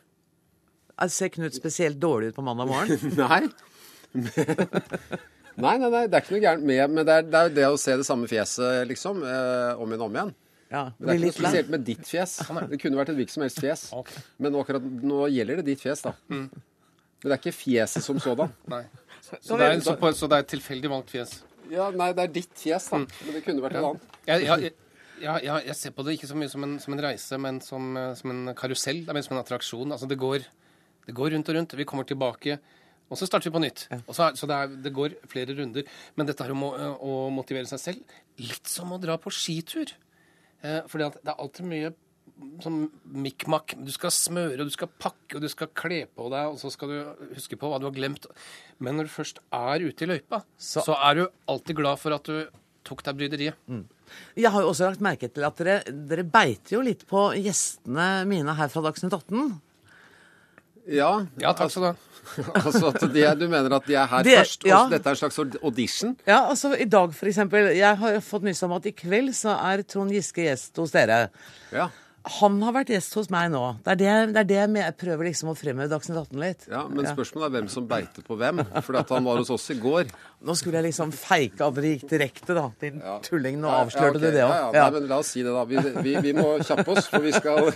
Jeg 1.00 1.14
ser 1.14 1.32
Knut 1.34 1.56
spesielt 1.56 2.00
dårlig 2.00 2.30
ut 2.30 2.38
på 2.38 2.44
mandag 2.44 2.68
morgen. 2.68 3.12
Nei. 3.20 3.42
nei, 5.60 5.74
nei, 5.78 5.88
nei, 5.88 6.04
det 6.10 6.16
er 6.18 6.22
ikke 6.24 6.34
noe 6.34 6.42
gærent 6.42 6.64
med 6.66 6.80
Men 6.90 7.06
det 7.06 7.14
er, 7.14 7.26
det 7.30 7.38
er 7.38 7.44
jo 7.46 7.52
det 7.60 7.66
å 7.70 7.76
se 7.78 7.94
det 8.00 8.06
samme 8.08 8.26
fjeset, 8.30 8.88
liksom, 8.90 9.20
eh, 9.22 9.80
om 9.80 9.92
igjen 9.92 10.02
og 10.02 10.08
om 10.08 10.18
igjen. 10.18 10.32
Ja, 10.70 10.82
Men 10.98 11.06
det 11.06 11.12
er 11.12 11.18
ikke 11.18 11.26
noe 11.26 11.36
spesielt 11.36 11.70
med 11.74 11.86
ditt 11.86 12.06
fjes. 12.06 12.36
Det 12.70 12.78
kunne 12.78 12.98
vært 13.00 13.12
et 13.12 13.18
hvilket 13.18 13.34
som 13.34 13.44
helst 13.44 13.62
fjes. 13.62 13.86
Men 14.38 14.58
akkurat 14.60 14.84
nå 14.84 15.24
gjelder 15.34 15.62
det 15.62 15.72
ditt 15.72 15.82
fjes, 15.82 16.04
da. 16.06 16.14
Men 16.30 16.50
det 17.24 17.32
er 17.34 17.40
ikke 17.40 17.56
fjeset 17.56 18.06
som 18.06 18.20
sådan. 18.22 18.52
Nei. 18.72 18.84
Så 19.30 19.58
det, 19.58 19.66
er, 19.66 19.80
så, 19.84 19.94
på, 19.98 20.10
så 20.16 20.26
det 20.30 20.38
er 20.38 20.44
et 20.46 20.52
tilfeldig 20.54 20.90
valgt 20.90 21.12
fjes? 21.14 21.34
Ja, 21.70 21.90
nei, 21.94 22.08
det 22.16 22.22
er 22.24 22.30
ditt 22.34 22.54
fjes, 22.58 22.88
da. 22.90 23.02
Men 23.04 23.36
det 23.36 23.42
kunne 23.44 23.62
vært 23.62 23.76
et 23.78 23.84
annet. 23.86 24.14
Jeg, 24.26 24.46
jeg, 24.46 24.70
jeg, 25.20 25.42
jeg, 25.44 25.66
jeg 25.68 25.76
ser 25.78 25.92
på 25.94 26.06
det 26.06 26.16
ikke 26.16 26.30
så 26.30 26.38
mye 26.38 26.50
som 26.50 26.66
en, 26.66 26.72
som 26.82 26.96
en 26.96 27.02
reise, 27.04 27.38
men 27.44 27.60
som, 27.62 27.90
eh, 28.00 28.08
som 28.18 28.32
en 28.32 28.54
karusell. 28.58 29.04
Det 29.04 29.12
er 29.12 29.18
mer 29.18 29.26
som 29.26 29.36
en 29.36 29.42
attraksjon. 29.42 29.94
Altså, 29.94 30.08
det 30.10 30.18
går, 30.18 30.46
det 31.10 31.16
går 31.18 31.34
rundt 31.34 31.50
og 31.50 31.58
rundt. 31.58 31.74
Vi 31.78 31.86
kommer 31.90 32.06
tilbake. 32.08 32.58
Og 33.10 33.18
så 33.18 33.26
starter 33.26 33.50
vi 33.50 33.54
på 33.56 33.62
nytt. 33.64 33.88
Og 34.06 34.14
så, 34.14 34.28
er- 34.28 34.36
så 34.38 34.46
det, 34.46 34.56
er, 34.62 34.76
det 34.86 34.92
går 34.94 35.16
flere 35.30 35.56
runder. 35.58 35.88
Men 36.14 36.28
dette 36.30 36.46
her 36.46 36.54
å, 36.54 36.68
å 37.02 37.16
motivere 37.34 37.66
seg 37.66 37.82
selv, 37.82 38.14
litt 38.38 38.70
som 38.70 38.92
å 38.94 39.00
dra 39.02 39.16
på 39.18 39.32
skitur. 39.34 39.90
Eh, 40.62 40.84
fordi 40.86 41.08
at 41.08 41.18
det 41.24 41.32
er 41.34 41.42
alltid 41.42 41.66
mye 41.66 41.90
sånn 42.62 42.84
mikk-makk. 43.20 43.74
Du 43.84 43.90
skal 43.92 44.12
smøre, 44.14 44.62
og 44.62 44.70
du 44.70 44.72
skal 44.72 44.88
pakke, 45.02 45.34
og 45.36 45.42
du 45.42 45.48
skal 45.50 45.68
kle 45.76 46.04
på 46.06 46.28
deg, 46.32 46.52
og 46.54 46.60
så 46.62 46.70
skal 46.72 46.92
du 46.92 47.26
huske 47.34 47.58
på 47.58 47.68
hva 47.72 47.80
du 47.82 47.88
har 47.88 47.96
glemt. 47.96 48.28
Men 48.78 48.96
når 48.96 49.08
du 49.10 49.12
først 49.16 49.42
er 49.58 49.82
ute 49.84 50.06
i 50.06 50.10
løypa, 50.12 50.44
så, 50.56 50.84
er 51.10 51.18
du 51.18 51.24
alltid 51.50 51.80
glad 51.82 52.00
for 52.00 52.14
at 52.16 52.30
du 52.30 52.46
tok 52.86 53.02
deg 53.04 53.18
bryderiet. 53.18 53.58
Jeg 54.38 54.50
har 54.54 54.64
jo 54.64 54.70
også 54.70 54.86
lagt 54.88 55.02
merke 55.04 55.28
til 55.30 55.44
at 55.46 55.58
dere, 55.60 55.74
dere 56.08 56.24
beiter 56.26 56.78
jo 56.78 56.84
litt 56.86 57.02
på 57.10 57.26
gjestene 57.42 58.06
mine 58.30 58.54
her 58.56 58.70
fra 58.72 58.86
Dagsnytt 58.86 59.12
18. 59.18 59.52
Ja, 60.90 61.10
Ja, 61.40 61.52
takk 61.54 61.70
skal 61.70 61.82
du 61.82 61.88
ha. 61.92 61.96
altså 62.66 62.90
at 62.92 63.00
de, 63.14 63.22
er- 63.24 63.34
du 63.38 63.46
mener 63.48 63.72
at 63.74 63.86
de 63.88 63.94
er 63.96 64.06
her 64.10 64.22
De- 64.26 64.34
først, 64.36 64.64
ja. 64.68 64.82
og 64.84 64.90
dette 64.92 65.08
er 65.08 65.16
en 65.16 65.20
slags 65.22 65.38
audition? 65.62 66.16
Ja, 66.26 66.42
altså 66.50 66.74
i 66.76 66.84
dag 66.90 67.14
for 67.16 67.30
eksempel. 67.30 67.70
Jeg 67.78 67.96
har 68.02 68.20
fått 68.26 68.44
nyss 68.46 68.62
om 68.66 68.74
at 68.76 68.86
i 68.86 68.92
kveld 68.94 69.32
så 69.38 69.54
er 69.72 69.82
Trond 69.88 70.12
Giske 70.14 70.44
gjest 70.44 70.76
hos 70.82 70.92
dere. 70.94 71.28
Ja. 71.72 71.88
Han 72.40 72.58
har 72.60 72.74
vært 72.76 72.90
gjest 72.92 73.14
hos 73.16 73.30
meg 73.32 73.46
nå. 73.52 73.60
Det 73.84 73.92
er 73.94 73.98
det, 74.00 74.08
det, 74.34 74.40
er 74.42 74.48
det 74.68 74.80
jeg 74.82 74.94
prøver 75.00 75.24
liksom 75.30 75.52
å 75.52 75.54
fremme 75.56 75.86
Dagsnytt 75.88 76.18
18 76.20 76.40
litt. 76.42 76.66
Ja, 76.68 76.82
Men 76.92 77.06
spørsmålet 77.08 77.46
er 77.48 77.54
hvem 77.54 77.70
som 77.72 77.86
beiter 77.88 78.24
på 78.26 78.36
hvem. 78.36 78.60
For 78.84 78.98
at 79.00 79.08
han 79.14 79.24
var 79.24 79.40
hos 79.40 79.48
oss 79.54 79.64
i 79.72 79.78
går. 79.80 80.10
Nå 80.44 80.54
skulle 80.56 80.80
jeg 80.80 80.90
liksom 80.90 81.14
feike 81.16 81.64
at 81.64 81.78
det 81.80 81.94
gikk 81.94 82.04
direkte, 82.12 82.56
da. 82.56 82.66
Din 82.80 83.00
tulling. 83.24 83.56
Nå 83.62 83.70
Ja, 83.72 83.78
avslørte 83.86 84.20
du 84.20 84.26
det 84.28 84.44
òg. 84.44 84.52
Ja, 84.52 84.68
ja. 84.76 84.84
Nei, 84.90 84.98
men 85.00 85.08
la 85.08 85.18
oss 85.24 85.32
si 85.32 85.42
det, 85.46 85.54
da. 85.56 85.64
Vi, 85.64 85.80
vi, 86.04 86.14
vi 86.28 86.34
må 86.36 86.46
kjappe 86.60 86.92
oss, 86.92 87.08
for 87.08 87.24
vi 87.24 87.32
skal 87.32 87.70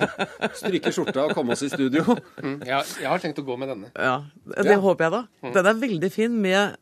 stryke 0.61 0.93
skjorta 0.93 1.25
og 1.29 1.35
komme 1.39 1.57
oss 1.57 1.65
i 1.65 1.71
studio. 1.73 2.05
Jeg, 2.45 2.85
jeg 3.01 3.09
har 3.09 3.25
tenkt 3.25 3.41
å 3.41 3.47
gå 3.49 3.57
med 3.61 3.73
denne. 3.73 3.93
Ja, 3.97 4.19
det 4.61 4.69
Ja. 4.75 4.81
håper 4.85 5.09
jeg, 5.09 5.15
da. 5.17 5.53
Den 5.57 5.71
er 5.73 5.81
veldig 5.89 6.13
fin 6.13 6.37
med 6.45 6.77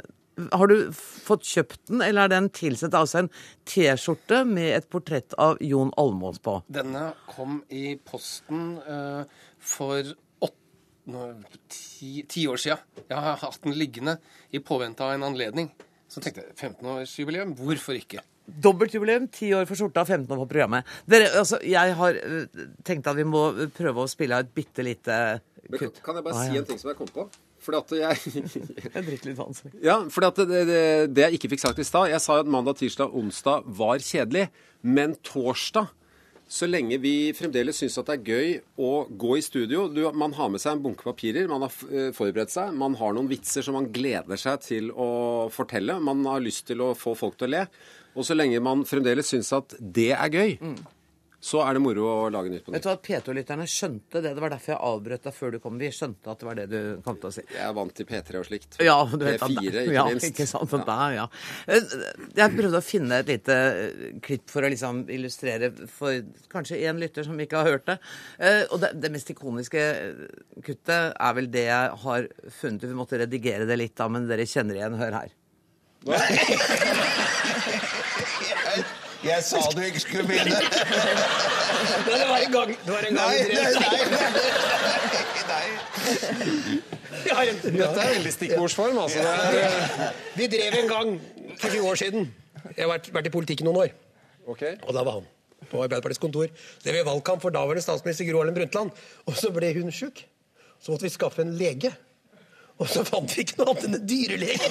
Har 0.53 0.71
du 0.71 0.77
fått 0.97 1.45
kjøpt 1.45 1.81
den, 1.91 2.01
eller 2.07 2.25
er 2.25 2.33
den 2.33 2.49
tilsett 2.57 2.95
altså 2.97 3.23
en 3.23 3.31
T-skjorte 3.69 4.43
med 4.49 4.71
et 4.79 4.89
portrett 4.93 5.35
av 5.41 5.61
Jon 5.61 5.93
Almås 6.01 6.41
på? 6.43 6.55
Denne 6.73 7.11
kom 7.29 7.59
i 7.69 7.95
posten 8.09 8.79
uh, 8.87 9.23
for 9.61 10.01
åtte, 10.41 10.57
nå, 11.13 11.29
ti, 11.69 12.23
ti 12.31 12.47
år 12.49 12.61
siden. 12.63 12.81
Jeg 13.09 13.19
har 13.29 13.41
hatt 13.45 13.61
den 13.67 13.77
liggende 13.77 14.17
i 14.55 14.63
påvente 14.65 15.05
av 15.05 15.15
en 15.19 15.29
anledning. 15.29 15.69
Så 16.09 16.21
tenkte 16.25 16.47
jeg 16.47 16.57
15-årsjubileum, 16.59 17.55
hvorfor 17.61 17.97
ikke? 18.01 18.25
Dobbeltjubileum, 18.43 19.29
ti 19.33 19.53
år 19.55 19.69
for 19.69 19.79
skjorta, 19.79 20.03
15 20.05 20.27
år 20.35 20.41
for 20.43 20.51
programmet. 20.51 20.89
Dere, 21.09 21.29
altså, 21.39 21.61
jeg 21.65 21.95
har 21.97 22.19
eh, 22.19 22.67
tenkt 22.85 23.07
at 23.09 23.17
vi 23.17 23.25
må 23.29 23.45
prøve 23.77 24.03
å 24.03 24.11
spille 24.11 24.37
av 24.37 24.45
et 24.45 24.51
bitte 24.57 24.85
lite 24.85 25.15
Men 25.69 25.79
kan, 25.79 25.93
kutt. 25.93 26.03
jeg 26.03 26.25
bare 26.27 26.35
Ah, 26.37 26.49
si 26.51 26.59
en 26.59 26.67
ting 26.69 26.81
som 26.81 26.91
jeg 26.91 26.99
kom 26.99 27.13
på? 27.15 27.29
Fordi 27.63 27.79
at 27.79 27.97
jeg 28.01 28.45
Jeg 28.95 29.07
drikker 29.07 29.31
litt 29.31 29.39
vann. 29.39 29.57
Ja, 29.85 30.01
fordi 30.11 30.31
at 30.33 30.45
det, 30.51 30.63
det, 30.69 30.85
det 31.15 31.27
jeg 31.27 31.39
ikke 31.39 31.53
fikk 31.55 31.65
sagt 31.65 31.83
i 31.83 31.87
stad 31.87 32.11
Jeg 32.11 32.23
sa 32.25 32.39
jo 32.39 32.45
at 32.47 32.51
mandag, 32.51 32.81
tirsdag, 32.81 33.15
onsdag 33.15 33.67
var 33.79 34.03
kjedelig. 34.03 34.49
Men 34.83 35.15
torsdag, 35.23 35.93
så 36.53 36.67
lenge 36.69 36.99
vi 37.01 37.33
fremdeles 37.33 37.79
syns 37.81 37.95
at 38.01 38.11
det 38.11 38.17
er 38.19 38.27
gøy 38.29 38.49
å 38.83 38.91
gå 39.09 39.37
i 39.39 39.45
studio 39.45 39.87
du, 39.89 40.03
Man 40.19 40.35
har 40.37 40.51
med 40.53 40.61
seg 40.61 40.75
en 40.75 40.83
bunke 40.85 41.07
papirer, 41.07 41.47
man 41.49 41.65
har 41.65 41.77
eh, 41.89 42.11
forberedt 42.13 42.53
seg, 42.53 42.75
man 42.77 42.99
har 43.01 43.15
noen 43.17 43.31
vitser 43.31 43.65
som 43.65 43.79
man 43.79 43.89
gleder 43.95 44.41
seg 44.41 44.61
til 44.67 44.91
å 44.93 45.49
fortelle. 45.55 45.97
Man 46.03 46.21
har 46.29 46.43
lyst 46.45 46.67
til 46.69 46.83
å 46.85 46.93
få 46.99 47.15
folk 47.17 47.39
til 47.41 47.49
å 47.49 47.55
le. 47.55 47.63
Og 48.13 48.27
så 48.29 48.37
lenge 48.37 48.61
man 48.61 48.83
fremdeles 48.85 49.31
syns 49.33 49.49
at 49.57 49.73
det 49.81 50.11
er 50.13 50.35
gøy, 50.35 50.59
så 51.43 51.59
er 51.67 51.75
det 51.75 51.81
moro 51.83 52.05
å 52.07 52.29
lage 52.31 52.53
Nytt 52.53 52.63
på 52.69 52.71
Vet 52.71 52.85
du 52.87 52.91
at 52.93 53.01
P2-lytterne 53.03 53.65
skjønte 53.67 54.21
det? 54.23 54.31
Det 54.37 54.43
var 54.45 54.53
derfor 54.55 54.71
jeg 54.77 54.79
avbrøt 54.89 55.25
deg 55.27 55.35
før 55.35 55.51
du 55.51 55.59
kom. 55.65 55.75
Vi 55.81 55.89
skjønte 55.91 56.31
at 56.31 56.39
det 56.39 56.47
var 56.47 56.59
det 56.61 56.67
du 56.71 56.77
kom 57.03 57.17
til 57.19 57.29
å 57.29 57.33
si. 57.35 57.43
Jeg 57.51 57.65
er 57.67 57.73
vant 57.75 57.95
til 57.99 58.07
P3 58.07 58.39
og 58.39 58.47
slikt. 58.47 58.79
Ja, 58.87 58.95
du 59.11 59.25
vet 59.27 59.43
at- 59.43 59.51
P4, 59.51 59.83
ikke 59.89 59.97
ja, 59.97 60.05
minst. 60.07 60.29
Ikke 60.31 60.47
sant, 60.47 60.71
ja. 60.71 60.85
der, 60.87 61.17
ja. 61.17 61.27
Eh, 61.67 61.83
Jeg 62.39 62.55
prøvde 62.55 62.79
å 62.79 62.87
finne 62.87 63.19
et 63.25 63.33
lite 63.35 63.57
eh, 63.59 64.07
klipp 64.23 64.47
for 64.55 64.63
å 64.63 64.71
liksom 64.71 65.03
illustrere 65.11 65.73
for 65.91 66.23
kanskje 66.55 66.79
én 66.87 67.03
lytter 67.03 67.27
som 67.27 67.35
ikke 67.43 67.59
har 67.59 67.73
hørt 67.75 67.87
det. 67.91 67.99
Eh, 68.39 68.63
Og 68.71 68.79
det, 68.87 68.93
det 69.03 69.11
mest 69.19 69.35
ikoniske 69.35 69.83
kuttet 70.63 71.13
er 71.19 71.35
vel 71.41 71.51
det 71.51 71.67
jeg 71.67 71.91
har 72.07 72.31
funnet 72.61 72.85
ut. 72.87 72.91
Vi 72.93 73.01
måtte 73.03 73.19
redigere 73.19 73.67
det 73.67 73.81
litt, 73.83 73.97
da, 73.99 74.07
men 74.09 74.31
dere 74.31 74.47
kjenner 74.47 74.79
igjen. 74.79 74.95
Hør 75.03 75.19
her. 75.25 75.35
Jeg 79.23 79.43
sa 79.47 79.61
du 79.71 79.81
ikke 79.87 80.01
skulle 80.03 80.25
begynne. 80.27 80.51
Nei, 80.53 82.19
det 82.19 82.29
var 82.29 82.39
en 82.43 82.53
gang, 82.53 82.73
det 82.85 82.93
var 82.93 83.07
en 83.07 83.15
gang 83.15 83.31
Nei, 83.31 83.39
nei, 83.49 83.55
nei, 83.55 83.93
nei. 85.49 85.67
Jeg 87.23 87.35
har 87.37 87.45
en- 87.53 87.61
Dette 87.63 88.01
er 88.03 88.15
veldig 88.17 88.33
stikkordsform, 88.35 88.99
altså. 88.99 89.21
Vi 90.37 90.47
drev 90.51 90.75
en 90.83 90.89
gang 90.91 91.13
for 91.59 91.69
20 91.71 91.87
år 91.91 91.95
siden. 92.03 92.33
Jeg 92.77 92.83
har 92.87 92.91
vært, 92.99 93.13
vært 93.15 93.27
i 93.27 93.31
politikken 93.37 93.65
noen 93.69 93.77
år. 93.85 93.91
Og 94.49 94.59
da 94.95 95.03
var 95.07 95.13
han 95.21 95.27
på 95.71 95.83
Arbeiderpartiets 95.85 96.19
kontor. 96.23 96.47
Så 96.81 96.85
drev 96.89 96.95
vi 97.05 97.11
valgkamp 97.11 97.41
for 97.43 97.51
daværende 97.55 97.83
statsminister 97.85 98.27
Gro 98.31 98.39
Harlem 98.43 98.55
Brundtland. 98.55 98.91
Og 99.27 99.35
så 99.39 99.53
ble 99.55 99.73
hun 99.79 99.91
sjuk. 99.95 100.25
Så 100.83 100.91
måtte 100.91 101.03
vi 101.07 101.11
skaffe 101.15 101.41
en 101.45 101.55
lege. 101.59 101.93
Og 102.81 102.89
så 102.89 103.05
fant 103.07 103.31
vi 103.37 103.43
ikke 103.45 103.59
noe 103.61 103.71
annet 103.71 103.85
enn 103.87 103.95
en 104.01 104.07
dyrelege. 104.07 104.71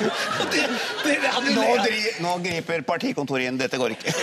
Det, 0.00 0.64
det, 1.04 1.16
det 1.20 1.54
nå, 1.54 1.66
dri, 1.84 2.00
nå 2.24 2.36
griper 2.44 2.82
partikontoret 2.88 3.50
inn. 3.50 3.58
Dette 3.60 3.80
går 3.80 3.96
ikke. 3.96 4.14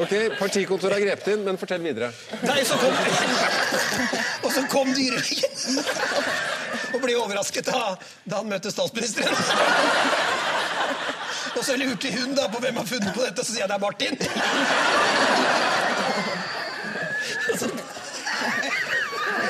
Ok, 0.00 0.12
Partikontoret 0.38 0.96
har 0.96 1.02
grepet 1.04 1.32
inn, 1.34 1.42
men 1.44 1.58
fortell 1.60 1.82
videre. 1.84 2.12
Nei, 2.46 2.62
så 2.64 2.78
kom 2.80 2.94
Og 4.42 4.52
så 4.54 4.62
kom 4.72 4.92
dyrelegen 4.96 5.82
og 6.92 7.00
ble 7.00 7.14
overrasket 7.16 7.68
da, 7.68 7.96
da 8.28 8.40
han 8.42 8.48
møtte 8.50 8.70
statsministeren. 8.72 9.32
Og 11.56 11.64
så 11.64 11.76
lurte 11.76 12.10
hun 12.12 12.34
da 12.36 12.48
på 12.52 12.60
hvem 12.62 12.76
har 12.80 12.88
funnet 12.88 13.14
på 13.14 13.24
dette, 13.24 13.44
så 13.44 13.52
sier 13.52 13.64
jeg 13.64 13.70
det 13.70 13.76
er 13.76 13.80
Martin. 13.80 14.16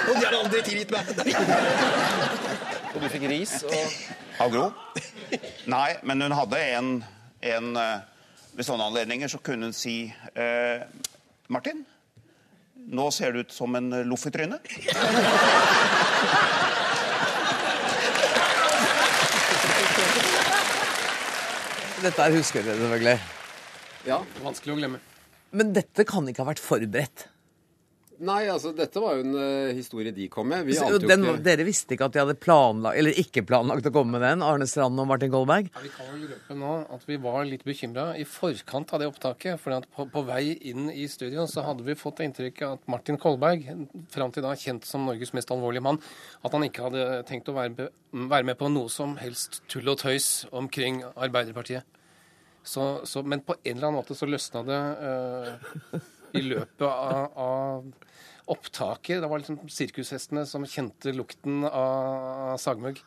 Og 0.02 0.14
de 0.18 0.24
har 0.26 0.34
aldri 0.38 0.62
tilgitt 0.66 0.90
meg. 0.92 1.02
Og 2.92 3.00
du 3.00 3.08
fikk 3.08 3.24
ris 3.30 3.54
Av 4.42 4.50
Gro? 4.52 4.66
Nei, 5.72 5.90
men 6.04 6.24
hun 6.24 6.34
hadde 6.36 6.60
en, 6.76 6.90
en 7.54 7.70
eh, 7.80 8.04
Ved 8.52 8.68
sånne 8.68 8.88
anledninger 8.90 9.32
så 9.32 9.40
kunne 9.44 9.70
hun 9.70 9.76
si 9.76 9.96
eh, 10.36 10.84
Martin, 11.52 11.82
nå 12.92 13.06
ser 13.12 13.32
du 13.32 13.42
ut 13.42 13.52
som 13.52 13.74
en 13.76 13.90
loff 14.08 14.24
i 14.28 14.32
trynet. 14.32 14.68
Dette 22.02 22.24
er 22.24 22.34
husker 22.34 22.64
dere 22.64 22.80
selvfølgelig. 22.80 23.18
Ja. 24.08 24.18
Vanskelig 24.42 24.74
å 24.74 24.78
glemme. 24.80 25.02
Men 25.52 25.74
dette 25.76 26.06
kan 26.08 26.26
ikke 26.28 26.42
ha 26.42 26.48
vært 26.48 26.62
forberedt. 26.64 27.28
Nei, 28.22 28.44
altså 28.46 28.70
dette 28.76 29.00
var 29.02 29.16
jo 29.18 29.24
en 29.24 29.34
uh, 29.34 29.72
historie 29.74 30.12
de 30.14 30.28
kom 30.30 30.46
med. 30.46 30.62
Vi 30.68 30.76
Så 30.78 30.86
ante 30.86 31.00
jo 31.00 31.10
den, 31.10 31.24
ikke 31.26 31.42
Dere 31.48 31.64
visste 31.66 31.96
ikke 31.96 32.06
at 32.06 32.14
de 32.14 32.20
hadde 32.22 32.36
planlagt, 32.38 32.98
eller 33.00 33.18
ikke 33.18 33.42
planlagt 33.48 33.88
å 33.88 33.92
komme 33.94 34.14
med 34.14 34.22
den, 34.22 34.44
Arne 34.46 34.68
Strand 34.70 35.00
og 35.02 35.08
Martin 35.10 35.32
Kolberg? 35.32 35.72
Ja, 35.72 35.82
vi 35.82 35.90
kan 35.90 36.12
vel 36.12 36.28
røpe 36.30 36.56
nå 36.60 36.74
at 36.94 37.06
vi 37.08 37.18
var 37.24 37.48
litt 37.48 37.64
bekymra 37.66 38.12
i 38.20 38.26
forkant 38.28 38.94
av 38.94 39.02
det 39.02 39.08
opptaket. 39.10 39.58
For 39.62 39.88
på, 39.96 40.06
på 40.14 40.24
vei 40.28 40.44
inn 40.70 40.86
i 40.92 41.08
studio 41.10 41.48
så 41.50 41.66
hadde 41.66 41.86
vi 41.88 41.98
fått 41.98 42.22
inntrykk 42.22 42.62
av 42.68 42.76
at 42.78 42.86
Martin 42.94 43.18
Kolberg, 43.22 43.66
fram 44.14 44.34
til 44.34 44.46
da 44.46 44.54
kjent 44.58 44.86
som 44.86 45.08
Norges 45.08 45.34
mest 45.34 45.50
alvorlige 45.50 45.82
mann, 45.88 45.98
at 46.46 46.54
han 46.54 46.68
ikke 46.68 46.86
hadde 46.86 47.08
tenkt 47.26 47.50
å 47.50 47.56
være, 47.58 47.90
være 48.12 48.50
med 48.52 48.60
på 48.60 48.70
noe 48.70 48.92
som 48.92 49.18
helst 49.18 49.64
tull 49.72 49.90
og 49.90 49.98
tøys 50.04 50.44
omkring 50.54 51.02
Arbeiderpartiet. 51.16 51.88
Så, 52.62 53.00
så, 53.04 53.24
men 53.26 53.42
på 53.42 53.56
en 53.58 53.74
eller 53.74 53.88
annen 53.88 53.98
måte 53.98 54.14
så 54.14 54.28
løsna 54.30 54.62
det 54.62 54.82
eh, 55.02 56.10
i 56.38 56.42
løpet 56.44 56.84
av, 56.86 57.32
av 57.36 57.86
opptaket. 58.52 59.20
Det 59.22 59.30
var 59.30 59.42
liksom 59.42 59.60
sirkushestene 59.70 60.44
som 60.48 60.64
kjente 60.68 61.14
lukten 61.16 61.62
av 61.68 62.56
sagmugg. 62.62 63.00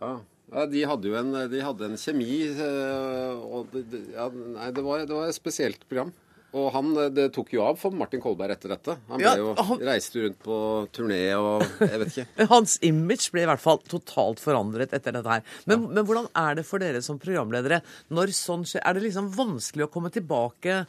Ja. 0.00 0.16
Ja, 0.46 0.62
de 0.70 0.84
hadde 0.86 1.08
jo 1.10 1.16
en, 1.18 1.32
de 1.50 1.58
hadde 1.58 1.88
en 1.88 1.96
kjemi 1.98 2.36
eh, 2.54 3.32
og 3.50 3.72
det, 3.74 4.04
ja, 4.14 4.28
Nei, 4.30 4.68
det 4.76 4.84
var, 4.86 5.02
det 5.02 5.10
var 5.16 5.26
et 5.26 5.34
spesielt 5.34 5.82
program. 5.90 6.12
Og 6.56 6.68
han, 6.70 6.92
eh, 7.02 7.08
det 7.10 7.24
tok 7.34 7.50
jo 7.56 7.64
av 7.66 7.80
for 7.80 7.90
Martin 7.98 8.22
Kolberg 8.22 8.54
etter 8.54 8.70
dette. 8.76 8.94
Han 9.08 9.18
ble 9.18 9.26
Ja, 9.26 9.32
jo, 9.42 9.48
han- 9.58 9.82
reiste 9.88 10.22
rundt 10.22 10.38
på 10.46 10.58
turné 10.94 11.18
og 11.34 11.64
jeg 11.82 11.98
vet 12.04 12.12
ikke. 12.22 12.46
Hans 12.52 12.76
image 12.86 13.26
ble 13.34 13.42
i 13.42 13.48
hvert 13.50 13.64
fall 13.64 13.82
totalt 13.90 14.38
forandret 14.44 14.94
etter 14.94 15.18
dette 15.18 15.34
her. 15.34 15.42
Men, 15.66 15.88
men 15.90 16.06
hvordan 16.06 16.30
er 16.38 16.60
det 16.60 16.66
for 16.70 16.78
dere 16.78 17.02
som 17.02 17.18
programledere 17.18 17.82
når 18.14 18.30
sånn 18.38 18.62
skjer? 18.70 18.86
Er 18.86 18.94
det 18.94 19.02
liksom 19.08 19.32
vanskelig 19.34 19.88
å 19.88 19.92
komme 19.98 20.14
tilbake 20.14 20.84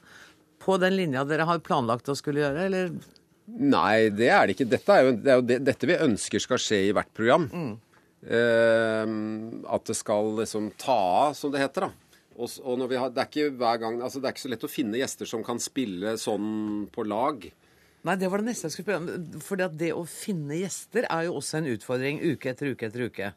på 0.64 0.78
den 0.82 0.96
linja 0.98 1.24
dere 1.28 1.48
har 1.48 1.64
planlagt 1.64 2.10
å 2.12 2.16
skulle 2.18 2.44
gjøre, 2.44 2.66
eller? 2.70 2.92
Nei, 3.48 4.10
det 4.12 4.32
er 4.34 4.48
det 4.48 4.58
ikke. 4.58 4.70
Dette 4.74 4.96
er 4.96 5.06
jo, 5.06 5.12
det 5.16 5.32
er 5.32 5.38
jo 5.40 5.46
det, 5.48 5.60
dette 5.70 5.88
vi 5.88 6.00
ønsker 6.08 6.44
skal 6.44 6.60
skje 6.62 6.82
i 6.90 6.96
hvert 6.96 7.14
program. 7.16 7.48
Eh, 8.28 9.14
at 9.72 9.88
det 9.88 9.96
skal 9.96 10.34
liksom 10.42 10.74
ta 10.80 10.98
av, 11.30 11.38
som 11.38 11.54
det 11.54 11.64
heter. 11.64 11.88
da. 11.88 12.18
Og, 12.38 12.52
og 12.62 12.76
når 12.82 12.92
vi 12.92 13.00
har, 13.02 13.14
det, 13.14 13.24
er 13.24 13.32
ikke 13.32 13.56
hver 13.58 13.80
gang, 13.82 14.02
altså 14.04 14.22
det 14.22 14.30
er 14.30 14.36
ikke 14.36 14.46
så 14.46 14.52
lett 14.52 14.68
å 14.68 14.72
finne 14.72 15.00
gjester 15.00 15.30
som 15.30 15.46
kan 15.46 15.62
spille 15.64 16.18
sånn 16.22 16.86
på 16.94 17.08
lag. 17.08 17.48
Nei, 18.08 18.16
det 18.20 18.30
var 18.32 18.44
det 18.44 18.52
neste 18.52 18.68
jeg 18.68 18.76
skulle 18.76 18.88
spørre 18.88 19.02
om. 19.02 19.44
For 19.44 19.68
det 19.80 19.92
å 19.96 20.04
finne 20.08 20.60
gjester 20.60 21.08
er 21.10 21.28
jo 21.28 21.40
også 21.40 21.62
en 21.62 21.72
utfordring 21.74 22.22
uke 22.24 22.52
etter 22.54 22.76
uke 22.76 22.92
etter 22.92 23.08
uke. 23.10 23.32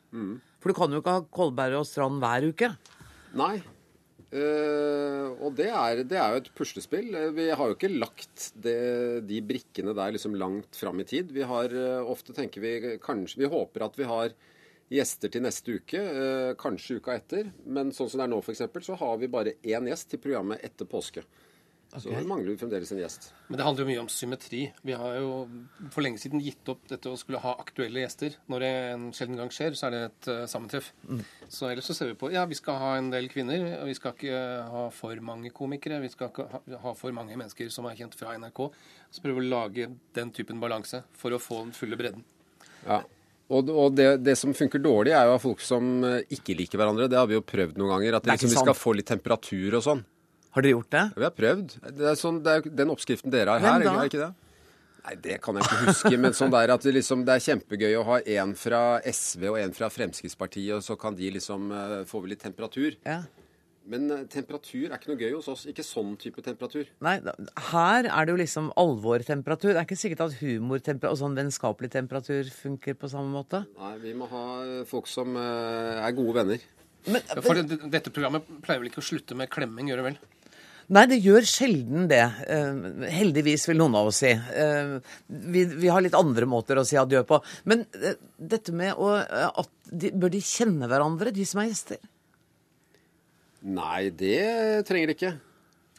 For 0.60 0.70
du 0.70 0.76
kan 0.76 0.92
jo 0.92 1.00
ikke 1.00 1.16
ha 1.16 1.26
Kolberg 1.32 1.80
og 1.80 1.88
Strand 1.88 2.20
hver 2.22 2.50
uke. 2.52 2.74
Nei. 3.40 3.54
Eh, 4.30 5.26
og 5.42 5.56
det 5.58 5.66
er, 5.74 6.04
det 6.06 6.18
er 6.18 6.34
jo 6.34 6.42
et 6.44 6.52
puslespill. 6.54 7.08
Eh, 7.18 7.32
Vi 7.34 7.48
har 7.50 7.66
jo 7.66 7.74
ikke 7.74 7.90
lagt 7.90 8.50
det, 8.54 9.26
de 9.26 9.40
brikkene 9.42 9.94
der 9.96 10.14
liksom 10.14 10.36
langt 10.38 10.78
fram 10.78 11.02
i 11.02 11.08
tid. 11.08 11.32
Vi 11.34 11.42
har 11.42 11.74
uh, 11.74 12.06
ofte 12.06 12.34
tenker 12.36 12.62
vi 12.62 12.96
kanskje 13.02 13.42
Vi 13.42 13.50
håper 13.50 13.88
at 13.88 13.98
vi 13.98 14.06
har 14.06 14.34
gjester 14.90 15.30
til 15.30 15.42
neste 15.42 15.78
uke, 15.78 15.98
uh, 15.98 16.52
kanskje 16.58 17.00
uka 17.02 17.18
etter. 17.18 17.50
Men 17.66 17.90
sånn 17.94 18.10
som 18.10 18.22
det 18.22 18.28
er 18.28 18.34
nå, 18.34 18.42
f.eks., 18.42 18.86
så 18.86 18.98
har 19.02 19.18
vi 19.18 19.30
bare 19.30 19.58
én 19.66 19.90
gjest 19.90 20.12
til 20.14 20.22
programmet 20.22 20.62
etter 20.66 20.86
påske. 20.86 21.26
Så 21.98 22.12
mangler 22.22 22.52
vi 22.52 22.58
fremdeles 22.60 22.92
en 22.94 23.00
gjest. 23.00 23.24
Men 23.48 23.58
det 23.58 23.64
handler 23.66 23.82
jo 23.82 23.88
mye 23.88 24.02
om 24.04 24.10
symmetri. 24.12 24.60
Vi 24.86 24.94
har 24.94 25.16
jo 25.18 25.30
for 25.90 26.04
lenge 26.04 26.20
siden 26.22 26.42
gitt 26.44 26.68
opp 26.70 26.84
dette 26.90 27.10
å 27.10 27.18
skulle 27.18 27.40
ha 27.42 27.56
aktuelle 27.58 28.04
gjester. 28.04 28.36
Når 28.52 28.62
det 28.62 28.70
en 28.92 29.08
sjelden 29.16 29.40
gang 29.40 29.50
skjer, 29.54 29.74
så 29.74 29.88
er 29.88 29.96
det 29.96 30.02
et 30.06 30.28
uh, 30.30 30.44
sammentreff. 30.50 30.92
Mm. 31.08 31.24
Så 31.50 31.66
ellers 31.66 31.90
så 31.90 31.96
ser 31.98 32.12
vi 32.12 32.18
på 32.20 32.30
ja, 32.30 32.44
vi 32.46 32.58
skal 32.58 32.78
ha 32.78 32.92
en 33.00 33.10
del 33.10 33.26
kvinner, 33.32 33.66
og 33.80 33.90
vi 33.90 33.96
skal 33.98 34.14
ikke 34.14 34.42
ha 34.70 34.84
for 34.94 35.24
mange 35.26 35.50
komikere. 35.56 35.98
Vi 36.04 36.12
skal 36.14 36.30
ikke 36.30 36.46
ha, 36.52 36.62
ha 36.84 36.94
for 36.98 37.16
mange 37.16 37.34
mennesker 37.34 37.72
som 37.74 37.90
er 37.90 37.98
kjent 37.98 38.14
fra 38.18 38.36
NRK. 38.38 38.68
Så 39.10 39.24
prøver 39.24 39.42
vi 39.42 39.50
å 39.50 39.54
lage 39.56 39.88
den 40.14 40.30
typen 40.36 40.62
balanse 40.62 41.02
for 41.18 41.34
å 41.34 41.42
få 41.42 41.64
den 41.64 41.74
fulle 41.74 41.98
bredden. 41.98 42.22
Ja. 42.86 43.02
Og, 43.50 43.66
og 43.74 43.98
det, 43.98 44.20
det 44.22 44.36
som 44.38 44.54
funker 44.54 44.78
dårlig, 44.78 45.10
er 45.10 45.26
jo 45.26 45.34
av 45.34 45.42
folk 45.42 45.62
som 45.64 46.04
eh, 46.06 46.22
ikke 46.36 46.54
liker 46.54 46.78
hverandre. 46.78 47.10
Det 47.10 47.18
har 47.18 47.26
vi 47.26 47.34
jo 47.34 47.42
prøvd 47.42 47.80
noen 47.82 47.96
ganger. 47.96 48.20
At 48.20 48.30
liksom, 48.30 48.52
vi 48.54 48.62
skal 48.62 48.78
få 48.78 48.94
litt 48.94 49.10
temperatur 49.10 49.80
og 49.80 49.86
sånn. 49.88 50.04
Har 50.50 50.62
dere 50.66 50.72
gjort 50.74 50.90
det? 50.90 51.02
Vi 51.16 51.26
har 51.26 51.34
prøvd. 51.36 51.74
Det 51.96 52.06
er, 52.10 52.16
sånn, 52.18 52.40
det 52.42 52.54
er 52.58 52.70
den 52.82 52.90
oppskriften 52.94 53.30
dere 53.30 53.54
har 53.54 53.60
Hvem 53.62 53.76
her, 53.76 53.84
da? 53.86 53.96
er 54.02 54.10
ikke 54.10 54.22
det? 54.24 54.30
Nei, 55.00 55.14
Det 55.24 55.36
kan 55.40 55.56
jeg 55.56 55.64
ikke 55.64 55.84
huske, 55.86 56.16
men 56.20 56.34
sånn 56.36 56.50
der 56.52 56.72
at 56.74 56.82
det, 56.84 56.92
liksom, 56.98 57.22
det 57.24 57.36
er 57.38 57.44
kjempegøy 57.46 57.94
å 58.00 58.06
ha 58.08 58.16
en 58.36 58.54
fra 58.58 58.80
SV 59.06 59.46
og 59.52 59.60
en 59.62 59.72
fra 59.76 59.88
Fremskrittspartiet, 59.94 60.74
og 60.76 60.82
så 60.84 60.96
kan 61.00 61.14
de 61.16 61.30
liksom 61.38 61.70
uh, 61.72 62.00
få 62.10 62.20
litt 62.28 62.42
temperatur. 62.42 62.98
Ja. 63.06 63.22
Men 63.90 64.10
eh, 64.12 64.26
temperatur 64.30 64.90
er 64.90 64.98
ikke 64.98 65.08
noe 65.10 65.18
gøy 65.22 65.32
hos 65.38 65.48
oss. 65.50 65.62
Ikke 65.70 65.82
sånn 65.82 66.12
type 66.20 66.42
temperatur. 66.44 66.90
Nei, 67.02 67.14
da- 67.24 67.32
her 67.72 68.06
er 68.10 68.26
det 68.28 68.34
jo 68.34 68.40
liksom 68.42 68.68
alvortemperatur. 68.78 69.72
Det 69.72 69.80
er 69.80 69.86
ikke 69.88 69.98
sikkert 69.98 70.20
at 70.26 70.36
humortemperatur 70.42 71.14
og 71.16 71.18
sånn 71.22 71.38
vennskapelig 71.38 71.90
temperatur 71.96 72.50
funker 72.54 72.98
på 73.00 73.08
samme 73.10 73.32
måte. 73.32 73.62
Nei, 73.80 73.94
vi 74.04 74.12
må 74.20 74.28
ha 74.30 74.44
eh, 74.66 74.84
folk 74.90 75.08
som 75.10 75.32
er 75.40 76.12
gode 76.18 76.36
venner. 76.42 76.68
Men, 77.08 77.24
Ja, 77.24 77.40
For 77.40 77.56
dette 77.64 78.12
programmet 78.12 78.44
pleier 78.60 78.82
vel 78.84 78.90
ikke 78.92 79.00
å 79.00 79.08
slutte 79.08 79.34
med 79.38 79.48
klemming, 79.50 79.88
gjør 79.88 80.02
det 80.02 80.06
vel? 80.10 80.20
Nei, 80.90 81.04
det 81.06 81.20
gjør 81.22 81.44
sjelden 81.46 82.08
det. 82.10 82.22
Eh, 82.50 82.78
heldigvis, 83.14 83.68
vil 83.70 83.78
noen 83.78 83.94
av 84.00 84.08
oss 84.10 84.22
si. 84.24 84.30
Eh, 84.34 84.96
vi, 85.54 85.62
vi 85.84 85.90
har 85.92 86.02
litt 86.02 86.16
andre 86.18 86.48
måter 86.50 86.80
å 86.80 86.86
si 86.86 86.98
adjø 86.98 87.22
på. 87.28 87.38
Men 87.70 87.84
eh, 87.94 88.16
dette 88.36 88.74
med 88.74 88.98
å 88.98 89.12
at 89.20 89.70
de, 89.90 90.10
Bør 90.10 90.32
de 90.34 90.42
kjenne 90.42 90.88
hverandre, 90.90 91.30
de 91.34 91.46
som 91.46 91.62
er 91.62 91.70
gjester? 91.70 92.02
Nei, 93.70 94.08
det 94.10 94.82
trenger 94.88 95.10
de 95.12 95.16
ikke. 95.18 95.32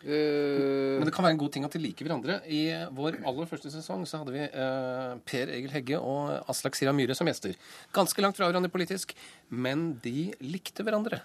Eh, 0.01 0.97
Men 0.97 1.05
det 1.05 1.13
kan 1.13 1.23
være 1.23 1.35
en 1.35 1.41
god 1.43 1.51
ting 1.53 1.65
at 1.67 1.75
de 1.75 1.81
liker 1.83 2.07
hverandre. 2.07 2.39
I 2.49 2.61
vår 2.95 3.19
aller 3.21 3.49
første 3.49 3.71
sesong 3.71 4.03
så 4.09 4.21
hadde 4.21 4.33
vi 4.33 4.43
eh, 4.47 5.11
Per 5.29 5.51
Egil 5.55 5.75
Hegge 5.75 5.99
og 6.01 6.49
Aslak 6.51 6.75
Sira 6.75 6.93
Myhre 6.95 7.15
som 7.17 7.29
gjester. 7.29 7.53
Ganske 7.95 8.23
langt 8.25 8.39
fra 8.39 8.49
hverandre 8.49 8.71
politisk, 8.73 9.13
men 9.53 9.93
de 10.03 10.31
likte 10.43 10.83
hverandre. 10.87 11.21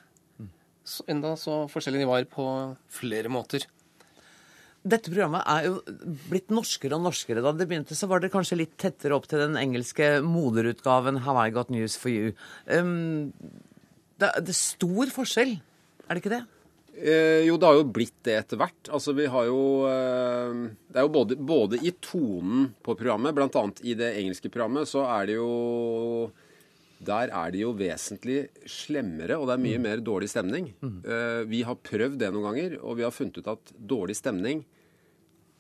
Så, 0.87 1.03
enda 1.11 1.35
så 1.41 1.65
forskjellige 1.71 2.09
var 2.09 2.29
på 2.31 2.47
flere 2.95 3.31
måter. 3.33 3.67
Dette 4.87 5.11
programmet 5.11 5.43
er 5.51 5.67
jo 5.67 5.81
blitt 6.31 6.53
norskere 6.55 6.95
og 6.95 7.03
norskere. 7.09 7.43
Da 7.43 7.51
det 7.57 7.67
begynte, 7.67 7.97
så 7.99 8.07
var 8.07 8.23
det 8.23 8.31
kanskje 8.31 8.61
litt 8.61 8.77
tettere 8.79 9.17
opp 9.17 9.27
til 9.27 9.43
den 9.43 9.59
engelske 9.59 10.21
moderutgaven 10.23 11.25
Have 11.27 11.43
I 11.43 11.55
Got 11.55 11.73
News 11.75 11.97
For 11.99 12.13
You. 12.13 12.37
Um, 12.71 13.33
det, 14.21 14.31
det 14.47 14.55
er 14.55 14.61
stor 14.61 15.11
forskjell, 15.13 15.57
er 16.07 16.15
det 16.15 16.23
ikke 16.23 16.37
det? 16.37 16.45
Eh, 16.97 17.43
jo, 17.45 17.59
det 17.61 17.69
har 17.69 17.77
jo 17.77 17.89
blitt 17.93 18.15
det 18.25 18.39
etter 18.39 18.61
hvert. 18.61 18.89
Altså, 18.89 19.13
vi 19.17 19.27
har 19.29 19.51
jo 19.51 19.61
eh, 19.91 20.63
Det 20.89 20.97
er 20.97 21.05
jo 21.05 21.13
både, 21.13 21.37
både 21.37 21.81
i 21.85 21.93
tonen 22.01 22.71
på 22.81 22.95
programmet, 22.97 23.35
bl.a. 23.37 23.65
i 23.85 23.97
det 23.99 24.15
engelske 24.23 24.49
programmet, 24.49 24.89
så 24.89 25.05
er 25.19 25.29
det 25.29 25.37
jo 25.37 25.51
Der 27.05 27.29
er 27.29 27.51
det 27.53 27.61
jo 27.61 27.75
vesentlig 27.77 28.47
slemmere, 28.65 29.37
og 29.37 29.51
det 29.51 29.57
er 29.57 29.65
mye 29.67 29.81
mer 29.83 30.01
dårlig 30.05 30.31
stemning. 30.33 30.71
Eh, 30.81 31.43
vi 31.49 31.61
har 31.67 31.77
prøvd 31.77 32.17
det 32.23 32.31
noen 32.33 32.49
ganger, 32.49 32.79
og 32.81 32.97
vi 32.97 33.05
har 33.05 33.13
funnet 33.13 33.37
ut 33.43 33.51
at 33.53 33.75
dårlig 33.77 34.17
stemning, 34.17 34.65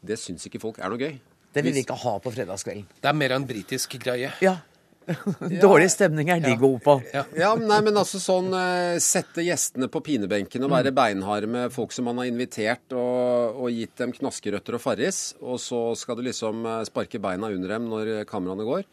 det 0.06 0.16
syns 0.20 0.46
ikke 0.48 0.62
folk 0.62 0.80
er 0.80 0.92
noe 0.92 1.02
gøy. 1.02 1.18
Det 1.52 1.64
vil 1.64 1.76
vi 1.76 1.84
ikke 1.84 1.96
ha 2.00 2.16
på 2.20 2.32
fredagskvelden. 2.32 2.88
Det 3.00 3.08
er 3.10 3.16
mer 3.16 3.36
en 3.36 3.46
britisk 3.48 3.98
greie. 4.00 4.32
Ja. 4.44 4.58
Dårlig 5.62 5.86
stemning 5.92 6.32
er 6.34 6.40
de 6.42 6.56
gode 6.58 6.80
på. 6.82 6.96
Ja, 7.14 7.52
nei, 7.54 7.78
men 7.86 7.94
altså 7.94 8.18
sånn 8.18 8.50
eh, 8.58 8.96
Sette 9.02 9.44
gjestene 9.46 9.86
på 9.92 10.00
pinebenken 10.02 10.66
og 10.66 10.72
være 10.72 10.90
beinharde 10.96 11.46
med 11.50 11.70
folk 11.74 11.94
som 11.94 12.08
man 12.10 12.18
har 12.18 12.26
invitert 12.26 12.90
og, 12.96 13.60
og 13.60 13.70
gitt 13.70 13.94
dem 14.02 14.14
knaskerøtter 14.16 14.76
og 14.76 14.82
farris, 14.82 15.20
og 15.38 15.60
så 15.62 15.80
skal 15.98 16.18
du 16.18 16.24
liksom 16.26 16.66
eh, 16.66 16.82
sparke 16.88 17.22
beina 17.22 17.52
under 17.54 17.76
dem 17.76 17.86
når 17.92 18.12
kameraene 18.26 18.66
går. 18.66 18.88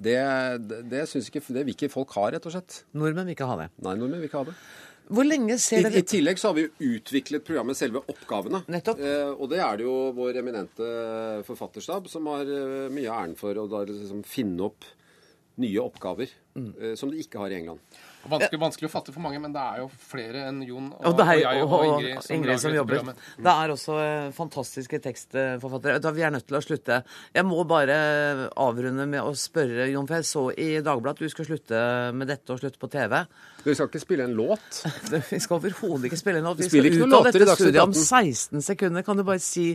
Det, 0.00 0.18
det, 0.64 0.84
det, 0.90 1.06
syns 1.10 1.28
ikke, 1.28 1.42
det 1.52 1.64
vil 1.66 1.76
ikke 1.76 1.90
folk 1.92 2.14
ha, 2.16 2.30
rett 2.34 2.46
og 2.48 2.54
slett. 2.54 2.82
Nordmenn 2.96 3.28
vil 3.28 3.36
ikke 3.36 3.50
ha 3.50 3.58
det. 3.60 3.68
Nei, 3.84 3.96
nordmenn 4.00 4.22
vil 4.22 4.30
ikke 4.30 4.40
ha 4.42 4.48
det. 4.48 4.56
Hvor 5.10 5.26
lenge 5.26 5.56
ser 5.58 5.80
I, 5.80 5.86
dere 5.88 6.02
I 6.04 6.06
tillegg 6.06 6.38
så 6.38 6.50
har 6.50 6.56
vi 6.56 6.64
jo 6.68 6.92
utviklet 6.94 7.44
programmet 7.46 7.78
selve 7.78 8.02
oppgavene. 8.12 8.62
Eh, 8.70 9.32
og 9.32 9.50
det 9.50 9.58
er 9.58 9.80
det 9.80 9.86
jo 9.88 9.96
vår 10.14 10.38
eminente 10.38 10.90
forfatterstab 11.48 12.06
som 12.10 12.28
har 12.30 12.46
eh, 12.46 12.86
mye 12.94 13.10
av 13.10 13.24
æren 13.24 13.36
for 13.38 13.58
å 13.58 13.66
liksom 13.90 14.22
finne 14.28 14.68
opp 14.68 14.86
nye 15.60 15.82
oppgaver 15.82 16.30
eh, 16.30 16.94
som 16.98 17.10
de 17.10 17.18
ikke 17.20 17.42
har 17.42 17.50
i 17.50 17.58
England. 17.58 17.82
Vanskelig, 18.28 18.60
vanskelig 18.60 18.88
å 18.90 18.92
fatte 18.92 19.14
for 19.14 19.24
mange, 19.24 19.38
men 19.40 19.54
det 19.54 19.60
er 19.62 19.78
jo 19.80 19.86
flere 20.10 20.42
enn 20.50 20.58
Jon 20.66 20.90
og, 20.92 21.06
Og 21.08 21.22
er, 21.24 21.30
og 21.30 21.40
jeg 21.40 21.62
og 21.64 21.72
og 21.72 21.84
Ingrid 21.86 22.18
som, 22.20 22.34
Ingrid 22.36 22.60
som 22.60 22.74
jobber. 22.74 22.98
programmet. 23.00 23.28
Det 23.46 23.54
er 23.54 23.72
også 23.74 23.96
eh, 24.04 24.26
fantastiske 24.36 25.00
tekstforfattere. 25.06 26.02
Da 26.04 26.12
Vi 26.12 26.26
er 26.26 26.34
nødt 26.34 26.46
til 26.50 26.58
å 26.58 26.62
slutte. 26.64 27.00
Jeg 27.32 27.48
må 27.48 27.64
bare 27.64 27.96
avrunde 28.60 29.06
med 29.08 29.24
å 29.24 29.32
spørre, 29.32 29.88
Jon, 29.88 30.08
for 30.10 30.20
jeg 30.20 30.28
så 30.28 30.44
i 30.52 30.68
Dagbladet 30.84 31.16
at 31.16 31.24
du 31.24 31.32
skal 31.32 31.48
slutte 31.48 31.80
med 32.12 32.28
dette 32.28 32.52
og 32.52 32.60
slutte 32.60 32.82
på 32.82 32.90
TV. 32.92 33.22
Vi 33.64 33.74
skal 33.76 33.90
ikke 33.90 34.00
spille 34.02 34.24
en 34.24 34.36
låt? 34.38 34.80
Vi 35.10 35.40
skal 35.40 35.58
overhodet 35.58 36.08
ikke 36.08 36.18
spille 36.20 36.40
en 36.40 36.48
låt. 36.48 36.62
Vi 36.62 36.68
skal 36.70 36.86
ut 36.86 37.02
av 37.02 37.10
låter 37.14 37.28
i 37.28 37.42
dette 37.42 37.50
Dagsnytt 37.50 37.80
om 37.82 37.94
16 37.94 38.64
sekunder. 38.64 39.04
Kan 39.06 39.20
du 39.20 39.24
bare 39.26 39.42
si 39.42 39.66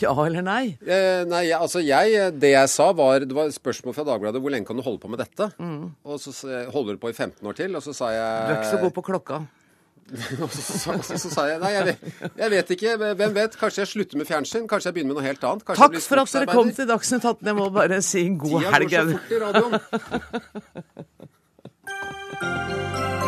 ja 0.00 0.14
eller 0.24 0.44
nei? 0.46 0.64
Eh, 0.82 1.22
nei, 1.28 1.44
altså 1.56 1.82
jeg, 1.84 2.34
det 2.40 2.54
jeg 2.54 2.72
sa 2.72 2.90
var 2.96 3.26
Det 3.26 3.36
var 3.36 3.50
et 3.50 3.56
spørsmål 3.56 3.96
fra 3.96 4.06
Dagbladet 4.08 4.42
hvor 4.42 4.52
lenge 4.54 4.68
kan 4.68 4.78
du 4.78 4.84
holde 4.86 5.02
på 5.02 5.10
med 5.12 5.22
dette. 5.22 5.50
Mm. 5.58 5.94
Og 6.04 6.20
så 6.22 6.34
holder 6.74 6.98
du 6.98 7.02
på 7.02 7.12
i 7.12 7.16
15 7.16 7.46
år 7.46 7.58
til? 7.62 7.76
Og 7.78 7.82
så 7.86 7.96
sa 7.96 8.12
jeg 8.14 8.28
Du 8.28 8.54
er 8.54 8.60
ikke 8.60 8.74
så 8.74 8.84
god 8.84 8.94
på 8.98 9.08
klokka. 9.12 9.42
Og 10.42 10.50
så, 10.50 10.62
så, 10.62 10.94
så, 11.06 11.18
så 11.22 11.30
sa 11.30 11.44
jeg 11.46 11.60
nei, 11.62 11.70
jeg 11.70 11.84
vet, 11.86 12.00
jeg 12.34 12.50
vet 12.50 12.70
ikke. 12.74 12.96
Hvem 12.98 13.34
vet? 13.36 13.54
Kanskje 13.60 13.84
jeg 13.84 13.90
slutter 13.92 14.18
med 14.18 14.26
fjernsyn? 14.26 14.66
Kanskje 14.70 14.90
jeg 14.90 14.96
begynner 14.96 15.14
med 15.14 15.20
noe 15.20 15.28
helt 15.28 15.44
annet? 15.46 15.62
Kanskje 15.68 15.86
Takk 15.86 16.02
for 16.08 16.22
at 16.24 16.34
dere 16.34 16.50
kom 16.50 16.72
til 16.74 16.88
Dagsnytt 16.90 17.28
18. 17.30 17.46
Jeg 17.46 17.58
må 17.60 17.68
bare 17.74 18.02
si 18.02 18.26
god 18.34 18.66
Tida 18.66 18.80
går 18.82 18.90
så 18.90 19.04
fort 19.14 19.30
i 19.30 19.42
radioen. 19.44 19.78